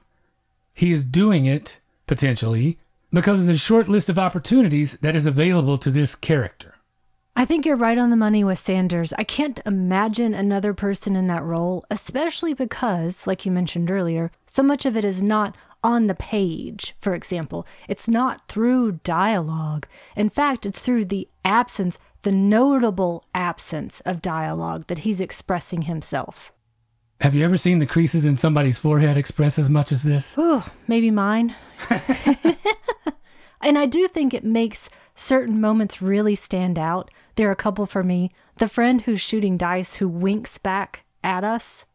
He 0.74 0.92
is 0.92 1.06
doing 1.06 1.46
it, 1.46 1.80
potentially, 2.08 2.80
because 3.14 3.40
of 3.40 3.46
the 3.46 3.56
short 3.56 3.88
list 3.88 4.10
of 4.10 4.18
opportunities 4.18 4.98
that 5.02 5.16
is 5.16 5.28
available 5.28 5.78
to 5.78 5.92
this 5.92 6.16
character. 6.16 6.74
I 7.36 7.46
think 7.46 7.68
you're 7.68 7.76
right 7.76 8.00
on 8.00 8.10
the 8.10 8.16
money 8.16 8.44
with 8.44 8.58
Sanders. 8.58 9.14
I 9.14 9.24
can't 9.24 9.60
imagine 9.64 10.34
another 10.34 10.74
person 10.74 11.16
in 11.16 11.28
that 11.28 11.44
role, 11.44 11.86
especially 11.92 12.56
because, 12.56 13.28
like 13.28 13.46
you 13.46 13.52
mentioned 13.52 13.92
earlier, 13.92 14.32
so 14.48 14.64
much 14.64 14.84
of 14.88 14.98
it 14.98 15.06
is 15.06 15.22
not 15.22 15.56
on 15.84 16.08
the 16.08 16.16
page, 16.16 16.96
for 16.98 17.14
example. 17.14 17.68
It's 17.88 18.08
not 18.08 18.48
through 18.48 19.02
dialogue. 19.04 19.86
In 20.16 20.30
fact, 20.30 20.66
it's 20.66 20.82
through 20.82 21.06
the 21.06 21.28
absence, 21.46 22.00
the 22.24 22.32
notable 22.32 23.24
absence 23.36 24.00
of 24.00 24.20
dialogue 24.20 24.88
that 24.88 25.00
he's 25.06 25.22
expressing 25.22 25.84
himself. 25.84 26.52
Have 27.22 27.36
you 27.36 27.46
ever 27.46 27.56
seen 27.56 27.78
the 27.78 27.86
creases 27.86 28.26
in 28.26 28.36
somebody's 28.36 28.80
forehead 28.80 29.16
express 29.16 29.60
as 29.60 29.70
much 29.70 29.92
as 29.92 30.02
this? 30.02 30.34
Oh, 30.40 30.68
maybe 30.88 31.12
mine. 31.12 31.54
and 33.62 33.78
I 33.78 33.86
do 33.86 34.08
think 34.08 34.34
it 34.34 34.44
makes 34.44 34.90
certain 35.14 35.62
moments 35.62 36.02
really 36.02 36.34
stand 36.34 36.80
out. 36.80 37.12
There 37.36 37.48
are 37.48 37.52
a 37.52 37.56
couple 37.56 37.86
for 37.86 38.02
me. 38.02 38.32
The 38.58 38.68
friend 38.68 39.04
who's 39.04 39.22
shooting 39.22 39.56
dice 39.56 39.96
who 39.96 40.10
winks 40.10 40.58
back 40.58 41.06
at 41.24 41.44
us. 41.44 41.86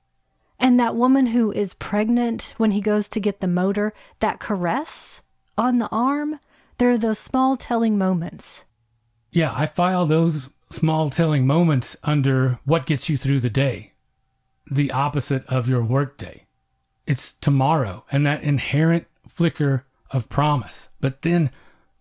And 0.60 0.78
that 0.78 0.94
woman 0.94 1.26
who 1.26 1.50
is 1.50 1.74
pregnant 1.74 2.54
when 2.56 2.70
he 2.70 2.80
goes 2.80 3.08
to 3.08 3.18
get 3.18 3.40
the 3.40 3.48
motor, 3.48 3.92
that 4.20 4.38
caress 4.38 5.22
on 5.58 5.78
the 5.78 5.88
arm. 5.88 6.38
There 6.78 6.90
are 6.90 6.98
those 6.98 7.18
small 7.18 7.56
telling 7.56 7.98
moments. 7.98 8.64
Yeah, 9.32 9.52
I 9.56 9.66
file 9.66 10.06
those 10.06 10.50
small 10.70 11.10
telling 11.10 11.48
moments 11.48 11.96
under 12.04 12.60
what 12.64 12.86
gets 12.86 13.08
you 13.08 13.16
through 13.16 13.40
the 13.40 13.50
day, 13.50 13.92
the 14.70 14.90
opposite 14.92 15.46
of 15.46 15.68
your 15.68 15.82
workday. 15.82 16.44
It's 17.06 17.34
tomorrow 17.34 18.04
and 18.10 18.26
that 18.26 18.42
inherent 18.42 19.06
flicker 19.28 19.84
of 20.10 20.28
promise. 20.28 20.88
But 21.00 21.22
then 21.22 21.50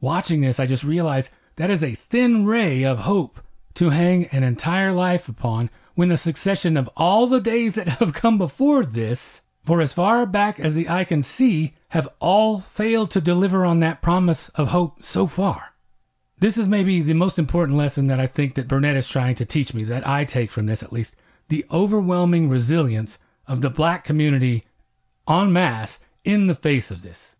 watching 0.01 0.41
this, 0.41 0.59
I 0.59 0.65
just 0.65 0.83
realized 0.83 1.29
that 1.57 1.69
is 1.69 1.83
a 1.83 1.95
thin 1.95 2.45
ray 2.45 2.83
of 2.83 2.99
hope 2.99 3.39
to 3.75 3.89
hang 3.89 4.25
an 4.27 4.43
entire 4.43 4.91
life 4.91 5.29
upon 5.29 5.69
when 5.95 6.09
the 6.09 6.17
succession 6.17 6.75
of 6.75 6.89
all 6.97 7.27
the 7.27 7.39
days 7.39 7.75
that 7.75 7.87
have 7.87 8.13
come 8.13 8.37
before 8.37 8.83
this, 8.85 9.41
for 9.63 9.81
as 9.81 9.93
far 9.93 10.25
back 10.25 10.59
as 10.59 10.75
the 10.75 10.89
eye 10.89 11.03
can 11.03 11.23
see, 11.23 11.73
have 11.89 12.09
all 12.19 12.59
failed 12.59 13.11
to 13.11 13.21
deliver 13.21 13.65
on 13.65 13.79
that 13.79 14.01
promise 14.01 14.49
of 14.49 14.69
hope 14.69 15.03
so 15.03 15.27
far. 15.27 15.73
This 16.39 16.57
is 16.57 16.67
maybe 16.67 17.01
the 17.01 17.13
most 17.13 17.39
important 17.39 17.77
lesson 17.77 18.07
that 18.07 18.19
I 18.19 18.27
think 18.27 18.55
that 18.55 18.67
Burnett 18.67 18.97
is 18.97 19.07
trying 19.07 19.35
to 19.35 19.45
teach 19.45 19.73
me, 19.73 19.85
that 19.85 20.05
I 20.05 20.25
take 20.25 20.51
from 20.51 20.65
this 20.65 20.83
at 20.83 20.91
least 20.91 21.15
the 21.49 21.65
overwhelming 21.71 22.49
resilience 22.49 23.19
of 23.47 23.61
the 23.61 23.69
black 23.69 24.03
community 24.03 24.65
en 25.29 25.51
masse 25.53 25.99
in 26.23 26.47
the 26.47 26.55
face 26.55 26.91
of 26.91 27.01
this. 27.01 27.35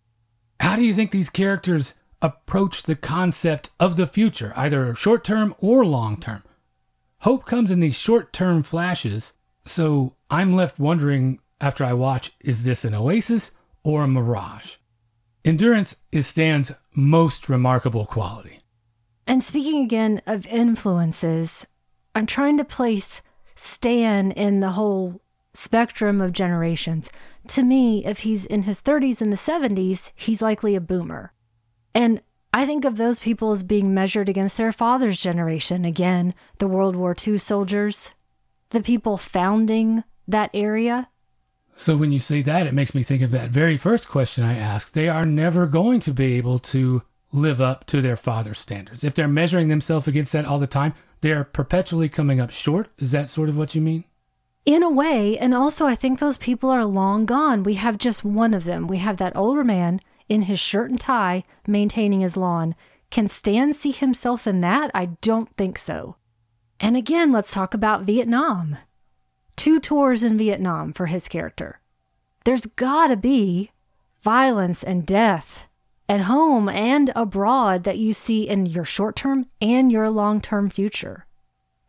How 0.59 0.75
do 0.75 0.83
you 0.83 0.93
think 0.93 1.11
these 1.11 1.29
characters 1.29 1.95
approach 2.25 2.83
the 2.83 2.95
concept 2.95 3.69
of 3.79 3.97
the 3.97 4.07
future, 4.07 4.51
either 4.55 4.95
short 4.95 5.23
term 5.23 5.55
or 5.59 5.85
long 5.85 6.19
term. 6.19 6.43
Hope 7.19 7.45
comes 7.45 7.71
in 7.71 7.79
these 7.79 7.95
short 7.95 8.33
term 8.33 8.63
flashes, 8.63 9.33
so 9.63 10.15
I'm 10.29 10.55
left 10.55 10.79
wondering 10.79 11.39
after 11.61 11.83
I 11.83 11.93
watch 11.93 12.31
is 12.39 12.63
this 12.63 12.83
an 12.83 12.93
oasis 12.93 13.51
or 13.83 14.03
a 14.03 14.07
mirage? 14.07 14.75
Endurance 15.43 15.95
is 16.11 16.25
Stan's 16.25 16.71
most 16.95 17.47
remarkable 17.47 18.05
quality. 18.05 18.59
And 19.27 19.43
speaking 19.43 19.83
again 19.83 20.21
of 20.25 20.47
influences, 20.47 21.67
I'm 22.15 22.25
trying 22.25 22.57
to 22.57 22.65
place 22.65 23.21
Stan 23.55 24.31
in 24.31 24.59
the 24.59 24.71
whole 24.71 25.21
spectrum 25.53 26.21
of 26.21 26.33
generations. 26.33 27.09
To 27.47 27.63
me, 27.63 28.05
if 28.05 28.19
he's 28.19 28.45
in 28.45 28.63
his 28.63 28.81
30s 28.81 29.21
and 29.21 29.31
the 29.31 29.37
70s, 29.37 30.11
he's 30.15 30.41
likely 30.41 30.75
a 30.75 30.81
boomer. 30.81 31.31
And 31.93 32.21
I 32.53 32.65
think 32.65 32.85
of 32.85 32.97
those 32.97 33.19
people 33.19 33.51
as 33.51 33.63
being 33.63 33.93
measured 33.93 34.29
against 34.29 34.57
their 34.57 34.71
father's 34.71 35.19
generation. 35.19 35.85
Again, 35.85 36.33
the 36.57 36.67
World 36.67 36.95
War 36.95 37.15
II 37.25 37.37
soldiers, 37.37 38.13
the 38.69 38.81
people 38.81 39.17
founding 39.17 40.03
that 40.27 40.51
area. 40.53 41.09
So 41.75 41.97
when 41.97 42.11
you 42.11 42.19
say 42.19 42.41
that, 42.41 42.67
it 42.67 42.73
makes 42.73 42.95
me 42.95 43.03
think 43.03 43.21
of 43.21 43.31
that 43.31 43.49
very 43.49 43.77
first 43.77 44.07
question 44.07 44.43
I 44.43 44.57
asked. 44.57 44.93
They 44.93 45.09
are 45.09 45.25
never 45.25 45.67
going 45.67 45.99
to 46.01 46.13
be 46.13 46.35
able 46.35 46.59
to 46.59 47.03
live 47.33 47.59
up 47.59 47.85
to 47.87 48.01
their 48.01 48.15
father's 48.15 48.59
standards. 48.59 49.03
If 49.03 49.13
they're 49.13 49.27
measuring 49.27 49.67
themselves 49.67 50.07
against 50.07 50.31
that 50.31 50.45
all 50.45 50.59
the 50.59 50.67
time, 50.67 50.93
they 51.25 51.31
are 51.31 51.43
perpetually 51.43 52.07
coming 52.07 52.39
up 52.39 52.51
short. 52.51 52.87
Is 52.99 53.09
that 53.09 53.29
sort 53.29 53.49
of 53.49 53.57
what 53.57 53.73
you 53.73 53.81
mean? 53.81 54.03
In 54.63 54.83
a 54.83 54.91
way, 54.91 55.39
and 55.39 55.55
also 55.55 55.87
I 55.87 55.95
think 55.95 56.19
those 56.19 56.37
people 56.37 56.69
are 56.69 56.85
long 56.85 57.25
gone. 57.25 57.63
We 57.63 57.73
have 57.75 57.97
just 57.97 58.23
one 58.23 58.53
of 58.53 58.63
them. 58.63 58.85
We 58.85 58.99
have 58.99 59.17
that 59.17 59.35
older 59.35 59.63
man 59.63 60.01
in 60.29 60.43
his 60.43 60.59
shirt 60.59 60.91
and 60.91 61.01
tie 61.01 61.43
maintaining 61.65 62.19
his 62.19 62.37
lawn. 62.37 62.75
Can 63.09 63.27
Stan 63.27 63.73
see 63.73 63.89
himself 63.89 64.45
in 64.45 64.61
that? 64.61 64.91
I 64.93 65.17
don't 65.21 65.51
think 65.55 65.79
so. 65.79 66.17
And 66.79 66.95
again, 66.95 67.31
let's 67.31 67.51
talk 67.51 67.73
about 67.73 68.03
Vietnam. 68.03 68.77
Two 69.55 69.79
tours 69.79 70.23
in 70.23 70.37
Vietnam 70.37 70.93
for 70.93 71.07
his 71.07 71.27
character. 71.27 71.79
There's 72.43 72.67
gotta 72.67 73.17
be 73.17 73.71
violence 74.21 74.83
and 74.83 75.07
death 75.07 75.65
at 76.07 76.21
home 76.21 76.69
and 76.69 77.11
abroad 77.15 77.83
that 77.83 77.97
you 77.97 78.13
see 78.13 78.47
in 78.47 78.65
your 78.65 78.85
short 78.85 79.15
term 79.15 79.47
and 79.61 79.91
your 79.91 80.09
long 80.09 80.41
term 80.41 80.69
future. 80.69 81.25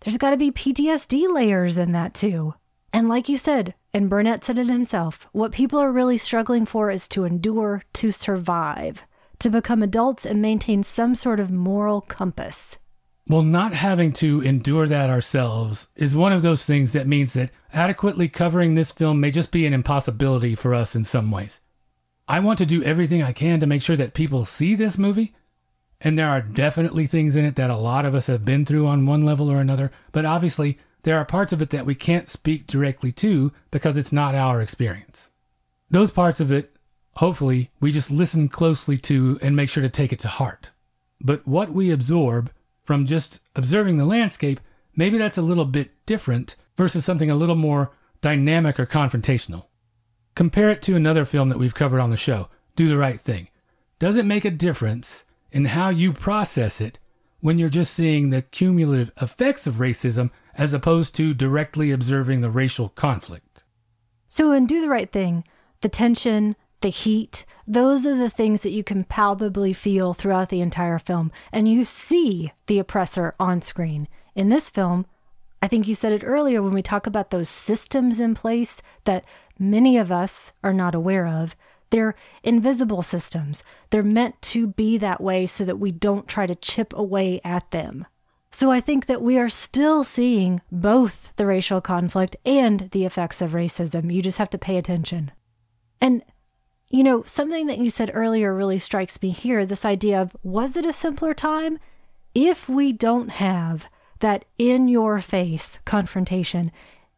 There's 0.01 0.17
got 0.17 0.31
to 0.31 0.37
be 0.37 0.51
PTSD 0.51 1.33
layers 1.33 1.79
in 1.79 1.93
that 1.93 2.14
too. 2.14 2.55
And 2.93 3.09
like 3.09 3.29
you 3.29 3.37
said, 3.37 3.75
and 3.93 4.09
Burnett 4.09 4.45
said 4.45 4.59
it 4.59 4.69
himself, 4.69 5.27
what 5.33 5.53
people 5.53 5.79
are 5.79 5.93
really 5.93 6.19
struggling 6.19 6.64
for 6.64 6.91
is 6.91 7.09
to 7.09 7.25
endure, 7.25 7.83
to 7.95 8.12
survive, 8.12 9.07
to 9.39 9.51
become 9.51 9.83
adults 9.83 10.25
and 10.25 10.41
maintain 10.41 10.83
some 10.83 11.14
sort 11.14 11.41
of 11.41 11.51
moral 11.51 12.01
compass. 12.01 12.79
Well, 13.29 13.43
not 13.43 13.75
having 13.75 14.12
to 14.14 14.41
endure 14.41 14.87
that 14.87 15.11
ourselves 15.11 15.89
is 15.97 16.14
one 16.14 16.33
of 16.33 16.43
those 16.43 16.64
things 16.64 16.93
that 16.93 17.09
means 17.09 17.33
that 17.33 17.51
adequately 17.73 18.29
covering 18.29 18.75
this 18.75 18.93
film 18.93 19.21
may 19.21 19.33
just 19.33 19.51
be 19.51 19.67
an 19.67 19.73
impossibility 19.73 20.55
for 20.55 20.73
us 20.75 20.95
in 20.95 21.03
some 21.03 21.31
ways. 21.31 21.61
I 22.29 22.41
want 22.41 22.59
to 22.59 22.66
do 22.66 22.83
everything 22.83 23.22
I 23.22 23.33
can 23.33 23.61
to 23.61 23.66
make 23.66 23.83
sure 23.83 23.97
that 23.97 24.14
people 24.14 24.45
see 24.45 24.74
this 24.74 24.99
movie. 24.99 25.35
And 26.01 26.18
there 26.18 26.29
are 26.29 26.41
definitely 26.41 27.07
things 27.07 27.37
in 27.37 27.45
it 27.45 27.57
that 27.57 27.70
a 27.70 27.77
lot 27.77 28.05
of 28.05 28.14
us 28.14 28.27
have 28.27 28.45
been 28.45 28.66
through 28.66 28.87
on 28.87 29.07
one 29.07 29.24
level 29.24 29.51
or 29.51 29.61
another, 29.61 29.91
but 30.12 30.24
obviously 30.24 30.79
there 31.05 31.16
are 31.16 31.24
parts 31.24 31.53
of 31.53 31.62
it 31.62 31.70
that 31.70 31.87
we 31.87 31.95
can't 31.95 32.29
speak 32.29 32.66
directly 32.66 33.12
to 33.12 33.53
because 33.70 33.97
it's 33.97 34.12
not 34.12 34.35
our 34.35 34.61
experience. 34.61 35.29
Those 35.89 36.11
parts 36.11 36.41
of 36.41 36.51
it, 36.51 36.74
hopefully, 37.14 37.70
we 37.81 37.93
just 37.93 38.11
listen 38.11 38.49
closely 38.49 38.99
to 38.99 39.39
and 39.41 39.55
make 39.55 39.70
sure 39.70 39.83
to 39.83 39.89
take 39.89 40.12
it 40.12 40.18
to 40.20 40.29
heart. 40.29 40.70
But 41.20 41.47
what 41.47 41.72
we 41.72 41.91
absorb 41.91 42.51
from 42.83 43.07
just 43.07 43.41
observing 43.55 43.97
the 43.97 44.05
landscape, 44.05 44.61
maybe 44.97 45.16
that's 45.16 45.39
a 45.39 45.43
little 45.43 45.64
bit 45.64 45.93
different 46.07 46.57
versus 46.77 47.05
something 47.05 47.31
a 47.31 47.37
little 47.37 47.55
more 47.55 47.93
dynamic 48.20 48.81
or 48.81 48.87
confrontational. 48.87 49.66
Compare 50.37 50.68
it 50.68 50.82
to 50.82 50.95
another 50.95 51.24
film 51.24 51.49
that 51.49 51.59
we've 51.59 51.74
covered 51.74 51.99
on 51.99 52.11
the 52.11 52.16
show, 52.16 52.51
Do 52.76 52.89
the 52.89 52.99
Right 52.99 53.18
Thing. 53.18 53.49
Does 53.99 54.18
it 54.18 54.26
make 54.26 54.45
a 54.45 54.51
difference 54.51 55.24
in 55.51 55.64
how 55.64 55.89
you 55.89 56.12
process 56.12 56.78
it 56.78 56.99
when 57.41 57.59
you're 57.59 57.70
just 57.70 57.95
seeing 57.95 58.28
the 58.28 58.43
cumulative 58.43 59.11
effects 59.20 59.66
of 59.66 59.76
racism 59.76 60.30
as 60.55 60.74
opposed 60.74 61.16
to 61.16 61.32
directly 61.32 61.91
observing 61.91 62.43
the 62.43 62.51
racial 62.51 62.91
conflict? 62.91 63.64
So, 64.28 64.53
in 64.53 64.66
Do 64.66 64.82
the 64.82 64.91
Right 64.91 65.11
Thing, 65.11 65.43
the 65.80 65.89
tension, 65.89 66.55
the 66.82 66.91
heat, 66.91 67.47
those 67.66 68.07
are 68.07 68.16
the 68.16 68.28
things 68.28 68.61
that 68.61 68.72
you 68.72 68.84
can 68.84 69.05
palpably 69.05 69.72
feel 69.72 70.12
throughout 70.12 70.51
the 70.51 70.61
entire 70.61 70.99
film, 70.99 71.32
and 71.51 71.66
you 71.66 71.82
see 71.82 72.53
the 72.66 72.78
oppressor 72.78 73.34
on 73.41 73.62
screen. 73.62 74.07
In 74.34 74.51
this 74.51 74.68
film, 74.68 75.07
I 75.67 75.69
think 75.69 75.89
you 75.89 75.97
said 75.97 76.12
it 76.12 76.23
earlier 76.25 76.62
when 76.62 76.75
we 76.75 76.81
talk 76.81 77.09
about 77.09 77.33
those 77.33 77.49
systems 77.49 78.21
in 78.21 78.37
place 78.37 78.81
that 79.03 79.25
many 79.59 79.99
of 79.99 80.12
us 80.12 80.53
are 80.62 80.73
not 80.73 80.95
aware 80.95 81.27
of. 81.27 81.57
They're 81.91 82.14
invisible 82.45 83.03
systems. 83.03 83.64
They're 83.91 84.05
meant 84.05 84.41
to 84.43 84.69
be 84.69 84.97
that 84.99 85.21
way 85.21 85.45
so 85.45 85.64
that 85.64 85.81
we 85.81 85.91
don't 85.91 86.29
try 86.29 86.47
to 86.47 86.55
chip 86.55 86.93
away 86.97 87.41
at 87.43 87.69
them. 87.73 88.07
So 88.53 88.71
I 88.71 88.81
think 88.81 89.07
that 89.07 89.21
we 89.21 89.39
are 89.39 89.49
still 89.49 90.05
seeing 90.05 90.61
both 90.71 91.33
the 91.35 91.47
racial 91.47 91.81
conflict 91.81 92.37
and 92.45 92.89
the 92.93 93.05
effects 93.05 93.43
of 93.43 93.51
racism. 93.51 94.14
You 94.14 94.23
just 94.23 94.39
have 94.39 94.51
to 94.51 94.59
pay 94.59 94.77
attention. 94.77 95.33
And, 96.01 96.23
you 96.91 97.03
know, 97.03 97.25
something 97.25 97.67
that 97.67 97.79
you 97.79 97.91
said 97.91 98.12
earlier 98.14 98.55
really 98.55 98.79
strikes 98.79 99.21
me 99.21 99.31
here 99.31 99.67
this 99.67 99.85
idea 99.85 100.23
of 100.23 100.37
was 100.45 100.77
it 100.77 100.87
a 100.87 100.93
simpler 100.93 101.35
time? 101.35 101.81
If 102.37 102.69
we 102.69 102.93
don't 102.93 103.31
have 103.31 103.89
that 104.21 104.45
in 104.59 104.89
your 104.89 105.21
face 105.21 105.79
confrontation, 105.85 106.73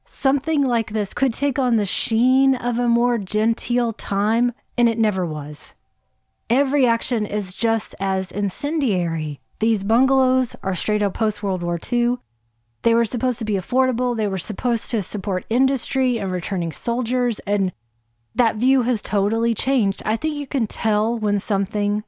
something 0.06 0.62
like 0.62 0.92
this 0.92 1.14
could 1.14 1.34
take 1.34 1.58
on 1.58 1.76
the 1.76 1.86
sheen 1.86 2.54
of 2.54 2.78
a 2.78 2.88
more 2.88 3.18
genteel 3.18 3.92
time, 3.92 4.52
and 4.76 4.88
it 4.88 4.98
never 4.98 5.24
was. 5.24 5.74
Every 6.50 6.86
action 6.86 7.26
is 7.26 7.52
just 7.52 7.94
as 8.00 8.32
incendiary. 8.32 9.40
These 9.58 9.84
bungalows 9.84 10.56
are 10.62 10.74
straight 10.74 11.02
up 11.02 11.14
post 11.14 11.42
World 11.42 11.62
War 11.62 11.78
II. 11.92 12.16
They 12.82 12.94
were 12.94 13.04
supposed 13.04 13.38
to 13.40 13.44
be 13.44 13.54
affordable, 13.54 14.16
they 14.16 14.28
were 14.28 14.38
supposed 14.38 14.90
to 14.92 15.02
support 15.02 15.44
industry 15.50 16.18
and 16.18 16.30
returning 16.30 16.72
soldiers, 16.72 17.38
and 17.40 17.72
that 18.34 18.56
view 18.56 18.82
has 18.82 19.02
totally 19.02 19.52
changed. 19.52 20.00
I 20.06 20.16
think 20.16 20.36
you 20.36 20.46
can 20.46 20.66
tell 20.66 21.18
when 21.18 21.40
something 21.40 22.04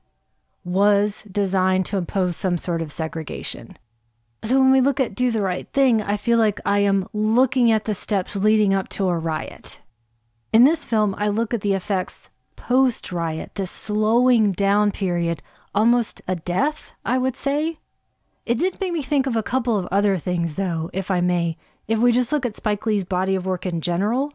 was 0.64 1.22
designed 1.30 1.86
to 1.86 1.97
impose 1.97 2.36
some 2.36 2.57
sort 2.57 2.82
of 2.82 2.93
segregation. 2.93 3.76
So 4.43 4.59
when 4.59 4.72
we 4.72 4.80
look 4.80 5.01
at 5.01 5.14
do 5.14 5.30
the 5.30 5.43
right 5.43 5.68
thing, 5.72 6.01
I 6.01 6.16
feel 6.16 6.38
like 6.38 6.61
I 6.64 6.78
am 6.78 7.07
looking 7.12 7.70
at 7.70 7.84
the 7.84 7.95
steps 7.95 8.34
leading 8.34 8.72
up 8.72 8.88
to 8.91 9.09
a 9.09 9.18
riot. 9.18 9.80
In 10.53 10.64
this 10.64 10.84
film, 10.84 11.14
I 11.18 11.28
look 11.28 11.53
at 11.53 11.61
the 11.61 11.74
effects 11.74 12.30
post 12.57 13.12
riot, 13.12 13.55
this 13.55 13.70
slowing 13.70 14.53
down 14.53 14.93
period, 14.93 15.43
almost 15.74 16.22
a 16.26 16.36
death, 16.36 16.93
I 17.05 17.18
would 17.18 17.36
say. 17.36 17.78
It 18.47 18.59
did 18.59 18.80
make 18.80 18.93
me 18.93 19.03
think 19.03 19.26
of 19.26 19.36
a 19.36 19.43
couple 19.43 19.78
of 19.78 19.86
other 19.91 20.16
things, 20.16 20.57
though, 20.57 20.91
if 20.93 21.11
I 21.11 21.20
may. 21.20 21.57
If 21.86 21.99
we 21.99 22.11
just 22.11 22.32
look 22.32 22.47
at 22.47 22.57
Spike 22.57 22.86
Lee's 22.86 23.05
body 23.05 23.34
of 23.34 23.47
work 23.47 23.66
in 23.66 23.80
general, 23.80 24.32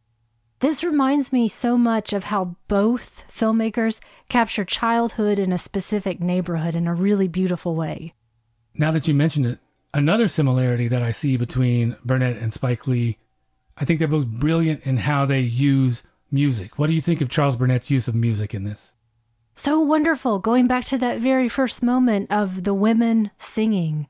this 0.59 0.83
reminds 0.83 1.33
me 1.33 1.47
so 1.47 1.77
much 1.77 2.13
of 2.13 2.25
how 2.25 2.55
both 2.67 3.23
filmmakers 3.35 3.99
capture 4.29 4.63
childhood 4.63 5.39
in 5.39 5.51
a 5.51 5.57
specific 5.57 6.19
neighborhood 6.19 6.75
in 6.75 6.87
a 6.87 6.93
really 6.93 7.27
beautiful 7.27 7.75
way. 7.75 8.13
Now 8.75 8.91
that 8.91 9.07
you 9.07 9.13
mention 9.13 9.45
it, 9.45 9.59
Another 9.95 10.27
similarity 10.27 10.89
that 10.89 11.01
I 11.01 11.11
see 11.11 11.37
between 11.37 11.95
Burnett 12.03 12.35
and 12.35 12.53
Spike 12.53 12.85
Lee, 12.85 13.17
I 13.77 13.85
think 13.85 13.99
they're 13.99 14.09
both 14.09 14.27
brilliant 14.27 14.85
in 14.85 14.97
how 14.97 15.25
they 15.25 15.39
use 15.39 16.03
music. 16.29 16.77
What 16.77 16.87
do 16.87 16.93
you 16.93 16.99
think 16.99 17.21
of 17.21 17.29
Charles 17.29 17.55
Burnett's 17.55 17.89
use 17.89 18.09
of 18.09 18.13
music 18.13 18.53
in 18.53 18.65
this? 18.65 18.91
So 19.55 19.79
wonderful, 19.79 20.39
going 20.39 20.67
back 20.67 20.83
to 20.87 20.97
that 20.97 21.19
very 21.19 21.47
first 21.47 21.81
moment 21.81 22.29
of 22.29 22.65
the 22.65 22.73
women 22.73 23.31
singing, 23.37 24.09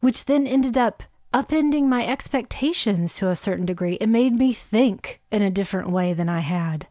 which 0.00 0.26
then 0.26 0.46
ended 0.46 0.76
up 0.76 1.04
upending 1.32 1.84
my 1.84 2.06
expectations 2.06 3.16
to 3.16 3.30
a 3.30 3.34
certain 3.34 3.64
degree. 3.64 3.94
It 3.94 4.10
made 4.10 4.34
me 4.34 4.52
think 4.52 5.22
in 5.32 5.40
a 5.40 5.50
different 5.50 5.88
way 5.88 6.12
than 6.12 6.28
I 6.28 6.40
had. 6.40 6.88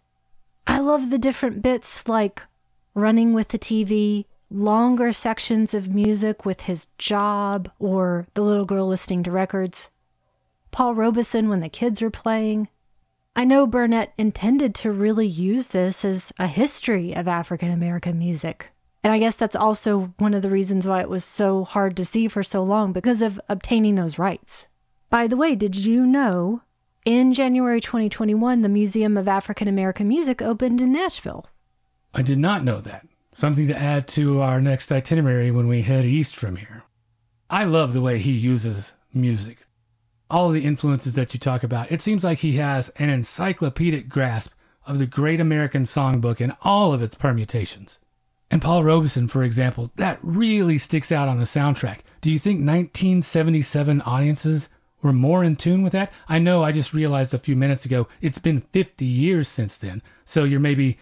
I 0.66 0.80
love 0.80 1.12
the 1.12 1.20
different 1.20 1.62
bits 1.62 2.08
like 2.08 2.42
running 2.96 3.34
with 3.34 3.50
the 3.50 3.60
TV, 3.60 4.26
longer 4.54 5.12
sections 5.12 5.74
of 5.74 5.94
music 5.94 6.46
with 6.46 6.62
his 6.62 6.88
job 7.00 7.72
or 7.80 8.28
the 8.36 8.44
little 8.44 8.66
girl 8.66 8.88
listening 8.88 9.24
to 9.24 9.32
records. 9.32 9.90
Paul 10.72 10.94
Robeson 10.94 11.50
when 11.50 11.60
the 11.60 11.70
kids 11.70 12.02
are 12.02 12.12
playing. 12.12 12.68
I 13.36 13.46
know 13.46 13.66
Burnett 13.66 14.14
intended 14.18 14.76
to 14.76 14.92
really 14.92 15.26
use 15.26 15.70
this 15.70 16.06
as 16.06 16.32
a 16.38 16.46
history 16.46 17.16
of 17.16 17.28
African 17.28 17.72
American 17.72 18.20
music. 18.20 18.70
And 19.04 19.12
I 19.12 19.20
guess 19.20 19.36
that's 19.36 19.56
also 19.56 20.14
one 20.20 20.34
of 20.34 20.44
the 20.44 20.50
reasons 20.50 20.88
why 20.88 21.02
it 21.02 21.10
was 21.10 21.26
so 21.26 21.64
hard 21.64 21.98
to 21.98 22.06
see 22.06 22.28
for 22.28 22.44
so 22.44 22.64
long 22.64 22.94
because 22.94 23.22
of 23.22 23.42
obtaining 23.50 23.96
those 23.96 24.20
rights. 24.20 24.68
By 25.10 25.28
the 25.28 25.36
way, 25.36 25.56
did 25.56 25.76
you 25.76 26.06
know 26.06 26.62
in 27.06 27.34
January 27.34 27.82
2021 27.82 28.62
the 28.62 28.70
Museum 28.70 29.18
of 29.18 29.28
African 29.28 29.68
American 29.68 30.08
Music 30.08 30.42
opened 30.42 30.80
in 30.80 30.92
Nashville? 30.92 31.48
I 32.14 32.22
did 32.22 32.38
not 32.38 32.64
know 32.64 32.80
that. 32.82 33.08
Something 33.34 33.68
to 33.68 33.78
add 33.78 34.08
to 34.10 34.42
our 34.42 34.62
next 34.62 34.92
itinerary 34.92 35.52
when 35.52 35.68
we 35.68 35.82
head 35.82 36.06
east 36.06 36.36
from 36.36 36.58
here. 36.58 36.84
I 37.50 37.64
love 37.64 37.94
the 37.94 38.02
way 38.02 38.20
he 38.20 38.32
uses 38.32 38.94
music. 39.14 39.60
All 40.30 40.50
the 40.50 40.66
influences 40.66 41.14
that 41.16 41.34
you 41.34 41.40
talk 41.40 41.64
about, 41.64 41.92
it 41.92 42.02
seems 42.02 42.24
like 42.24 42.40
he 42.40 42.54
has 42.54 42.90
an 42.98 43.10
encyclopedic 43.10 44.10
grasp 44.10 44.54
of 44.86 44.98
the 44.98 45.06
great 45.06 45.40
American 45.40 45.84
songbook 45.84 46.42
and 46.42 46.56
all 46.64 46.94
of 46.94 47.02
its 47.02 47.16
permutations. 47.16 48.00
And 48.52 48.62
Paul 48.62 48.84
Robeson, 48.84 49.28
for 49.28 49.44
example, 49.44 49.92
that 49.96 50.20
really 50.22 50.78
sticks 50.78 51.12
out 51.12 51.28
on 51.28 51.40
the 51.40 51.46
soundtrack. 51.46 52.00
Do 52.22 52.32
you 52.32 52.38
think 52.38 52.58
1977 52.58 54.02
audiences 54.02 54.70
were 55.02 55.14
more 55.14 55.44
in 55.44 55.56
tune 55.56 55.84
with 55.84 55.94
that? 55.94 56.12
I 56.28 56.40
know 56.40 56.64
I 56.64 56.72
just 56.72 56.94
realized 56.94 57.34
a 57.34 57.40
few 57.40 57.56
minutes 57.56 57.86
ago 57.86 58.08
it's 58.22 58.40
been 58.40 58.62
50 58.62 59.06
years 59.06 59.48
since 59.48 59.78
then. 59.78 60.02
So 60.26 60.44
you're 60.44 60.60
maybe 60.60 60.98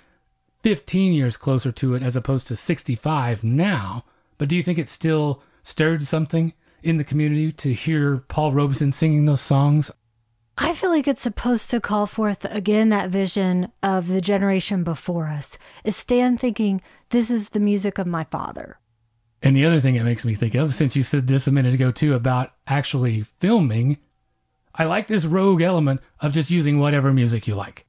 15 0.63 1.13
years 1.13 1.37
closer 1.37 1.71
to 1.71 1.95
it 1.95 2.03
as 2.03 2.15
opposed 2.15 2.47
to 2.47 2.55
65 2.55 3.43
now. 3.43 4.05
But 4.37 4.49
do 4.49 4.55
you 4.55 4.63
think 4.63 4.79
it 4.79 4.87
still 4.87 5.41
stirred 5.63 6.03
something 6.03 6.53
in 6.83 6.97
the 6.97 7.03
community 7.03 7.51
to 7.51 7.73
hear 7.73 8.17
Paul 8.27 8.53
Robeson 8.53 8.91
singing 8.91 9.25
those 9.25 9.41
songs? 9.41 9.91
I 10.57 10.73
feel 10.73 10.89
like 10.89 11.07
it's 11.07 11.21
supposed 11.21 11.69
to 11.71 11.79
call 11.79 12.05
forth 12.05 12.45
again 12.45 12.89
that 12.89 13.09
vision 13.09 13.71
of 13.81 14.07
the 14.07 14.21
generation 14.21 14.83
before 14.83 15.27
us. 15.27 15.57
Is 15.83 15.95
Stan 15.95 16.37
thinking, 16.37 16.81
this 17.09 17.31
is 17.31 17.49
the 17.49 17.59
music 17.59 17.97
of 17.97 18.05
my 18.05 18.25
father? 18.25 18.77
And 19.41 19.55
the 19.55 19.65
other 19.65 19.79
thing 19.79 19.95
it 19.95 20.03
makes 20.03 20.23
me 20.23 20.35
think 20.35 20.53
of, 20.53 20.75
since 20.75 20.95
you 20.95 21.01
said 21.01 21.25
this 21.25 21.47
a 21.47 21.51
minute 21.51 21.73
ago 21.73 21.91
too 21.91 22.13
about 22.13 22.51
actually 22.67 23.23
filming, 23.23 23.97
I 24.75 24.83
like 24.83 25.07
this 25.07 25.25
rogue 25.25 25.61
element 25.61 26.01
of 26.19 26.31
just 26.31 26.51
using 26.51 26.79
whatever 26.79 27.11
music 27.11 27.47
you 27.47 27.55
like. 27.55 27.85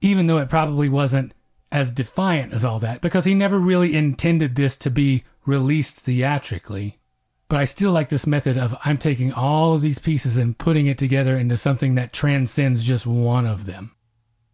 Even 0.00 0.26
though 0.26 0.38
it 0.38 0.48
probably 0.48 0.88
wasn't 0.88 1.33
as 1.74 1.90
defiant 1.90 2.52
as 2.52 2.64
all 2.64 2.78
that, 2.78 3.00
because 3.00 3.24
he 3.24 3.34
never 3.34 3.58
really 3.58 3.96
intended 3.96 4.54
this 4.54 4.76
to 4.76 4.90
be 4.90 5.24
released 5.44 5.96
theatrically. 5.96 7.00
But 7.48 7.58
I 7.58 7.64
still 7.64 7.90
like 7.90 8.10
this 8.10 8.28
method 8.28 8.56
of 8.56 8.78
I'm 8.84 8.96
taking 8.96 9.32
all 9.32 9.74
of 9.74 9.82
these 9.82 9.98
pieces 9.98 10.36
and 10.36 10.56
putting 10.56 10.86
it 10.86 10.98
together 10.98 11.36
into 11.36 11.56
something 11.56 11.96
that 11.96 12.12
transcends 12.12 12.84
just 12.84 13.06
one 13.06 13.44
of 13.44 13.66
them. 13.66 13.90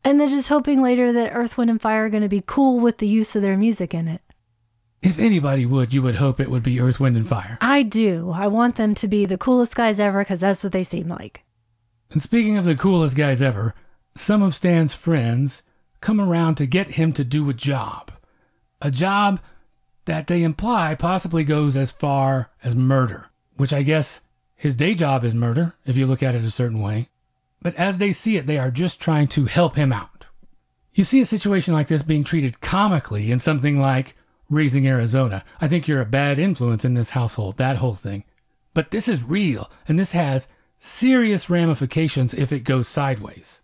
And 0.02 0.18
then 0.18 0.28
just 0.28 0.48
hoping 0.48 0.80
later 0.80 1.12
that 1.12 1.32
Earth, 1.34 1.58
Wind, 1.58 1.70
and 1.70 1.80
Fire 1.80 2.06
are 2.06 2.10
going 2.10 2.22
to 2.22 2.28
be 2.28 2.42
cool 2.44 2.80
with 2.80 2.98
the 2.98 3.06
use 3.06 3.36
of 3.36 3.42
their 3.42 3.56
music 3.56 3.92
in 3.92 4.08
it. 4.08 4.22
If 5.02 5.18
anybody 5.18 5.66
would, 5.66 5.92
you 5.92 6.00
would 6.00 6.16
hope 6.16 6.40
it 6.40 6.50
would 6.50 6.62
be 6.62 6.80
Earth, 6.80 6.98
Wind, 6.98 7.18
and 7.18 7.28
Fire. 7.28 7.58
I 7.60 7.82
do. 7.82 8.30
I 8.30 8.46
want 8.46 8.76
them 8.76 8.94
to 8.94 9.06
be 9.06 9.26
the 9.26 9.38
coolest 9.38 9.74
guys 9.74 10.00
ever 10.00 10.20
because 10.20 10.40
that's 10.40 10.64
what 10.64 10.72
they 10.72 10.84
seem 10.84 11.08
like. 11.08 11.42
And 12.10 12.22
speaking 12.22 12.56
of 12.56 12.64
the 12.64 12.74
coolest 12.74 13.14
guys 13.14 13.42
ever, 13.42 13.74
some 14.14 14.42
of 14.42 14.54
Stan's 14.54 14.94
friends 14.94 15.62
come 16.00 16.20
around 16.20 16.56
to 16.56 16.66
get 16.66 16.92
him 16.92 17.12
to 17.12 17.24
do 17.24 17.48
a 17.48 17.54
job. 17.54 18.12
A 18.80 18.90
job 18.90 19.40
that 20.06 20.26
they 20.26 20.42
imply 20.42 20.94
possibly 20.94 21.44
goes 21.44 21.76
as 21.76 21.90
far 21.90 22.50
as 22.64 22.74
murder, 22.74 23.30
which 23.56 23.72
I 23.72 23.82
guess 23.82 24.20
his 24.56 24.76
day 24.76 24.94
job 24.94 25.24
is 25.24 25.34
murder, 25.34 25.74
if 25.84 25.96
you 25.96 26.06
look 26.06 26.22
at 26.22 26.34
it 26.34 26.44
a 26.44 26.50
certain 26.50 26.80
way. 26.80 27.08
But 27.62 27.74
as 27.76 27.98
they 27.98 28.12
see 28.12 28.36
it, 28.36 28.46
they 28.46 28.58
are 28.58 28.70
just 28.70 29.00
trying 29.00 29.28
to 29.28 29.44
help 29.44 29.76
him 29.76 29.92
out. 29.92 30.26
You 30.94 31.04
see 31.04 31.20
a 31.20 31.26
situation 31.26 31.74
like 31.74 31.88
this 31.88 32.02
being 32.02 32.24
treated 32.24 32.60
comically 32.60 33.30
in 33.30 33.38
something 33.38 33.78
like 33.78 34.16
Raising 34.48 34.86
Arizona. 34.86 35.44
I 35.60 35.68
think 35.68 35.86
you're 35.86 36.00
a 36.00 36.06
bad 36.06 36.38
influence 36.38 36.84
in 36.84 36.94
this 36.94 37.10
household, 37.10 37.56
that 37.58 37.76
whole 37.76 37.94
thing. 37.94 38.24
But 38.74 38.90
this 38.90 39.08
is 39.08 39.22
real, 39.22 39.70
and 39.86 39.98
this 39.98 40.12
has 40.12 40.48
serious 40.80 41.48
ramifications 41.48 42.34
if 42.34 42.52
it 42.52 42.64
goes 42.64 42.88
sideways. 42.88 43.60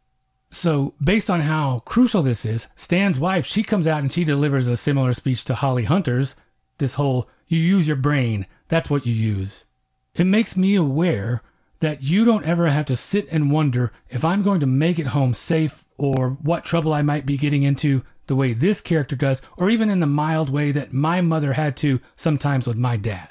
So, 0.56 0.94
based 1.04 1.28
on 1.28 1.42
how 1.42 1.80
crucial 1.80 2.22
this 2.22 2.46
is, 2.46 2.66
Stan's 2.76 3.20
wife, 3.20 3.44
she 3.44 3.62
comes 3.62 3.86
out 3.86 4.00
and 4.00 4.10
she 4.10 4.24
delivers 4.24 4.68
a 4.68 4.76
similar 4.78 5.12
speech 5.12 5.44
to 5.44 5.54
Holly 5.54 5.84
Hunter's. 5.84 6.34
This 6.78 6.94
whole, 6.94 7.28
you 7.46 7.58
use 7.58 7.86
your 7.86 7.98
brain, 7.98 8.46
that's 8.68 8.88
what 8.88 9.04
you 9.04 9.12
use. 9.12 9.66
It 10.14 10.24
makes 10.24 10.56
me 10.56 10.74
aware 10.74 11.42
that 11.80 12.02
you 12.02 12.24
don't 12.24 12.46
ever 12.46 12.68
have 12.68 12.86
to 12.86 12.96
sit 12.96 13.28
and 13.30 13.52
wonder 13.52 13.92
if 14.08 14.24
I'm 14.24 14.42
going 14.42 14.60
to 14.60 14.66
make 14.66 14.98
it 14.98 15.08
home 15.08 15.34
safe 15.34 15.84
or 15.98 16.30
what 16.30 16.64
trouble 16.64 16.94
I 16.94 17.02
might 17.02 17.26
be 17.26 17.36
getting 17.36 17.62
into 17.62 18.02
the 18.26 18.34
way 18.34 18.54
this 18.54 18.80
character 18.80 19.14
does, 19.14 19.42
or 19.58 19.68
even 19.68 19.90
in 19.90 20.00
the 20.00 20.06
mild 20.06 20.48
way 20.48 20.72
that 20.72 20.90
my 20.90 21.20
mother 21.20 21.52
had 21.52 21.76
to 21.76 22.00
sometimes 22.16 22.66
with 22.66 22.78
my 22.78 22.96
dad. 22.96 23.28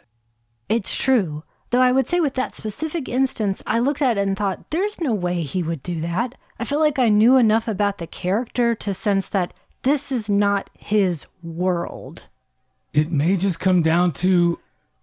It's 0.70 0.96
true. 0.96 1.44
Though 1.72 1.82
I 1.82 1.92
would 1.92 2.08
say 2.08 2.20
with 2.20 2.36
that 2.36 2.54
specific 2.54 3.10
instance, 3.10 3.64
I 3.66 3.80
looked 3.80 4.04
at 4.04 4.20
it 4.20 4.28
and 4.28 4.38
thought, 4.38 4.70
there's 4.70 5.02
no 5.02 5.16
way 5.16 5.42
he 5.42 5.64
would 5.64 5.82
do 5.82 6.00
that. 6.02 6.36
I 6.60 6.66
feel 6.66 6.80
like 6.80 6.98
I 7.00 7.10
knew 7.10 7.38
enough 7.38 7.68
about 7.68 7.98
the 7.98 8.08
character 8.08 8.76
to 8.76 8.94
sense 8.94 9.28
that 9.30 9.54
this 9.84 10.12
is 10.12 10.30
not 10.30 10.70
his 10.78 11.28
world. 11.44 12.28
It 12.94 13.12
may 13.12 13.36
just 13.36 13.60
come 13.60 13.82
down 13.82 14.14
to 14.14 14.60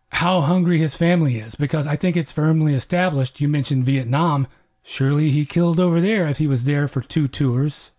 how 0.08 0.40
hungry 0.40 0.78
his 0.78 0.96
family 0.96 1.38
is, 1.38 1.54
because 1.54 1.86
I 1.86 1.96
think 1.96 2.16
it's 2.16 2.32
firmly 2.32 2.74
established. 2.74 3.40
You 3.40 3.48
mentioned 3.48 3.84
Vietnam. 3.84 4.46
Surely 4.82 5.30
he 5.30 5.44
killed 5.44 5.78
over 5.78 6.00
there 6.00 6.26
if 6.26 6.38
he 6.38 6.46
was 6.46 6.64
there 6.64 6.88
for 6.88 7.00
two 7.00 7.28
tours. 7.28 7.92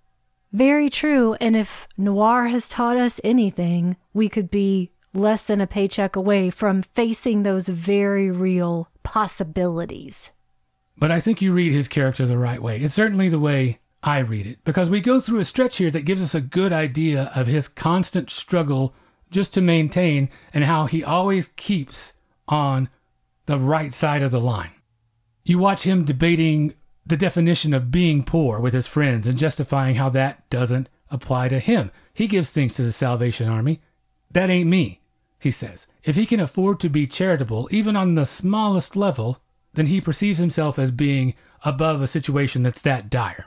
Very 0.51 0.89
true. 0.89 1.35
And 1.35 1.55
if 1.55 1.87
noir 1.97 2.47
has 2.47 2.69
taught 2.69 2.97
us 2.97 3.21
anything, 3.23 3.97
we 4.13 4.29
could 4.29 4.51
be 4.51 4.91
less 5.13 5.43
than 5.43 5.61
a 5.61 5.67
paycheck 5.67 6.15
away 6.15 6.49
from 6.49 6.81
facing 6.81 7.43
those 7.43 7.67
very 7.67 8.29
real 8.29 8.89
possibilities. 9.03 10.31
But 10.97 11.11
I 11.11 11.19
think 11.19 11.41
you 11.41 11.53
read 11.53 11.73
his 11.73 11.87
character 11.87 12.25
the 12.25 12.37
right 12.37 12.61
way. 12.61 12.79
It's 12.79 12.93
certainly 12.93 13.29
the 13.29 13.39
way 13.39 13.79
I 14.03 14.19
read 14.19 14.45
it, 14.45 14.59
because 14.63 14.89
we 14.89 14.99
go 14.99 15.19
through 15.19 15.39
a 15.39 15.45
stretch 15.45 15.77
here 15.77 15.89
that 15.91 16.05
gives 16.05 16.21
us 16.21 16.35
a 16.35 16.41
good 16.41 16.73
idea 16.73 17.31
of 17.33 17.47
his 17.47 17.67
constant 17.67 18.29
struggle 18.29 18.93
just 19.31 19.53
to 19.53 19.61
maintain 19.61 20.29
and 20.53 20.65
how 20.65 20.85
he 20.85 21.03
always 21.03 21.47
keeps 21.55 22.13
on 22.47 22.89
the 23.45 23.57
right 23.57 23.93
side 23.93 24.21
of 24.21 24.31
the 24.31 24.41
line. 24.41 24.71
You 25.43 25.57
watch 25.57 25.83
him 25.83 26.05
debating 26.05 26.75
the 27.05 27.17
definition 27.17 27.73
of 27.73 27.91
being 27.91 28.23
poor 28.23 28.59
with 28.59 28.73
his 28.73 28.87
friends 28.87 29.27
and 29.27 29.37
justifying 29.37 29.95
how 29.95 30.09
that 30.09 30.49
doesn't 30.49 30.89
apply 31.09 31.49
to 31.49 31.59
him. 31.59 31.91
He 32.13 32.27
gives 32.27 32.49
things 32.49 32.73
to 32.75 32.83
the 32.83 32.91
Salvation 32.91 33.49
Army. 33.49 33.81
That 34.31 34.49
ain't 34.49 34.69
me, 34.69 35.01
he 35.39 35.51
says. 35.51 35.87
If 36.03 36.15
he 36.15 36.25
can 36.25 36.39
afford 36.39 36.79
to 36.79 36.89
be 36.89 37.07
charitable, 37.07 37.67
even 37.71 37.95
on 37.95 38.15
the 38.15 38.25
smallest 38.25 38.95
level, 38.95 39.39
then 39.73 39.87
he 39.87 40.01
perceives 40.01 40.39
himself 40.39 40.77
as 40.77 40.91
being 40.91 41.33
above 41.63 42.01
a 42.01 42.07
situation 42.07 42.63
that's 42.63 42.81
that 42.81 43.09
dire. 43.09 43.45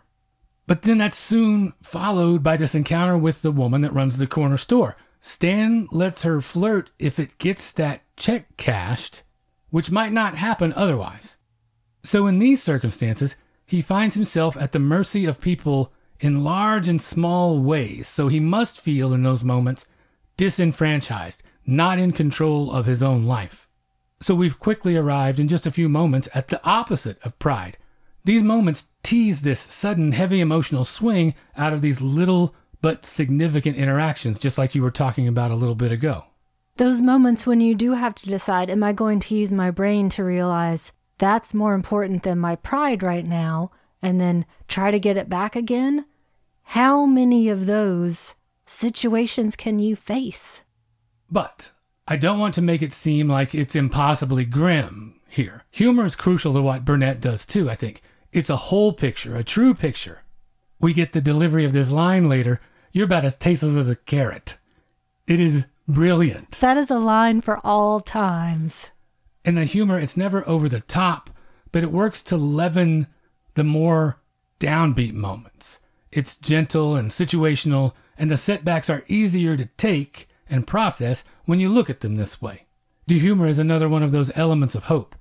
But 0.67 0.83
then 0.83 0.99
that's 0.99 1.19
soon 1.19 1.75
followed 1.83 2.43
by 2.43 2.57
this 2.57 2.75
encounter 2.75 3.17
with 3.17 3.43
the 3.43 3.53
woman 3.53 3.83
that 3.83 3.93
runs 3.93 4.17
the 4.17 4.27
corner 4.27 4.57
store. 4.57 4.97
Stan 5.21 5.89
lets 5.91 6.23
her 6.23 6.41
flirt 6.41 6.91
if 6.99 7.19
it 7.19 7.39
gets 7.39 7.73
that 7.73 8.03
check 8.17 8.57
cashed, 8.57 9.23
which 9.71 9.91
might 9.91 10.13
not 10.13 10.37
happen 10.37 10.73
otherwise. 10.75 11.37
So, 12.03 12.27
in 12.27 12.39
these 12.39 12.63
circumstances, 12.63 13.37
he 13.65 13.83
finds 13.83 14.15
himself 14.15 14.57
at 14.57 14.73
the 14.73 14.79
mercy 14.79 15.25
of 15.25 15.41
people 15.41 15.93
in 16.21 16.45
large 16.45 16.89
and 16.89 17.03
small 17.03 17.61
ways, 17.61 18.07
so 18.09 18.29
he 18.29 18.41
must 18.41 18.81
feel 18.81 19.13
in 19.13 19.23
those 19.23 19.43
moments 19.43 19.87
disenfranchised, 20.37 21.43
not 21.67 21.99
in 21.99 22.13
control 22.13 22.73
of 22.73 22.87
his 22.87 23.03
own 23.03 23.25
life. 23.25 23.66
So 24.21 24.35
we've 24.35 24.59
quickly 24.59 24.97
arrived 24.97 25.39
in 25.39 25.49
just 25.49 25.67
a 25.67 25.71
few 25.71 25.89
moments 25.89 26.29
at 26.35 26.49
the 26.49 26.65
opposite 26.65 27.19
of 27.25 27.39
pride. 27.39 27.79
These 28.25 28.43
moments 28.43 28.87
tease 29.03 29.43
this 29.43 29.61
sudden 29.61 30.13
heavy 30.13 30.41
emotional 30.41 30.85
swing 30.85 31.35
out 31.57 31.73
of 31.73 31.83
these 31.83 32.01
little 32.01 32.55
but 32.83 33.05
significant 33.05 33.77
interactions, 33.77 34.41
just 34.41 34.59
like 34.59 34.75
you 34.75 34.83
were 34.83 34.91
talking 34.91 35.29
about 35.29 35.51
a 35.51 35.57
little 35.57 35.75
bit 35.75 35.93
ago. 35.93 36.25
Those 36.77 37.01
moments 37.01 37.47
when 37.47 37.61
you 37.61 37.75
do 37.75 37.93
have 37.93 38.15
to 38.17 38.27
decide, 38.27 38.69
am 38.69 38.83
I 38.83 38.93
going 38.93 39.21
to 39.21 39.37
use 39.37 39.53
my 39.53 39.71
brain 39.71 40.09
to 40.11 40.25
realize 40.25 40.93
that's 41.19 41.55
more 41.55 41.75
important 41.75 42.23
than 42.23 42.39
my 42.39 42.57
pride 42.57 43.03
right 43.03 43.25
now, 43.25 43.71
and 44.03 44.21
then 44.21 44.45
try 44.69 44.91
to 44.91 45.01
get 45.01 45.17
it 45.17 45.31
back 45.31 45.57
again? 45.57 46.05
How 46.63 47.07
many 47.07 47.49
of 47.49 47.67
those 47.67 48.35
situations 48.67 49.57
can 49.57 49.79
you 49.79 49.97
face? 49.97 50.63
But 51.31 51.73
I 52.09 52.17
don't 52.17 52.39
want 52.39 52.55
to 52.55 52.63
make 52.63 52.83
it 52.83 52.93
seem 52.93 53.29
like 53.29 53.55
it's 53.55 53.75
impossibly 53.75 54.45
grim 54.45 55.21
here. 55.29 55.65
Humor 55.73 56.05
is 56.05 56.15
crucial 56.17 56.55
to 56.55 56.63
what 56.63 56.85
Burnett 56.85 57.21
does 57.21 57.45
too, 57.45 57.69
I 57.69 57.75
think. 57.75 58.03
It's 58.33 58.51
a 58.51 58.57
whole 58.57 58.93
picture, 58.93 59.37
a 59.37 59.43
true 59.43 59.75
picture. 59.75 60.23
We 60.81 60.93
get 60.93 61.13
the 61.13 61.21
delivery 61.21 61.65
of 61.65 61.73
this 61.73 61.91
line 61.91 62.29
later 62.29 62.61
You're 62.93 63.05
about 63.05 63.27
as 63.27 63.37
tasteless 63.37 63.77
as 63.77 63.91
a 63.91 63.97
carrot. 63.97 64.57
It 65.27 65.39
is 65.39 65.67
brilliant. 65.87 66.53
That 66.53 66.79
is 66.79 66.91
a 66.91 66.99
line 66.99 67.43
for 67.43 67.59
all 67.67 68.01
times. 68.01 68.87
And 69.45 69.57
the 69.57 69.65
humor, 69.65 69.99
it's 69.99 70.17
never 70.17 70.49
over 70.49 70.67
the 70.69 70.81
top, 70.81 71.29
but 71.73 71.83
it 71.83 71.93
works 71.93 72.23
to 72.23 72.37
leaven 72.39 73.07
the 73.55 73.65
more 73.65 74.19
downbeat 74.59 75.13
moments. 75.13 75.79
It's 76.11 76.39
gentle 76.39 76.97
and 76.97 77.11
situational, 77.11 77.93
and 78.17 78.31
the 78.31 78.39
setbacks 78.39 78.89
are 78.89 79.05
easier 79.09 79.57
to 79.59 79.67
take 79.77 80.26
and 80.49 80.67
process 80.67 81.25
when 81.45 81.61
you 81.61 81.69
look 81.69 81.91
at 81.91 82.01
them 82.01 82.17
this 82.17 82.41
way. 82.41 82.67
The 83.07 83.19
humor 83.19 83.47
is 83.47 83.59
another 83.59 83.89
one 83.89 84.03
of 84.03 84.13
those 84.13 84.37
elements 84.37 84.75
of 84.75 84.85
hope. 84.85 85.15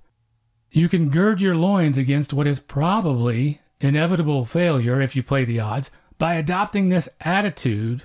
You 0.71 0.89
can 0.89 1.09
gird 1.09 1.39
your 1.39 1.55
loins 1.55 1.97
against 1.97 2.33
what 2.33 2.47
is 2.47 2.59
probably 2.59 3.61
inevitable 3.79 4.45
failure 4.45 5.01
if 5.01 5.15
you 5.15 5.23
play 5.23 5.45
the 5.45 5.59
odds 5.59 5.91
by 6.17 6.35
adopting 6.35 6.89
this 6.89 7.09
attitude 7.21 8.03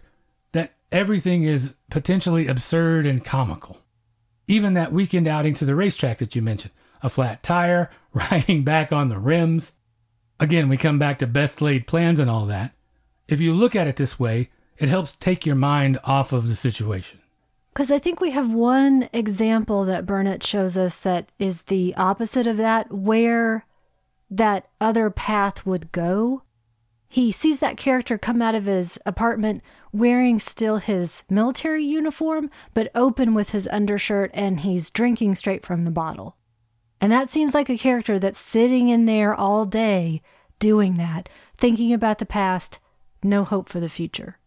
that 0.52 0.72
everything 0.92 1.42
is 1.44 1.76
potentially 1.90 2.46
absurd 2.46 3.06
and 3.06 3.24
comical. 3.24 3.78
Even 4.46 4.74
that 4.74 4.92
weekend 4.92 5.28
outing 5.28 5.54
to 5.54 5.64
the 5.64 5.74
racetrack 5.74 6.18
that 6.18 6.34
you 6.34 6.42
mentioned, 6.42 6.72
a 7.02 7.08
flat 7.08 7.42
tire, 7.42 7.90
riding 8.12 8.64
back 8.64 8.92
on 8.92 9.08
the 9.08 9.18
rims. 9.18 9.72
Again, 10.38 10.68
we 10.68 10.76
come 10.76 10.98
back 10.98 11.18
to 11.20 11.26
best 11.26 11.60
laid 11.60 11.86
plans 11.86 12.18
and 12.18 12.30
all 12.30 12.46
that. 12.46 12.72
If 13.28 13.40
you 13.40 13.54
look 13.54 13.76
at 13.76 13.86
it 13.86 13.96
this 13.96 14.18
way, 14.18 14.50
it 14.80 14.88
helps 14.88 15.14
take 15.14 15.46
your 15.46 15.54
mind 15.54 15.98
off 16.04 16.32
of 16.32 16.48
the 16.48 16.56
situation. 16.56 17.20
Because 17.72 17.90
I 17.92 18.00
think 18.00 18.20
we 18.20 18.30
have 18.32 18.52
one 18.52 19.08
example 19.12 19.84
that 19.84 20.06
Burnett 20.06 20.42
shows 20.42 20.76
us 20.76 20.98
that 21.00 21.30
is 21.38 21.64
the 21.64 21.94
opposite 21.96 22.46
of 22.46 22.56
that, 22.56 22.90
where 22.90 23.66
that 24.30 24.68
other 24.80 25.10
path 25.10 25.64
would 25.64 25.92
go. 25.92 26.42
He 27.08 27.30
sees 27.30 27.60
that 27.60 27.76
character 27.76 28.18
come 28.18 28.40
out 28.40 28.54
of 28.54 28.64
his 28.64 28.98
apartment 29.04 29.62
wearing 29.92 30.38
still 30.38 30.78
his 30.78 31.24
military 31.28 31.84
uniform, 31.84 32.50
but 32.72 32.90
open 32.94 33.34
with 33.34 33.50
his 33.50 33.68
undershirt, 33.68 34.30
and 34.32 34.60
he's 34.60 34.90
drinking 34.90 35.34
straight 35.34 35.64
from 35.64 35.84
the 35.84 35.90
bottle. 35.90 36.36
And 37.00 37.12
that 37.12 37.30
seems 37.30 37.54
like 37.54 37.68
a 37.68 37.78
character 37.78 38.18
that's 38.18 38.38
sitting 38.38 38.88
in 38.88 39.04
there 39.06 39.34
all 39.34 39.64
day 39.64 40.22
doing 40.58 40.96
that, 40.96 41.28
thinking 41.56 41.92
about 41.92 42.18
the 42.18 42.26
past, 42.26 42.78
no 43.22 43.44
hope 43.44 43.68
for 43.68 43.80
the 43.80 43.88
future. 43.88 44.39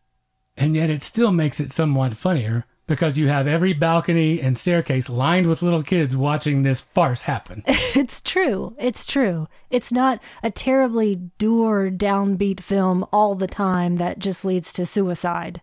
And 0.56 0.76
yet 0.76 0.90
it 0.90 1.04
still 1.04 1.32
makes 1.32 1.60
it 1.60 1.72
somewhat 1.72 2.16
funnier 2.16 2.66
because 2.86 3.18
you 3.18 3.28
have 3.28 3.48
every 3.48 3.74
balcony 3.74 4.42
and 4.42 4.58
staircase 4.58 5.10
lined 5.10 5.48
with 5.48 5.62
little 5.62 5.84
kids 5.84 6.16
watching 6.18 6.62
this 6.62 6.82
farce 6.82 7.24
happen. 7.24 7.64
it's 7.68 8.22
true. 8.22 8.76
It's 8.78 9.06
true. 9.06 9.48
It's 9.70 9.92
not 9.92 10.22
a 10.42 10.52
terribly 10.52 11.16
dour, 11.38 11.90
downbeat 11.90 12.60
film 12.60 13.06
all 13.12 13.36
the 13.36 13.48
time 13.48 13.98
that 13.98 14.20
just 14.20 14.44
leads 14.44 14.74
to 14.74 14.86
suicide. 14.86 15.62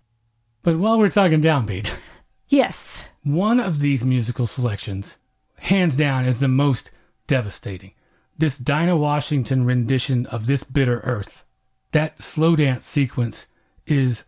But 0.62 0.78
while 0.78 0.98
we're 0.98 1.10
talking 1.10 1.40
downbeat, 1.40 1.90
yes. 2.48 3.04
One 3.22 3.60
of 3.60 3.80
these 3.80 4.04
musical 4.04 4.46
selections, 4.46 5.18
hands 5.58 5.96
down, 5.96 6.24
is 6.24 6.40
the 6.40 6.48
most 6.48 6.90
devastating. 7.26 7.92
This 8.36 8.56
Dinah 8.56 8.96
Washington 8.96 9.64
rendition 9.64 10.24
of 10.26 10.46
This 10.46 10.64
Bitter 10.64 11.00
Earth. 11.00 11.44
That 11.92 12.22
slow 12.22 12.56
dance 12.56 12.86
sequence 12.86 13.46
is 13.86 14.24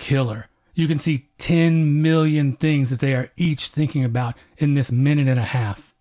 killer. 0.00 0.48
You 0.74 0.88
can 0.88 0.98
see 0.98 1.28
10 1.38 2.02
million 2.02 2.56
things 2.56 2.90
that 2.90 2.98
they 2.98 3.14
are 3.14 3.30
each 3.36 3.68
thinking 3.68 4.04
about 4.04 4.34
in 4.58 4.74
this 4.74 4.90
minute 4.90 5.28
and 5.28 5.38
a 5.38 5.44
half. 5.44 5.94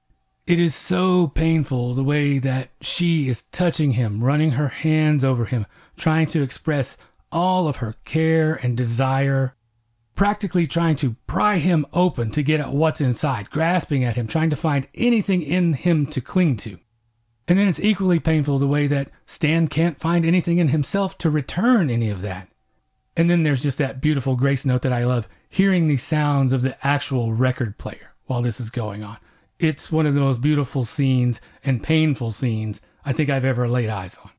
It 0.48 0.60
is 0.60 0.74
so 0.74 1.28
painful 1.28 1.94
the 1.94 2.04
way 2.04 2.40
that 2.40 2.70
she 2.82 3.30
is 3.30 3.44
touching 3.52 3.92
him, 3.92 4.24
running 4.24 4.52
her 4.52 4.70
hands 4.70 5.24
over 5.24 5.46
him, 5.46 5.68
trying 5.96 6.26
to 6.28 6.42
express 6.42 6.98
all 7.32 7.68
of 7.68 7.78
her 7.78 7.96
care 8.06 8.56
and 8.64 8.76
desire, 8.76 9.54
practically 10.16 10.66
trying 10.66 10.96
to 10.96 11.16
pry 11.28 11.58
him 11.58 11.86
open 11.94 12.32
to 12.32 12.42
get 12.42 12.60
at 12.60 12.74
what's 12.74 13.02
inside, 13.02 13.52
grasping 13.52 14.04
at 14.04 14.16
him, 14.16 14.26
trying 14.26 14.50
to 14.50 14.56
find 14.56 14.88
anything 14.96 15.44
in 15.44 15.74
him 15.74 16.08
to 16.08 16.22
cling 16.22 16.58
to. 16.58 16.80
And 17.48 17.60
then 17.60 17.68
it's 17.68 17.80
equally 17.80 18.20
painful 18.20 18.60
the 18.60 18.68
way 18.68 18.88
that 18.88 19.12
Stan 19.26 19.68
can't 19.68 20.00
find 20.00 20.26
anything 20.26 20.58
in 20.58 20.70
himself 20.70 21.18
to 21.20 21.30
return 21.30 21.90
any 21.90 22.10
of 22.10 22.22
that. 22.22 22.48
And 23.20 23.30
then 23.30 23.44
there's 23.44 23.62
just 23.62 23.80
that 23.80 24.00
beautiful 24.00 24.38
grace 24.38 24.64
note 24.64 24.82
that 24.84 24.94
I 24.94 25.04
love 25.04 25.28
hearing 25.50 25.88
the 25.88 25.98
sounds 25.98 26.54
of 26.54 26.62
the 26.62 26.78
actual 26.88 27.34
record 27.34 27.78
player 27.78 28.14
while 28.28 28.42
this 28.42 28.62
is 28.62 28.70
going 28.70 29.04
on. 29.04 29.18
It's 29.60 29.92
one 29.92 30.06
of 30.06 30.14
the 30.14 30.22
most 30.22 30.40
beautiful 30.40 30.86
scenes 30.86 31.42
and 31.62 31.84
painful 31.84 32.32
scenes 32.32 32.80
I 33.04 33.12
think 33.12 33.30
I've 33.30 33.44
ever 33.44 33.68
laid 33.68 33.90
eyes 33.90 34.18
on. 34.24 34.32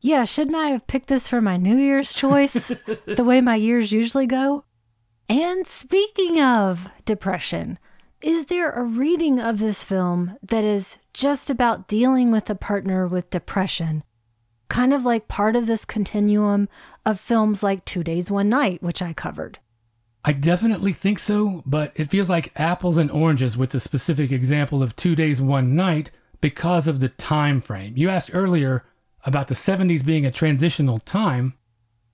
Yeah, 0.00 0.22
shouldn't 0.22 0.54
I 0.54 0.68
have 0.68 0.86
picked 0.86 1.08
this 1.08 1.26
for 1.26 1.40
my 1.40 1.56
New 1.56 1.76
Year's 1.76 2.14
choice 2.14 2.68
the 3.06 3.24
way 3.24 3.40
my 3.40 3.56
years 3.56 3.90
usually 3.90 4.26
go? 4.26 4.66
And 5.28 5.66
speaking 5.66 6.40
of 6.40 6.88
depression, 7.04 7.76
is 8.20 8.46
there 8.46 8.70
a 8.70 8.84
reading 8.84 9.40
of 9.40 9.58
this 9.58 9.82
film 9.82 10.36
that 10.44 10.62
is 10.62 10.98
just 11.12 11.50
about 11.50 11.88
dealing 11.88 12.30
with 12.30 12.48
a 12.48 12.54
partner 12.54 13.04
with 13.04 13.30
depression 13.30 14.04
kind 14.72 14.94
of 14.94 15.04
like 15.04 15.28
part 15.28 15.54
of 15.54 15.66
this 15.66 15.84
continuum 15.84 16.66
of 17.04 17.20
films 17.20 17.62
like 17.62 17.84
Two 17.84 18.02
Days, 18.02 18.30
One 18.30 18.48
Night, 18.48 18.82
which 18.82 19.02
I 19.02 19.12
covered. 19.12 19.58
I 20.24 20.32
definitely 20.32 20.94
think 20.94 21.18
so, 21.18 21.62
but 21.66 21.92
it 21.94 22.08
feels 22.08 22.30
like 22.30 22.58
apples 22.58 22.96
and 22.96 23.10
oranges 23.10 23.54
with 23.54 23.68
the 23.72 23.80
specific 23.80 24.32
example 24.32 24.82
of 24.82 24.96
Two 24.96 25.14
Days, 25.14 25.42
One 25.42 25.76
Night 25.76 26.10
because 26.40 26.88
of 26.88 27.00
the 27.00 27.10
time 27.10 27.60
frame. 27.60 27.98
You 27.98 28.08
asked 28.08 28.30
earlier 28.32 28.86
about 29.26 29.48
the 29.48 29.54
70s 29.54 30.02
being 30.02 30.24
a 30.24 30.30
transitional 30.30 31.00
time. 31.00 31.52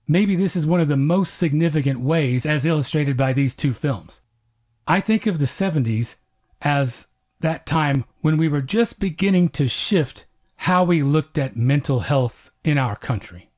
Maybe 0.05 0.35
this 0.35 0.57
is 0.57 0.67
one 0.67 0.81
of 0.81 0.89
the 0.89 0.97
most 0.97 1.35
significant 1.35 2.01
ways, 2.01 2.45
as 2.45 2.65
illustrated 2.65 3.15
by 3.15 3.31
these 3.31 3.55
two 3.55 3.71
films. 3.71 4.19
I 4.85 4.99
think 4.99 5.25
of 5.27 5.39
the 5.39 5.45
70s 5.45 6.15
as 6.61 7.07
that 7.39 7.65
time 7.65 8.03
when 8.19 8.35
we 8.35 8.49
were 8.49 8.61
just 8.61 8.99
beginning 8.99 9.47
to 9.49 9.69
shift 9.69 10.25
how 10.63 10.83
we 10.83 11.01
looked 11.01 11.37
at 11.37 11.55
mental 11.55 12.01
health 12.01 12.48
in 12.69 12.77
our 12.77 12.95
country. 12.95 13.49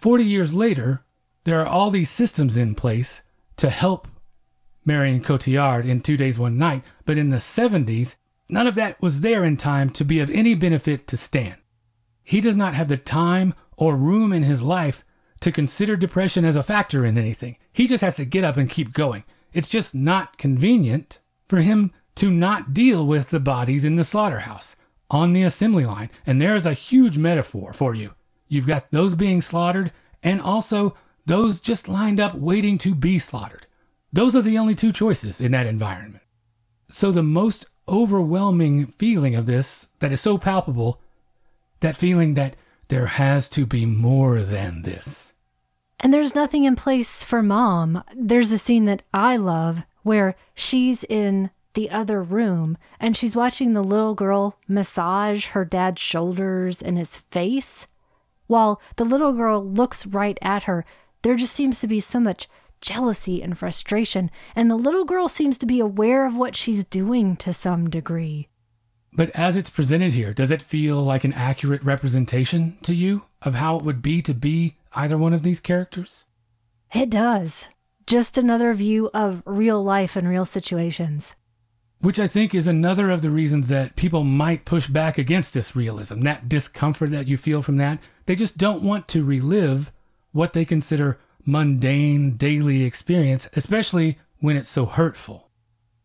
40 0.00 0.24
years 0.24 0.52
later, 0.52 1.04
there 1.44 1.60
are 1.60 1.66
all 1.66 1.90
these 1.90 2.10
systems 2.10 2.56
in 2.56 2.74
place 2.74 3.22
to 3.56 3.70
help 3.70 4.08
Marion 4.84 5.22
Cotillard 5.22 5.86
in 5.86 6.00
Two 6.00 6.16
Days, 6.16 6.38
One 6.38 6.58
Night, 6.58 6.82
but 7.04 7.18
in 7.18 7.30
the 7.30 7.38
70s, 7.38 8.16
none 8.48 8.66
of 8.66 8.74
that 8.74 9.00
was 9.00 9.20
there 9.20 9.44
in 9.44 9.56
time 9.56 9.90
to 9.90 10.04
be 10.04 10.20
of 10.20 10.30
any 10.30 10.54
benefit 10.54 11.06
to 11.08 11.16
Stan. 11.16 11.56
He 12.22 12.40
does 12.40 12.56
not 12.56 12.74
have 12.74 12.88
the 12.88 12.96
time 12.96 13.54
or 13.76 13.96
room 13.96 14.32
in 14.32 14.42
his 14.42 14.62
life 14.62 15.04
to 15.40 15.52
consider 15.52 15.96
depression 15.96 16.44
as 16.44 16.56
a 16.56 16.62
factor 16.62 17.04
in 17.04 17.16
anything. 17.16 17.56
He 17.72 17.86
just 17.86 18.02
has 18.02 18.16
to 18.16 18.24
get 18.24 18.44
up 18.44 18.56
and 18.56 18.68
keep 18.68 18.92
going. 18.92 19.24
It's 19.52 19.68
just 19.68 19.94
not 19.94 20.36
convenient 20.36 21.20
for 21.46 21.60
him 21.60 21.92
to 22.16 22.30
not 22.30 22.74
deal 22.74 23.06
with 23.06 23.30
the 23.30 23.40
bodies 23.40 23.84
in 23.84 23.96
the 23.96 24.04
slaughterhouse 24.04 24.76
on 25.10 25.32
the 25.32 25.42
assembly 25.42 25.86
line. 25.86 26.10
And 26.26 26.40
there's 26.42 26.66
a 26.66 26.74
huge 26.74 27.16
metaphor 27.16 27.72
for 27.72 27.94
you. 27.94 28.14
You've 28.48 28.66
got 28.66 28.90
those 28.90 29.14
being 29.14 29.40
slaughtered 29.40 29.92
and 30.22 30.40
also 30.40 30.96
those 31.26 31.60
just 31.60 31.88
lined 31.88 32.20
up 32.20 32.34
waiting 32.34 32.78
to 32.78 32.94
be 32.94 33.18
slaughtered. 33.18 33.66
Those 34.12 34.34
are 34.34 34.42
the 34.42 34.58
only 34.58 34.74
two 34.74 34.92
choices 34.92 35.40
in 35.40 35.52
that 35.52 35.66
environment. 35.66 36.24
So, 36.88 37.12
the 37.12 37.22
most 37.22 37.66
overwhelming 37.86 38.86
feeling 38.86 39.34
of 39.34 39.46
this 39.46 39.88
that 40.00 40.12
is 40.12 40.20
so 40.20 40.38
palpable, 40.38 41.00
that 41.80 41.96
feeling 41.96 42.34
that 42.34 42.56
there 42.88 43.06
has 43.06 43.48
to 43.50 43.66
be 43.66 43.84
more 43.84 44.42
than 44.42 44.82
this. 44.82 45.34
And 46.00 46.14
there's 46.14 46.34
nothing 46.34 46.64
in 46.64 46.76
place 46.76 47.22
for 47.22 47.42
mom. 47.42 48.02
There's 48.14 48.52
a 48.52 48.58
scene 48.58 48.86
that 48.86 49.02
I 49.12 49.36
love 49.36 49.82
where 50.02 50.36
she's 50.54 51.04
in 51.04 51.50
the 51.74 51.90
other 51.90 52.22
room 52.22 52.78
and 52.98 53.16
she's 53.16 53.36
watching 53.36 53.72
the 53.72 53.84
little 53.84 54.14
girl 54.14 54.56
massage 54.66 55.48
her 55.48 55.64
dad's 55.64 56.00
shoulders 56.00 56.80
and 56.80 56.96
his 56.96 57.18
face. 57.18 57.86
While 58.48 58.80
the 58.96 59.04
little 59.04 59.32
girl 59.32 59.64
looks 59.64 60.04
right 60.04 60.36
at 60.42 60.64
her, 60.64 60.84
there 61.22 61.36
just 61.36 61.54
seems 61.54 61.80
to 61.80 61.86
be 61.86 62.00
so 62.00 62.18
much 62.18 62.48
jealousy 62.80 63.42
and 63.42 63.56
frustration, 63.56 64.30
and 64.56 64.70
the 64.70 64.76
little 64.76 65.04
girl 65.04 65.28
seems 65.28 65.58
to 65.58 65.66
be 65.66 65.80
aware 65.80 66.26
of 66.26 66.36
what 66.36 66.56
she's 66.56 66.84
doing 66.84 67.36
to 67.36 67.52
some 67.52 67.88
degree. 67.88 68.48
But 69.12 69.30
as 69.30 69.56
it's 69.56 69.70
presented 69.70 70.14
here, 70.14 70.32
does 70.32 70.50
it 70.50 70.62
feel 70.62 71.02
like 71.02 71.24
an 71.24 71.32
accurate 71.32 71.82
representation 71.82 72.78
to 72.82 72.94
you 72.94 73.24
of 73.42 73.54
how 73.54 73.76
it 73.76 73.84
would 73.84 74.02
be 74.02 74.22
to 74.22 74.34
be 74.34 74.76
either 74.92 75.18
one 75.18 75.32
of 75.32 75.42
these 75.42 75.60
characters? 75.60 76.24
It 76.94 77.10
does. 77.10 77.68
Just 78.06 78.38
another 78.38 78.72
view 78.74 79.10
of 79.12 79.42
real 79.44 79.82
life 79.82 80.16
and 80.16 80.28
real 80.28 80.46
situations. 80.46 81.34
Which 82.00 82.18
I 82.18 82.28
think 82.28 82.54
is 82.54 82.68
another 82.68 83.10
of 83.10 83.22
the 83.22 83.30
reasons 83.30 83.68
that 83.68 83.96
people 83.96 84.22
might 84.22 84.64
push 84.64 84.86
back 84.86 85.18
against 85.18 85.52
this 85.52 85.74
realism, 85.74 86.20
that 86.20 86.48
discomfort 86.48 87.10
that 87.10 87.26
you 87.26 87.36
feel 87.36 87.60
from 87.60 87.76
that. 87.78 87.98
They 88.28 88.34
just 88.34 88.58
don't 88.58 88.82
want 88.82 89.08
to 89.08 89.24
relive 89.24 89.90
what 90.32 90.52
they 90.52 90.66
consider 90.66 91.18
mundane 91.46 92.36
daily 92.36 92.84
experience, 92.84 93.48
especially 93.54 94.18
when 94.38 94.54
it's 94.54 94.68
so 94.68 94.84
hurtful. 94.84 95.48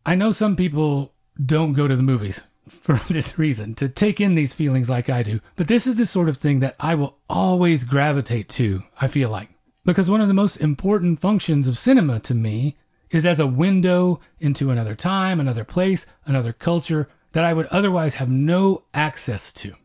I 0.05 0.15
know 0.15 0.31
some 0.31 0.55
people 0.55 1.11
don't 1.45 1.73
go 1.73 1.85
to 1.85 1.97
the 1.97 2.01
movies 2.01 2.41
for 2.69 2.95
this 3.09 3.37
reason, 3.37 3.75
to 3.75 3.89
take 3.89 4.21
in 4.21 4.35
these 4.35 4.53
feelings 4.53 4.89
like 4.89 5.09
I 5.09 5.21
do, 5.21 5.41
but 5.57 5.67
this 5.67 5.85
is 5.85 5.97
the 5.97 6.05
sort 6.05 6.29
of 6.29 6.37
thing 6.37 6.61
that 6.61 6.77
I 6.79 6.95
will 6.95 7.17
always 7.29 7.83
gravitate 7.83 8.47
to, 8.51 8.83
I 9.01 9.07
feel 9.07 9.29
like. 9.29 9.49
Because 9.83 10.09
one 10.09 10.21
of 10.21 10.29
the 10.29 10.33
most 10.33 10.55
important 10.55 11.19
functions 11.19 11.67
of 11.67 11.77
cinema 11.77 12.21
to 12.21 12.33
me 12.33 12.77
is 13.11 13.25
as 13.25 13.41
a 13.41 13.47
window 13.47 14.21
into 14.39 14.71
another 14.71 14.95
time, 14.95 15.41
another 15.41 15.65
place, 15.65 16.05
another 16.25 16.53
culture 16.53 17.09
that 17.33 17.43
I 17.43 17.51
would 17.51 17.65
otherwise 17.65 18.13
have 18.13 18.29
no 18.29 18.85
access 18.93 19.51
to. 19.51 19.75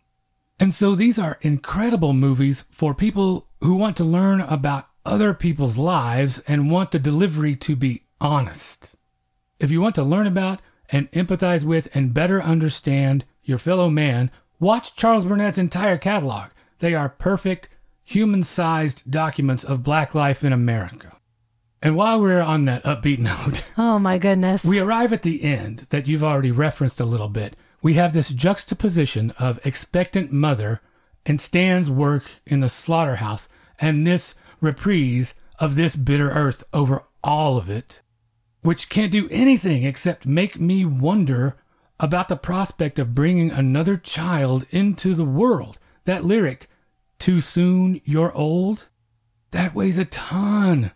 And 0.61 0.75
so 0.75 0.95
these 0.95 1.19
are 1.19 1.39
incredible 1.41 2.13
movies 2.13 2.65
for 2.71 2.95
people 2.95 3.49
who 3.61 3.75
want 3.75 3.97
to 3.99 4.05
learn 4.05 4.41
about 4.41 4.89
other 5.05 5.33
people's 5.33 5.79
lives 5.79 6.41
and 6.41 6.71
want 6.71 6.91
the 6.91 6.99
delivery 6.99 7.55
to 7.57 7.77
be 7.77 8.03
honest. 8.21 8.97
If 9.61 9.71
you 9.71 9.81
want 9.81 9.95
to 9.97 10.03
learn 10.03 10.27
about 10.27 10.61
and 10.91 11.11
empathize 11.13 11.65
with 11.65 11.95
and 11.95 12.15
better 12.15 12.43
understand 12.43 13.25
your 13.43 13.59
fellow 13.59 13.89
man, 13.89 14.31
watch 14.59 14.95
Charles 14.97 15.25
Burnett's 15.25 15.59
entire 15.59 15.99
catalog. 15.99 16.51
They 16.81 16.95
are 16.95 17.09
perfect, 17.09 17.69
human 18.05 18.45
sized 18.45 19.11
documents 19.11 19.65
of 19.65 19.83
black 19.83 20.15
life 20.15 20.45
in 20.45 20.53
America. 20.53 21.17
And 21.83 21.97
while 21.97 22.21
we're 22.21 22.41
on 22.41 22.65
that 22.65 22.85
upbeat 22.85 23.19
note, 23.21 23.65
oh 23.77 23.99
my 23.99 24.19
goodness, 24.19 24.65
we 24.65 24.81
arrive 24.81 25.13
at 25.13 25.23
the 25.23 25.45
end 25.45 25.87
that 25.91 26.09
you've 26.09 26.25
already 26.25 26.51
referenced 26.51 27.01
a 27.01 27.05
little 27.05 27.29
bit. 27.29 27.57
We 27.81 27.95
have 27.95 28.13
this 28.13 28.31
juxtaposition 28.31 29.33
of 29.39 29.65
expectant 29.65 30.33
mother 30.33 30.81
and 31.25 31.41
Stan's 31.41 31.91
work 31.91 32.31
in 32.47 32.61
the 32.61 32.69
slaughterhouse 32.69 33.49
and 33.79 34.07
this 34.07 34.35
reprise 34.61 35.35
of 35.59 35.77
this 35.77 35.95
bitter 35.95 36.31
earth 36.31 36.65
over 36.73 37.05
all 37.23 37.57
of 37.57 37.71
it, 37.71 38.01
which 38.63 38.89
can't 38.89 39.13
do 39.13 39.29
anything 39.31 39.85
except 39.85 40.27
make 40.27 40.59
me 40.59 40.85
wonder 40.85 41.57
about 42.01 42.29
the 42.29 42.37
prospect 42.37 42.99
of 42.99 43.15
bringing 43.15 43.51
another 43.51 43.97
child 43.97 44.67
into 44.71 45.15
the 45.15 45.25
world. 45.25 45.79
That 46.05 46.25
lyric, 46.25 46.69
too 47.19 47.41
soon, 47.41 48.01
you're 48.05 48.33
old, 48.35 48.89
that 49.51 49.75
weighs 49.75 49.99
a 49.99 50.05
ton. 50.05 50.93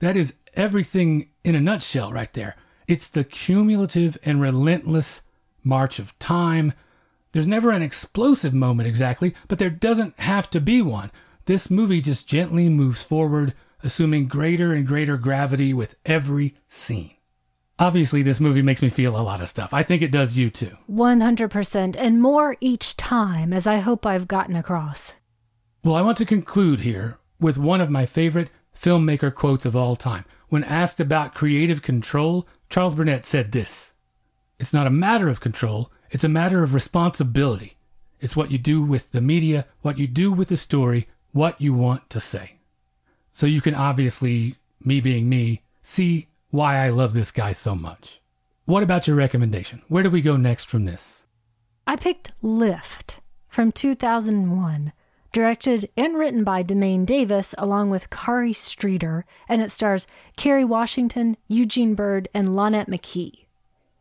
That 0.00 0.16
is 0.16 0.34
everything 0.54 1.30
in 1.42 1.54
a 1.54 1.60
nutshell 1.60 2.12
right 2.12 2.32
there. 2.32 2.56
It's 2.86 3.08
the 3.08 3.24
cumulative 3.24 4.18
and 4.24 4.40
relentless 4.40 5.22
march 5.64 5.98
of 5.98 6.16
time. 6.18 6.72
There's 7.32 7.46
never 7.46 7.70
an 7.70 7.82
explosive 7.82 8.54
moment 8.54 8.88
exactly, 8.88 9.34
but 9.48 9.58
there 9.58 9.70
doesn't 9.70 10.20
have 10.20 10.48
to 10.50 10.60
be 10.60 10.82
one. 10.82 11.10
This 11.46 11.70
movie 11.70 12.00
just 12.00 12.28
gently 12.28 12.68
moves 12.68 13.02
forward, 13.02 13.54
assuming 13.82 14.28
greater 14.28 14.72
and 14.72 14.86
greater 14.86 15.16
gravity 15.16 15.74
with 15.74 15.96
every 16.06 16.54
scene. 16.68 17.10
Obviously, 17.78 18.22
this 18.22 18.38
movie 18.38 18.62
makes 18.62 18.82
me 18.82 18.88
feel 18.88 19.18
a 19.18 19.22
lot 19.22 19.40
of 19.40 19.48
stuff. 19.48 19.74
I 19.74 19.82
think 19.82 20.00
it 20.00 20.12
does 20.12 20.36
you 20.36 20.48
too. 20.48 20.76
100%, 20.88 21.96
and 21.98 22.22
more 22.22 22.56
each 22.60 22.96
time, 22.96 23.52
as 23.52 23.66
I 23.66 23.78
hope 23.78 24.06
I've 24.06 24.28
gotten 24.28 24.54
across. 24.54 25.14
Well, 25.82 25.96
I 25.96 26.02
want 26.02 26.16
to 26.18 26.24
conclude 26.24 26.80
here 26.80 27.18
with 27.40 27.58
one 27.58 27.80
of 27.80 27.90
my 27.90 28.06
favorite 28.06 28.50
filmmaker 28.78 29.34
quotes 29.34 29.66
of 29.66 29.74
all 29.74 29.96
time. 29.96 30.24
When 30.48 30.62
asked 30.64 31.00
about 31.00 31.34
creative 31.34 31.82
control, 31.82 32.46
Charles 32.70 32.94
Burnett 32.94 33.24
said 33.24 33.50
this 33.50 33.92
It's 34.58 34.72
not 34.72 34.86
a 34.86 34.90
matter 34.90 35.28
of 35.28 35.40
control, 35.40 35.90
it's 36.10 36.24
a 36.24 36.28
matter 36.28 36.62
of 36.62 36.74
responsibility. 36.74 37.76
It's 38.20 38.36
what 38.36 38.50
you 38.50 38.58
do 38.58 38.82
with 38.82 39.10
the 39.10 39.20
media, 39.20 39.66
what 39.82 39.98
you 39.98 40.06
do 40.06 40.32
with 40.32 40.48
the 40.48 40.56
story, 40.56 41.08
what 41.32 41.60
you 41.60 41.74
want 41.74 42.08
to 42.10 42.20
say. 42.20 42.58
So 43.32 43.46
you 43.46 43.60
can 43.60 43.74
obviously, 43.74 44.56
me 44.80 45.00
being 45.00 45.28
me, 45.28 45.62
see 45.82 46.28
why 46.50 46.76
I 46.76 46.90
love 46.90 47.14
this 47.14 47.32
guy 47.32 47.52
so 47.52 47.74
much. 47.74 48.20
What 48.64 48.82
about 48.82 49.06
your 49.06 49.16
recommendation? 49.16 49.82
Where 49.88 50.02
do 50.02 50.08
we 50.08 50.22
go 50.22 50.36
next 50.36 50.66
from 50.66 50.84
this? 50.84 51.24
I 51.86 51.96
picked 51.96 52.32
Lift 52.40 53.20
from 53.48 53.72
2001, 53.72 54.92
directed 55.32 55.90
and 55.96 56.16
written 56.16 56.44
by 56.44 56.62
DeMane 56.62 57.04
Davis 57.04 57.54
along 57.58 57.90
with 57.90 58.08
Khari 58.08 58.54
Streeter, 58.54 59.26
and 59.48 59.60
it 59.60 59.70
stars 59.70 60.06
Kerry 60.36 60.64
Washington, 60.64 61.36
Eugene 61.48 61.94
Byrd, 61.94 62.28
and 62.32 62.48
Lonette 62.48 62.88
McKee. 62.88 63.43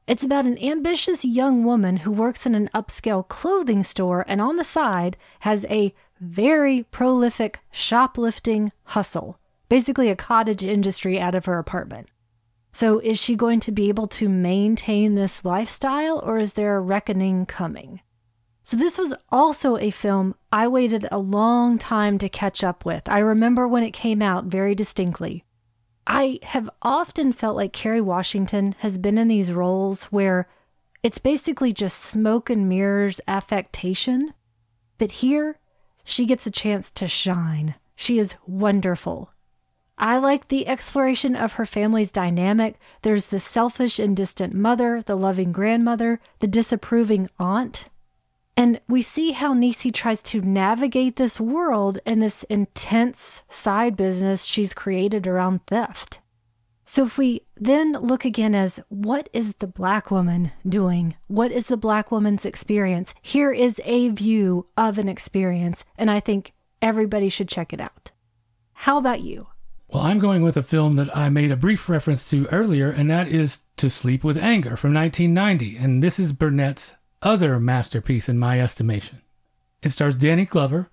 It's 0.05 0.23
about 0.23 0.45
an 0.45 0.61
ambitious 0.61 1.23
young 1.23 1.63
woman 1.63 1.97
who 1.97 2.11
works 2.11 2.45
in 2.45 2.55
an 2.55 2.69
upscale 2.75 3.25
clothing 3.25 3.83
store 3.83 4.25
and 4.27 4.41
on 4.41 4.57
the 4.57 4.63
side 4.65 5.15
has 5.41 5.65
a 5.69 5.93
very 6.19 6.83
prolific 6.91 7.59
shoplifting 7.71 8.73
hustle, 8.83 9.39
basically 9.69 10.09
a 10.09 10.15
cottage 10.15 10.61
industry 10.61 11.21
out 11.21 11.35
of 11.35 11.45
her 11.45 11.57
apartment. 11.57 12.09
So, 12.73 12.99
is 12.99 13.17
she 13.17 13.35
going 13.35 13.61
to 13.61 13.71
be 13.71 13.87
able 13.87 14.07
to 14.07 14.27
maintain 14.27 15.15
this 15.15 15.45
lifestyle 15.45 16.19
or 16.19 16.37
is 16.37 16.55
there 16.55 16.75
a 16.75 16.81
reckoning 16.81 17.45
coming? 17.45 18.01
So, 18.63 18.75
this 18.75 18.97
was 18.97 19.13
also 19.29 19.77
a 19.77 19.89
film 19.89 20.35
I 20.51 20.67
waited 20.67 21.07
a 21.11 21.17
long 21.17 21.77
time 21.77 22.17
to 22.17 22.27
catch 22.27 22.61
up 22.63 22.83
with. 22.83 23.07
I 23.07 23.19
remember 23.19 23.67
when 23.67 23.83
it 23.83 23.91
came 23.91 24.21
out 24.21 24.45
very 24.45 24.75
distinctly. 24.75 25.45
I 26.05 26.39
have 26.43 26.69
often 26.81 27.31
felt 27.31 27.55
like 27.55 27.73
Kerry 27.73 28.01
Washington 28.01 28.75
has 28.79 28.97
been 28.97 29.17
in 29.17 29.27
these 29.27 29.53
roles 29.53 30.05
where 30.05 30.47
it's 31.01 31.17
basically 31.17 31.73
just 31.73 31.99
smoke 31.99 32.49
and 32.49 32.67
mirrors 32.67 33.21
affectation. 33.27 34.33
But 34.97 35.11
here, 35.11 35.59
she 36.03 36.25
gets 36.25 36.45
a 36.45 36.51
chance 36.51 36.91
to 36.91 37.07
shine. 37.07 37.75
She 37.95 38.19
is 38.19 38.35
wonderful. 38.45 39.31
I 39.97 40.17
like 40.17 40.47
the 40.47 40.67
exploration 40.67 41.35
of 41.35 41.53
her 41.53 41.65
family's 41.65 42.11
dynamic. 42.11 42.79
There's 43.03 43.27
the 43.27 43.39
selfish 43.39 43.99
and 43.99 44.17
distant 44.17 44.53
mother, 44.53 45.01
the 45.01 45.15
loving 45.15 45.51
grandmother, 45.51 46.19
the 46.39 46.47
disapproving 46.47 47.29
aunt. 47.39 47.89
And 48.55 48.79
we 48.87 49.01
see 49.01 49.31
how 49.31 49.53
Niecy 49.53 49.91
tries 49.91 50.21
to 50.23 50.41
navigate 50.41 51.15
this 51.15 51.39
world 51.39 51.99
and 52.05 52.21
this 52.21 52.43
intense 52.43 53.43
side 53.49 53.95
business 53.97 54.45
she's 54.45 54.73
created 54.73 55.25
around 55.25 55.65
theft. 55.65 56.19
So, 56.85 57.05
if 57.05 57.17
we 57.17 57.41
then 57.55 57.93
look 57.93 58.25
again 58.25 58.53
as 58.53 58.79
what 58.89 59.29
is 59.31 59.55
the 59.55 59.67
black 59.67 60.11
woman 60.11 60.51
doing? 60.67 61.15
What 61.27 61.51
is 61.51 61.67
the 61.67 61.77
black 61.77 62.11
woman's 62.11 62.45
experience? 62.45 63.15
Here 63.21 63.51
is 63.51 63.81
a 63.85 64.09
view 64.09 64.67
of 64.77 64.97
an 64.97 65.07
experience, 65.07 65.85
and 65.97 66.11
I 66.11 66.19
think 66.19 66.51
everybody 66.81 67.29
should 67.29 67.47
check 67.47 67.71
it 67.71 67.79
out. 67.79 68.11
How 68.73 68.97
about 68.97 69.21
you? 69.21 69.47
Well, 69.87 70.03
I'm 70.03 70.19
going 70.19 70.41
with 70.41 70.57
a 70.57 70.63
film 70.63 70.97
that 70.97 71.15
I 71.15 71.29
made 71.29 71.51
a 71.51 71.55
brief 71.55 71.87
reference 71.87 72.29
to 72.31 72.47
earlier, 72.47 72.89
and 72.89 73.09
that 73.09 73.27
is 73.27 73.59
To 73.77 73.89
Sleep 73.89 74.23
with 74.23 74.37
Anger 74.37 74.75
from 74.75 74.93
1990. 74.93 75.77
And 75.77 76.03
this 76.03 76.19
is 76.19 76.33
Burnett's 76.33 76.93
other 77.23 77.59
masterpiece 77.59 78.29
in 78.29 78.37
my 78.37 78.59
estimation. 78.59 79.21
It 79.81 79.91
stars 79.91 80.17
Danny 80.17 80.45
Glover, 80.45 80.89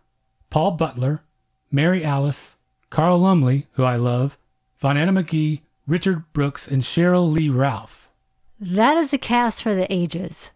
Paul 0.48 0.72
Butler, 0.72 1.22
Mary 1.70 2.04
Alice, 2.04 2.56
Carl 2.88 3.18
Lumbly, 3.18 3.66
who 3.72 3.84
I 3.84 3.96
love, 3.96 4.38
Vonetta 4.82 5.10
McGee, 5.10 5.60
Richard 5.86 6.24
Brooks, 6.32 6.66
and 6.68 6.82
Sheryl 6.82 7.30
Lee 7.30 7.48
Ralph. 7.48 8.10
That 8.58 8.96
is 8.96 9.12
a 9.12 9.18
cast 9.18 9.62
for 9.62 9.74
the 9.74 9.92
ages. 9.92 10.50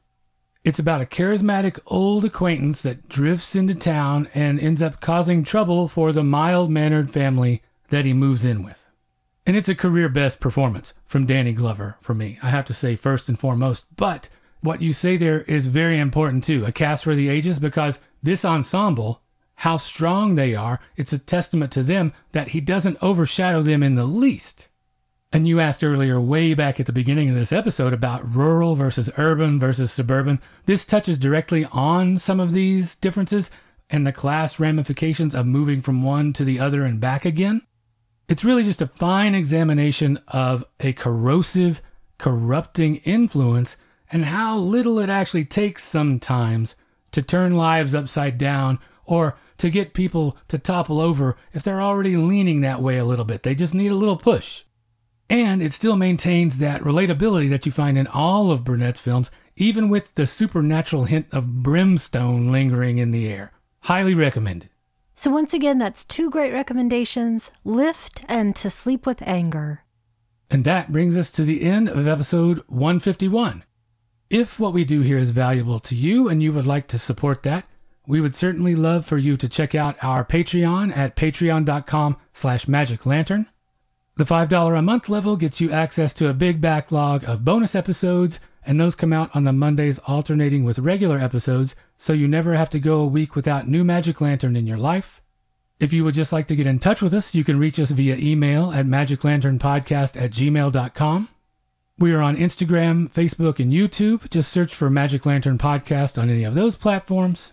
It's 0.64 0.78
about 0.78 1.02
a 1.02 1.06
charismatic 1.06 1.78
old 1.86 2.24
acquaintance 2.24 2.82
that 2.82 3.08
drifts 3.08 3.54
into 3.54 3.74
town 3.74 4.28
and 4.34 4.58
ends 4.58 4.80
up 4.80 5.00
causing 5.00 5.44
trouble 5.44 5.88
for 5.88 6.12
the 6.12 6.24
mild 6.24 6.70
mannered 6.70 7.10
family 7.10 7.62
that 7.90 8.04
he 8.04 8.14
moves 8.14 8.44
in 8.44 8.62
with. 8.62 8.88
And 9.46 9.56
it's 9.56 9.68
a 9.68 9.74
career 9.74 10.08
best 10.08 10.40
performance 10.40 10.94
from 11.04 11.26
Danny 11.26 11.52
Glover 11.52 11.98
for 12.00 12.14
me, 12.14 12.38
I 12.42 12.48
have 12.48 12.64
to 12.66 12.74
say, 12.74 12.96
first 12.96 13.28
and 13.28 13.38
foremost. 13.38 13.84
But 13.94 14.30
what 14.64 14.80
you 14.80 14.94
say 14.94 15.16
there 15.16 15.42
is 15.42 15.66
very 15.66 15.98
important 15.98 16.42
too 16.42 16.64
a 16.64 16.72
cast 16.72 17.04
for 17.04 17.14
the 17.14 17.28
ages, 17.28 17.58
because 17.58 18.00
this 18.22 18.44
ensemble, 18.44 19.20
how 19.56 19.76
strong 19.76 20.34
they 20.34 20.54
are, 20.54 20.80
it's 20.96 21.12
a 21.12 21.18
testament 21.18 21.70
to 21.72 21.82
them 21.82 22.12
that 22.32 22.48
he 22.48 22.60
doesn't 22.60 23.02
overshadow 23.02 23.60
them 23.60 23.82
in 23.82 23.94
the 23.94 24.06
least. 24.06 24.68
And 25.32 25.46
you 25.46 25.60
asked 25.60 25.84
earlier, 25.84 26.20
way 26.20 26.54
back 26.54 26.80
at 26.80 26.86
the 26.86 26.92
beginning 26.92 27.28
of 27.28 27.34
this 27.34 27.52
episode, 27.52 27.92
about 27.92 28.34
rural 28.34 28.74
versus 28.74 29.10
urban 29.18 29.58
versus 29.58 29.92
suburban. 29.92 30.40
This 30.64 30.86
touches 30.86 31.18
directly 31.18 31.66
on 31.72 32.18
some 32.18 32.40
of 32.40 32.52
these 32.52 32.94
differences 32.94 33.50
and 33.90 34.06
the 34.06 34.12
class 34.12 34.58
ramifications 34.58 35.34
of 35.34 35.44
moving 35.44 35.82
from 35.82 36.04
one 36.04 36.32
to 36.34 36.44
the 36.44 36.58
other 36.58 36.84
and 36.84 37.00
back 37.00 37.24
again. 37.24 37.62
It's 38.28 38.44
really 38.44 38.62
just 38.62 38.80
a 38.80 38.86
fine 38.86 39.34
examination 39.34 40.20
of 40.28 40.64
a 40.80 40.94
corrosive, 40.94 41.82
corrupting 42.16 42.96
influence 42.98 43.76
and 44.14 44.26
how 44.26 44.56
little 44.56 45.00
it 45.00 45.10
actually 45.10 45.44
takes 45.44 45.82
sometimes 45.82 46.76
to 47.10 47.20
turn 47.20 47.56
lives 47.56 47.96
upside 47.96 48.38
down 48.38 48.78
or 49.06 49.36
to 49.58 49.68
get 49.68 49.92
people 49.92 50.38
to 50.46 50.56
topple 50.56 51.00
over 51.00 51.36
if 51.52 51.64
they're 51.64 51.82
already 51.82 52.16
leaning 52.16 52.60
that 52.60 52.80
way 52.80 52.96
a 52.96 53.04
little 53.04 53.24
bit. 53.24 53.42
They 53.42 53.56
just 53.56 53.74
need 53.74 53.90
a 53.90 53.96
little 53.96 54.16
push. 54.16 54.62
And 55.28 55.60
it 55.60 55.72
still 55.72 55.96
maintains 55.96 56.58
that 56.58 56.82
relatability 56.82 57.50
that 57.50 57.66
you 57.66 57.72
find 57.72 57.98
in 57.98 58.06
all 58.06 58.52
of 58.52 58.62
Burnett's 58.62 59.00
films, 59.00 59.32
even 59.56 59.88
with 59.88 60.14
the 60.14 60.28
supernatural 60.28 61.06
hint 61.06 61.26
of 61.32 61.64
brimstone 61.64 62.52
lingering 62.52 62.98
in 62.98 63.10
the 63.10 63.28
air. 63.28 63.50
Highly 63.80 64.14
recommended. 64.14 64.70
So, 65.16 65.30
once 65.30 65.52
again, 65.52 65.78
that's 65.78 66.04
two 66.04 66.30
great 66.30 66.52
recommendations 66.52 67.50
Lift 67.64 68.24
and 68.28 68.54
To 68.56 68.70
Sleep 68.70 69.06
with 69.06 69.22
Anger. 69.22 69.82
And 70.50 70.64
that 70.64 70.92
brings 70.92 71.16
us 71.16 71.32
to 71.32 71.42
the 71.42 71.62
end 71.62 71.88
of 71.88 72.06
episode 72.06 72.62
151. 72.68 73.64
If 74.30 74.58
what 74.58 74.72
we 74.72 74.84
do 74.84 75.02
here 75.02 75.18
is 75.18 75.30
valuable 75.30 75.78
to 75.80 75.94
you 75.94 76.28
and 76.28 76.42
you 76.42 76.52
would 76.52 76.66
like 76.66 76.88
to 76.88 76.98
support 76.98 77.42
that, 77.42 77.66
we 78.06 78.20
would 78.20 78.34
certainly 78.34 78.74
love 78.74 79.06
for 79.06 79.18
you 79.18 79.36
to 79.36 79.48
check 79.48 79.74
out 79.74 80.02
our 80.02 80.24
Patreon 80.24 80.96
at 80.96 81.16
patreon.com 81.16 82.16
slash 82.32 82.66
magiclantern. 82.66 83.46
The 84.16 84.24
$5 84.24 84.78
a 84.78 84.82
month 84.82 85.08
level 85.08 85.36
gets 85.36 85.60
you 85.60 85.70
access 85.72 86.14
to 86.14 86.28
a 86.28 86.34
big 86.34 86.60
backlog 86.60 87.24
of 87.24 87.44
bonus 87.44 87.74
episodes, 87.74 88.40
and 88.64 88.80
those 88.80 88.94
come 88.94 89.12
out 89.12 89.34
on 89.34 89.44
the 89.44 89.52
Mondays 89.52 89.98
alternating 90.00 90.64
with 90.64 90.78
regular 90.78 91.18
episodes, 91.18 91.74
so 91.96 92.12
you 92.12 92.28
never 92.28 92.54
have 92.54 92.70
to 92.70 92.78
go 92.78 93.00
a 93.00 93.06
week 93.06 93.34
without 93.34 93.68
new 93.68 93.84
Magic 93.84 94.20
Lantern 94.20 94.56
in 94.56 94.66
your 94.66 94.78
life. 94.78 95.20
If 95.80 95.92
you 95.92 96.04
would 96.04 96.14
just 96.14 96.32
like 96.32 96.46
to 96.48 96.56
get 96.56 96.66
in 96.66 96.78
touch 96.78 97.02
with 97.02 97.12
us, 97.12 97.34
you 97.34 97.42
can 97.42 97.58
reach 97.58 97.80
us 97.80 97.90
via 97.90 98.16
email 98.16 98.70
at 98.70 98.86
magiclanternpodcast 98.86 100.20
at 100.20 100.30
gmail.com. 100.30 101.28
We 101.96 102.12
are 102.12 102.22
on 102.22 102.36
Instagram, 102.36 103.08
Facebook, 103.12 103.60
and 103.60 103.72
YouTube. 103.72 104.28
Just 104.28 104.50
search 104.50 104.74
for 104.74 104.90
Magic 104.90 105.24
Lantern 105.24 105.58
Podcast 105.58 106.20
on 106.20 106.28
any 106.28 106.42
of 106.42 106.56
those 106.56 106.74
platforms. 106.74 107.52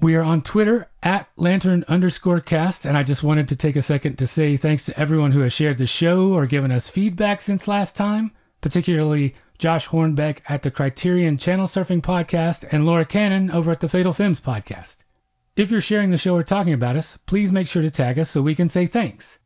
We 0.00 0.14
are 0.14 0.22
on 0.22 0.40
Twitter 0.40 0.88
at 1.02 1.28
lantern 1.36 1.84
underscore 1.86 2.40
cast, 2.40 2.86
and 2.86 2.96
I 2.96 3.02
just 3.02 3.22
wanted 3.22 3.50
to 3.50 3.56
take 3.56 3.76
a 3.76 3.82
second 3.82 4.16
to 4.16 4.26
say 4.26 4.56
thanks 4.56 4.86
to 4.86 4.98
everyone 4.98 5.32
who 5.32 5.40
has 5.40 5.52
shared 5.52 5.76
the 5.76 5.86
show 5.86 6.32
or 6.32 6.46
given 6.46 6.72
us 6.72 6.88
feedback 6.88 7.42
since 7.42 7.68
last 7.68 7.94
time, 7.94 8.30
particularly 8.62 9.34
Josh 9.58 9.88
Hornbeck 9.88 10.38
at 10.48 10.62
the 10.62 10.70
Criterion 10.70 11.36
Channel 11.36 11.66
Surfing 11.66 12.00
Podcast, 12.00 12.66
and 12.72 12.86
Laura 12.86 13.04
Cannon 13.04 13.50
over 13.50 13.72
at 13.72 13.80
the 13.80 13.90
Fatal 13.90 14.14
Films 14.14 14.40
Podcast. 14.40 15.04
If 15.54 15.70
you're 15.70 15.82
sharing 15.82 16.08
the 16.08 16.18
show 16.18 16.34
or 16.34 16.42
talking 16.42 16.72
about 16.72 16.96
us, 16.96 17.18
please 17.26 17.52
make 17.52 17.68
sure 17.68 17.82
to 17.82 17.90
tag 17.90 18.18
us 18.18 18.30
so 18.30 18.40
we 18.40 18.54
can 18.54 18.70
say 18.70 18.86
thanks. 18.86 19.38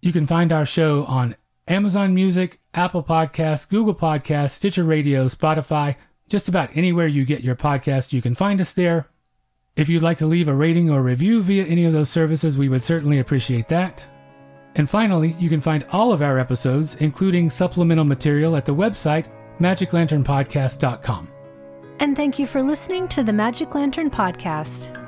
You 0.00 0.12
can 0.12 0.26
find 0.26 0.50
our 0.50 0.64
show 0.64 1.04
on 1.04 1.36
Amazon 1.68 2.14
Music, 2.14 2.60
Apple 2.74 3.02
Podcasts, 3.02 3.68
Google 3.68 3.94
Podcasts, 3.94 4.50
Stitcher 4.50 4.84
Radio, 4.84 5.26
Spotify, 5.26 5.96
just 6.28 6.48
about 6.48 6.76
anywhere 6.76 7.06
you 7.06 7.24
get 7.24 7.44
your 7.44 7.56
podcast, 7.56 8.12
you 8.12 8.22
can 8.22 8.34
find 8.34 8.60
us 8.60 8.72
there. 8.72 9.08
If 9.76 9.88
you'd 9.88 10.02
like 10.02 10.18
to 10.18 10.26
leave 10.26 10.48
a 10.48 10.54
rating 10.54 10.90
or 10.90 11.02
review 11.02 11.42
via 11.42 11.64
any 11.64 11.84
of 11.84 11.92
those 11.92 12.08
services, 12.08 12.56
we 12.56 12.68
would 12.68 12.82
certainly 12.84 13.18
appreciate 13.18 13.68
that. 13.68 14.06
And 14.74 14.88
finally, 14.88 15.36
you 15.38 15.48
can 15.48 15.60
find 15.60 15.84
all 15.92 16.12
of 16.12 16.22
our 16.22 16.38
episodes, 16.38 16.96
including 16.96 17.50
supplemental 17.50 18.04
material, 18.04 18.56
at 18.56 18.64
the 18.64 18.74
website 18.74 19.26
magiclanternpodcast.com. 19.58 21.28
And 21.98 22.14
thank 22.14 22.38
you 22.38 22.46
for 22.46 22.62
listening 22.62 23.08
to 23.08 23.22
the 23.22 23.32
Magic 23.32 23.74
Lantern 23.74 24.10
Podcast. 24.10 25.02